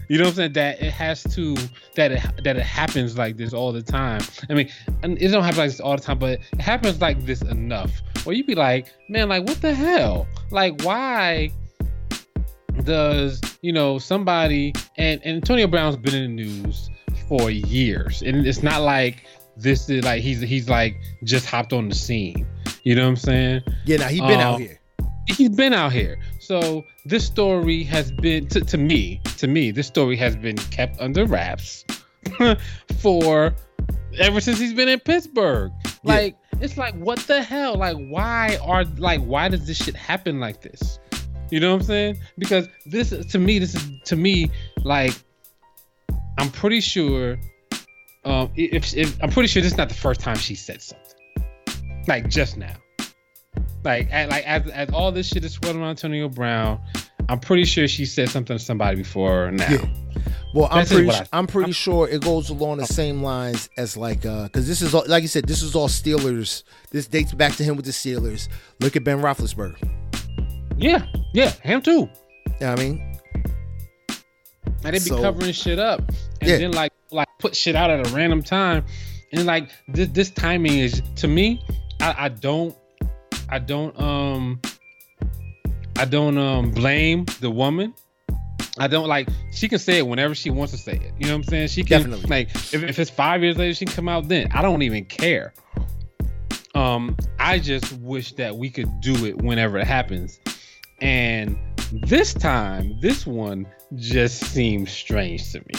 [0.09, 0.53] you know what I'm saying?
[0.55, 1.57] That it has to
[1.95, 4.23] that it that it happens like this all the time.
[4.51, 4.71] I mean,
[5.03, 8.03] and it don't happen like this all the time, but it happens like this enough.
[8.25, 10.27] Where you be like, man, like what the hell?
[10.51, 11.51] Like why
[12.83, 16.91] does you know somebody and, and Antonio Brown's been in the news
[17.29, 19.25] for years, and it's not like
[19.57, 22.47] this is like he's he's like just hopped on the scene.
[22.83, 23.63] You know what I'm saying?
[23.87, 24.81] Yeah, now he's been um, out here.
[25.27, 26.19] He's been out here.
[26.45, 31.01] So this story has been to, to me, to me, this story has been kept
[31.01, 31.87] under wraps
[33.01, 33.55] for
[34.19, 35.73] ever since he's been in Pittsburgh.
[36.03, 36.59] Like yeah.
[36.61, 37.77] it's like what the hell?
[37.77, 40.99] Like why are like why does this shit happen like this?
[41.51, 42.17] You know what I'm saying?
[42.37, 44.51] Because this to me, this is to me
[44.85, 45.15] like
[46.39, 47.39] I'm pretty sure.
[48.27, 51.45] Um, if, if I'm pretty sure this is not the first time she said something,
[52.07, 52.75] like just now.
[53.85, 56.81] Like, at, like as, as all this shit is swirling around Antonio Brown,
[57.29, 59.71] I'm pretty sure she said something to somebody before now.
[59.71, 59.87] Yeah.
[60.55, 63.97] Well, I'm pretty, I, I'm pretty I'm, sure it goes along the same lines as
[63.97, 66.63] like, uh, because this is all, like you said, this is all Steelers.
[66.91, 68.49] This dates back to him with the Steelers.
[68.81, 69.77] Look at Ben Roethlisberger.
[70.77, 72.09] Yeah, yeah, him too.
[72.61, 73.19] Yeah, I mean,
[74.85, 76.01] and they be so, covering shit up,
[76.41, 76.59] and yeah.
[76.59, 78.85] then like like put shit out at a random time,
[79.33, 81.61] and like this this timing is to me,
[82.01, 82.77] I, I don't,
[83.49, 84.61] I don't um,
[85.97, 87.95] I don't um blame the woman.
[88.77, 91.13] I don't like she can say it whenever she wants to say it.
[91.19, 91.69] You know what I'm saying?
[91.69, 92.29] She can Definitely.
[92.29, 94.51] like if, if it's five years later, she can come out then.
[94.53, 95.55] I don't even care.
[96.75, 100.41] Um, I just wish that we could do it whenever it happens.
[101.01, 101.57] And
[101.93, 105.75] this time, this one just seems strange to me.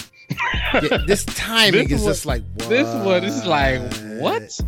[0.74, 2.68] yeah, this timing this is one, just like what?
[2.68, 3.80] This one is like
[4.20, 4.58] what?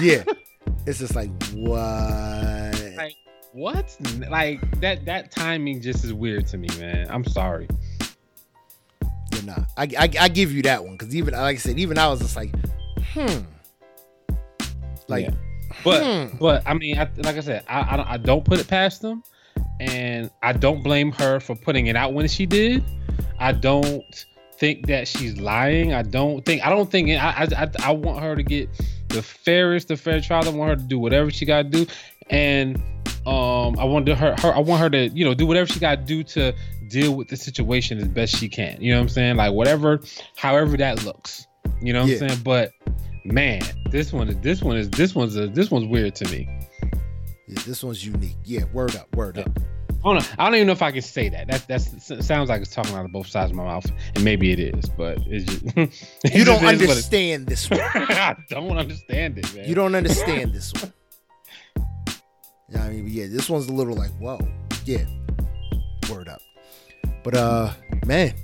[0.00, 0.22] yeah,
[0.86, 2.94] it's just like what?
[2.96, 3.16] Like
[3.52, 3.96] what?
[4.28, 7.06] Like that that timing just is weird to me, man.
[7.10, 7.68] I'm sorry.
[9.32, 9.64] You're not.
[9.76, 12.20] I, I, I give you that one because even like I said, even I was
[12.20, 12.54] just like,
[13.12, 13.40] hmm.
[15.08, 15.34] Like, yeah.
[15.84, 16.36] but hmm.
[16.36, 19.02] but I mean, I, like I said, I I don't, I don't put it past
[19.02, 19.22] them
[19.80, 22.84] and I don't blame her for putting it out when she did.
[23.38, 24.26] I don't
[24.58, 25.92] think that she's lying.
[25.92, 28.68] I don't think I don't think I I, I want her to get
[29.12, 30.46] the fairest the fair trial.
[30.46, 31.86] I want her to do whatever she got to do,
[32.30, 32.76] and
[33.26, 35.96] um I want her her I want her to you know do whatever she got
[35.96, 36.54] to do to
[36.88, 38.80] deal with the situation as best she can.
[38.80, 39.36] You know what I'm saying?
[39.36, 40.00] Like whatever,
[40.36, 41.46] however that looks.
[41.80, 42.18] You know what yeah.
[42.22, 42.40] I'm saying?
[42.42, 42.72] But
[43.24, 46.48] man, this one is this one is this one's a, this one's weird to me.
[47.48, 48.36] Yeah, this one's unique.
[48.44, 49.44] Yeah, word up, word yeah.
[49.44, 49.58] up.
[50.04, 51.46] I don't, I don't even know if I can say that.
[51.46, 54.50] That that sounds like it's talking out of both sides of my mouth, and maybe
[54.50, 57.80] it is, but it's just you don't understand this one.
[57.94, 59.68] I don't understand it, man.
[59.68, 60.92] You don't understand this one.
[62.70, 64.40] Yeah, I mean, yeah, this one's a little like, whoa,
[64.84, 65.04] yeah,
[66.10, 66.40] word up.
[67.22, 67.72] But uh,
[68.04, 68.34] man,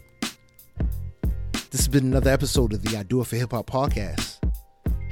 [1.70, 4.36] this has been another episode of the I Do It for Hip Hop podcast.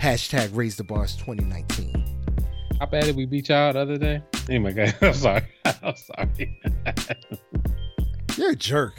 [0.01, 2.06] Hashtag Raise the Bars 2019.
[2.79, 4.23] How bad did we beat y'all the other day?
[4.51, 5.43] Anyway, guys, I'm sorry.
[5.83, 6.61] I'm sorry.
[8.37, 8.95] You're a jerk.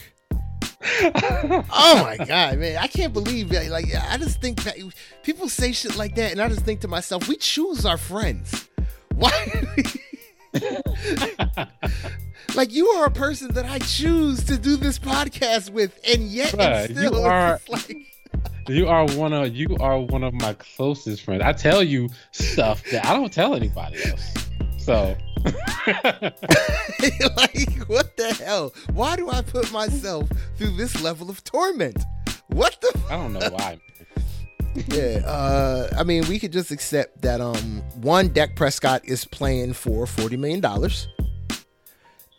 [1.03, 1.63] oh
[2.03, 2.77] my god, man!
[2.77, 3.67] I can't believe that.
[3.69, 4.77] Like, I just think that
[5.21, 8.67] people say shit like that, and I just think to myself, we choose our friends.
[9.13, 9.31] Why?
[12.55, 16.53] like, you are a person that I choose to do this podcast with, and yet
[16.53, 17.95] Bruh, still, you are, like
[18.67, 21.41] you are one of you are one of my closest friends.
[21.43, 24.33] I tell you stuff that I don't tell anybody else.
[24.79, 25.15] So
[25.45, 26.39] like
[27.87, 28.73] what the hell?
[28.93, 32.03] Why do I put myself through this level of torment?
[32.47, 33.79] What the I don't know why.
[34.87, 39.73] yeah, uh, I mean, we could just accept that um one Dak Prescott is playing
[39.73, 41.07] for forty million dollars,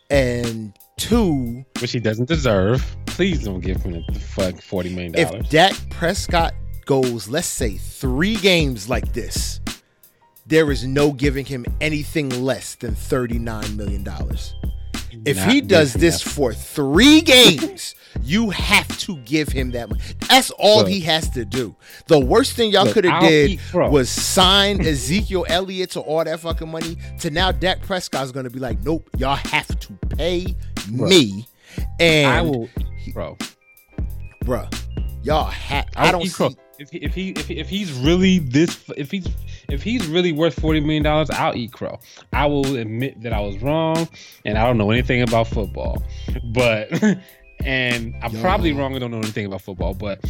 [0.09, 2.85] and two, which he doesn't deserve.
[3.05, 5.45] please don't give him the fuck forty million dollars.
[5.45, 6.53] If Dak Prescott
[6.85, 9.59] goes, let's say, three games like this,
[10.45, 14.03] there is no giving him anything less than $39 million.
[15.25, 17.93] If Not he does this for three games,
[18.29, 20.01] you have to give him that money.
[20.29, 21.75] That's all look, he has to do.
[22.05, 26.69] The worst thing y'all could have did was sign Ezekiel Elliott to all that fucking
[26.69, 26.97] money.
[27.21, 30.55] To now, Dak Prescott's going to be like, nope, y'all have to pay
[30.91, 31.47] bro, me.
[31.99, 32.69] And I will,
[33.13, 33.35] bro,
[34.45, 34.67] bro,
[35.23, 35.87] y'all have.
[35.95, 36.55] I don't see.
[36.77, 39.27] If he, if he if, if he's really this if he's
[39.67, 41.99] if he's really worth forty million dollars, I'll eat crow.
[42.31, 44.07] I will admit that I was wrong,
[44.45, 46.01] and I don't know anything about football,
[46.53, 46.89] but
[47.65, 48.41] and I'm Yo.
[48.41, 48.95] probably wrong.
[48.95, 50.23] I don't know anything about football, but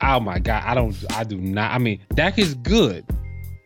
[0.00, 0.96] oh my god, I don't.
[1.10, 1.72] I do not.
[1.72, 3.04] I mean, Dak is good.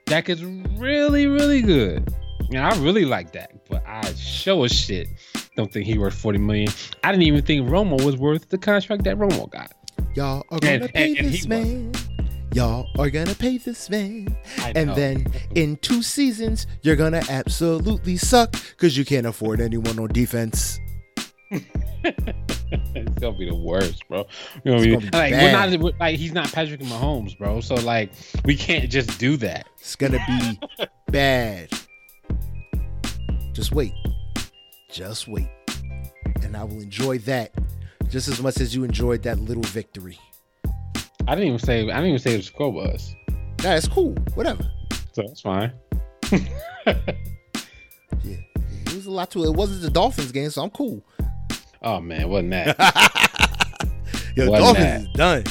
[0.07, 2.13] Dak is really really good.
[2.51, 5.09] And I really like Dak, but I show a shit
[5.57, 6.69] don't think he worth 40 million.
[7.03, 9.73] I didn't even think Romo was worth the contract that Romo got.
[10.15, 11.93] Y'all are gonna and, pay and, this man.
[11.93, 12.09] Was.
[12.53, 14.37] Y'all are gonna pay this man.
[14.75, 20.09] And then in two seasons, you're gonna absolutely suck because you can't afford anyone on
[20.09, 20.79] defense.
[23.17, 24.27] it's gonna be the worst, bro.
[24.63, 25.11] You know what I mean?
[25.11, 27.63] Like we're not like he's not Patrick Mahomes, bro.
[27.63, 28.13] So like
[28.45, 29.67] we can't just do that.
[29.79, 30.61] It's gonna be
[31.09, 31.71] bad.
[33.55, 33.95] Just wait.
[34.91, 35.49] Just wait.
[36.43, 37.53] And I will enjoy that
[38.11, 40.19] just as much as you enjoyed that little victory.
[41.27, 43.15] I didn't even say I didn't even say the score was.
[43.65, 44.13] Nah, it's cool.
[44.35, 44.71] Whatever.
[45.13, 45.73] So that's fine.
[46.33, 46.97] yeah,
[48.25, 49.49] it was a lot to it.
[49.49, 51.03] It wasn't the Dolphins game, so I'm cool.
[51.87, 52.77] Oh man, wasn't that?
[54.37, 55.01] Yo, wasn't Dolphins that.
[55.03, 55.45] is done.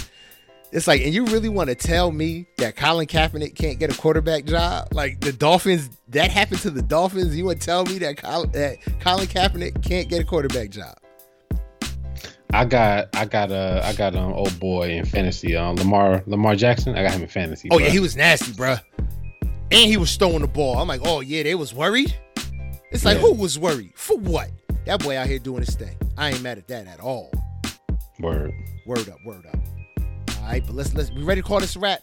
[0.74, 3.98] It's like, and you really want to tell me that Colin Kaepernick can't get a
[3.98, 4.90] quarterback job?
[4.92, 7.38] Like the Dolphins, that happened to the Dolphins.
[7.38, 10.98] You want to tell me that Colin, that Colin Kaepernick can't get a quarterback job?
[12.52, 15.56] I got I got a I got an old boy in fantasy.
[15.56, 16.98] Um, Lamar Lamar Jackson.
[16.98, 17.70] I got him in fantasy.
[17.72, 17.86] Oh bro.
[17.86, 18.76] yeah, he was nasty, bro.
[19.72, 20.80] And he was throwing the ball.
[20.80, 22.14] I'm like, oh yeah, they was worried.
[22.92, 23.22] It's like, yeah.
[23.22, 24.52] who was worried for what?
[24.86, 25.98] That boy out here doing his thing.
[26.18, 27.32] I ain't mad at that at all.
[28.20, 28.54] Word.
[28.86, 29.18] Word up.
[29.26, 29.60] Word up.
[30.38, 32.02] All right, but let's let's be ready to call this a wrap.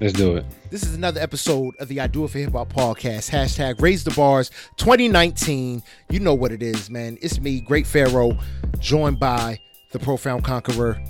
[0.00, 0.46] Let's do it.
[0.70, 3.30] This is another episode of the I Do It for Hip Hop podcast.
[3.30, 5.82] Hashtag Raise the Bars 2019.
[6.08, 7.18] You know what it is, man.
[7.20, 8.38] It's me, Great Pharaoh,
[8.78, 9.58] joined by
[9.92, 11.02] the profound conqueror,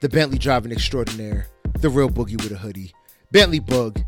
[0.00, 1.46] the Bentley driving extraordinaire,
[1.78, 2.92] the real boogie with a hoodie,
[3.30, 4.00] Bentley Bug.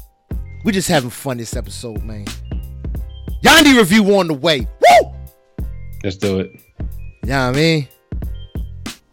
[0.64, 2.26] We just having fun this episode, man.
[3.42, 4.68] Yandhi review on the way.
[6.05, 6.60] Let's do it.
[7.24, 7.89] Yeah, you know I mean.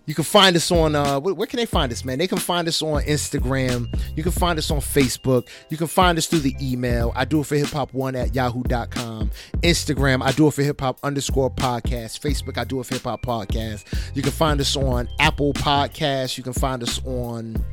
[0.07, 2.17] You can find us on uh where, where, can they find us, man?
[2.17, 3.87] They can find us on Instagram.
[4.17, 5.47] You can find us on Facebook.
[5.69, 7.13] You can find us through the email.
[7.15, 9.31] I do it for hip hop one at yahoo.com.
[9.61, 12.19] Instagram, I do it for hip hop underscore podcast.
[12.19, 13.85] Facebook, I do it for hip hop podcast.
[14.13, 16.37] You can find us on Apple Podcasts.
[16.37, 17.63] You can find us on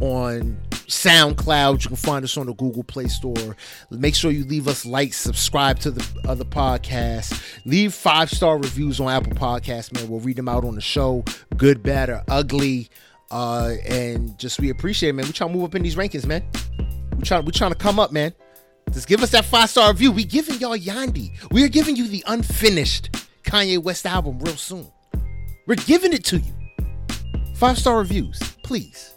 [0.00, 1.84] on SoundCloud.
[1.84, 3.56] You can find us on the Google Play Store.
[3.90, 8.98] Make sure you leave us likes, subscribe to the other podcast, Leave five star reviews
[9.00, 10.08] on Apple Podcasts, man.
[10.08, 11.24] We'll read them out on the show.
[11.56, 12.88] Good, bad, or ugly.
[13.30, 15.26] Uh, and just we appreciate it, man.
[15.26, 16.44] We trying to move up in these rankings, man.
[17.16, 18.32] We trying we trying to come up, man.
[18.92, 20.12] Just give us that five star review.
[20.12, 21.30] We giving y'all Yandhi.
[21.50, 23.10] We are giving you the unfinished
[23.44, 24.86] Kanye West album real soon.
[25.66, 26.52] We're giving it to you.
[27.54, 29.11] Five star reviews, please.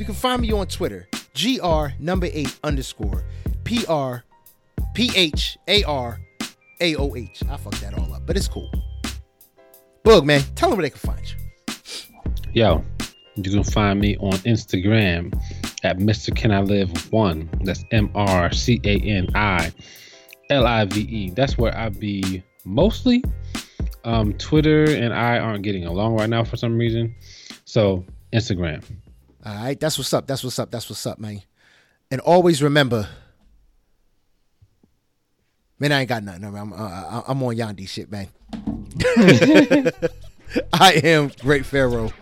[0.00, 3.22] You can find me on Twitter, gr number eight underscore
[3.64, 4.24] p r
[4.94, 6.18] p h a r
[6.80, 7.42] a o h.
[7.50, 8.72] I fucked that all up, but it's cool.
[10.02, 11.36] Bug man, tell them where they can find you.
[12.54, 12.84] Yo,
[13.36, 15.38] you can find me on Instagram
[15.84, 16.34] at Mr.
[16.34, 17.50] Can I Live One.
[17.64, 19.70] That's M R C A N I
[20.48, 21.30] L I V E.
[21.32, 23.22] That's where I be mostly.
[24.04, 27.14] Um, Twitter and I aren't getting along right now for some reason.
[27.66, 28.82] So Instagram.
[29.44, 30.26] All right, that's what's up.
[30.26, 30.70] That's what's up.
[30.70, 31.42] That's what's up, man.
[32.10, 33.08] And always remember,
[35.78, 36.44] man, I ain't got nothing.
[36.44, 38.28] I'm uh, I'm on Yandhi shit, man.
[40.72, 42.12] I am Great Pharaoh,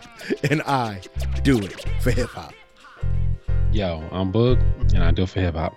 [0.49, 1.01] and I
[1.43, 2.53] do it for hip hop.
[3.71, 4.61] Yo, I'm Boog,
[4.93, 5.75] and I do it for hip hop.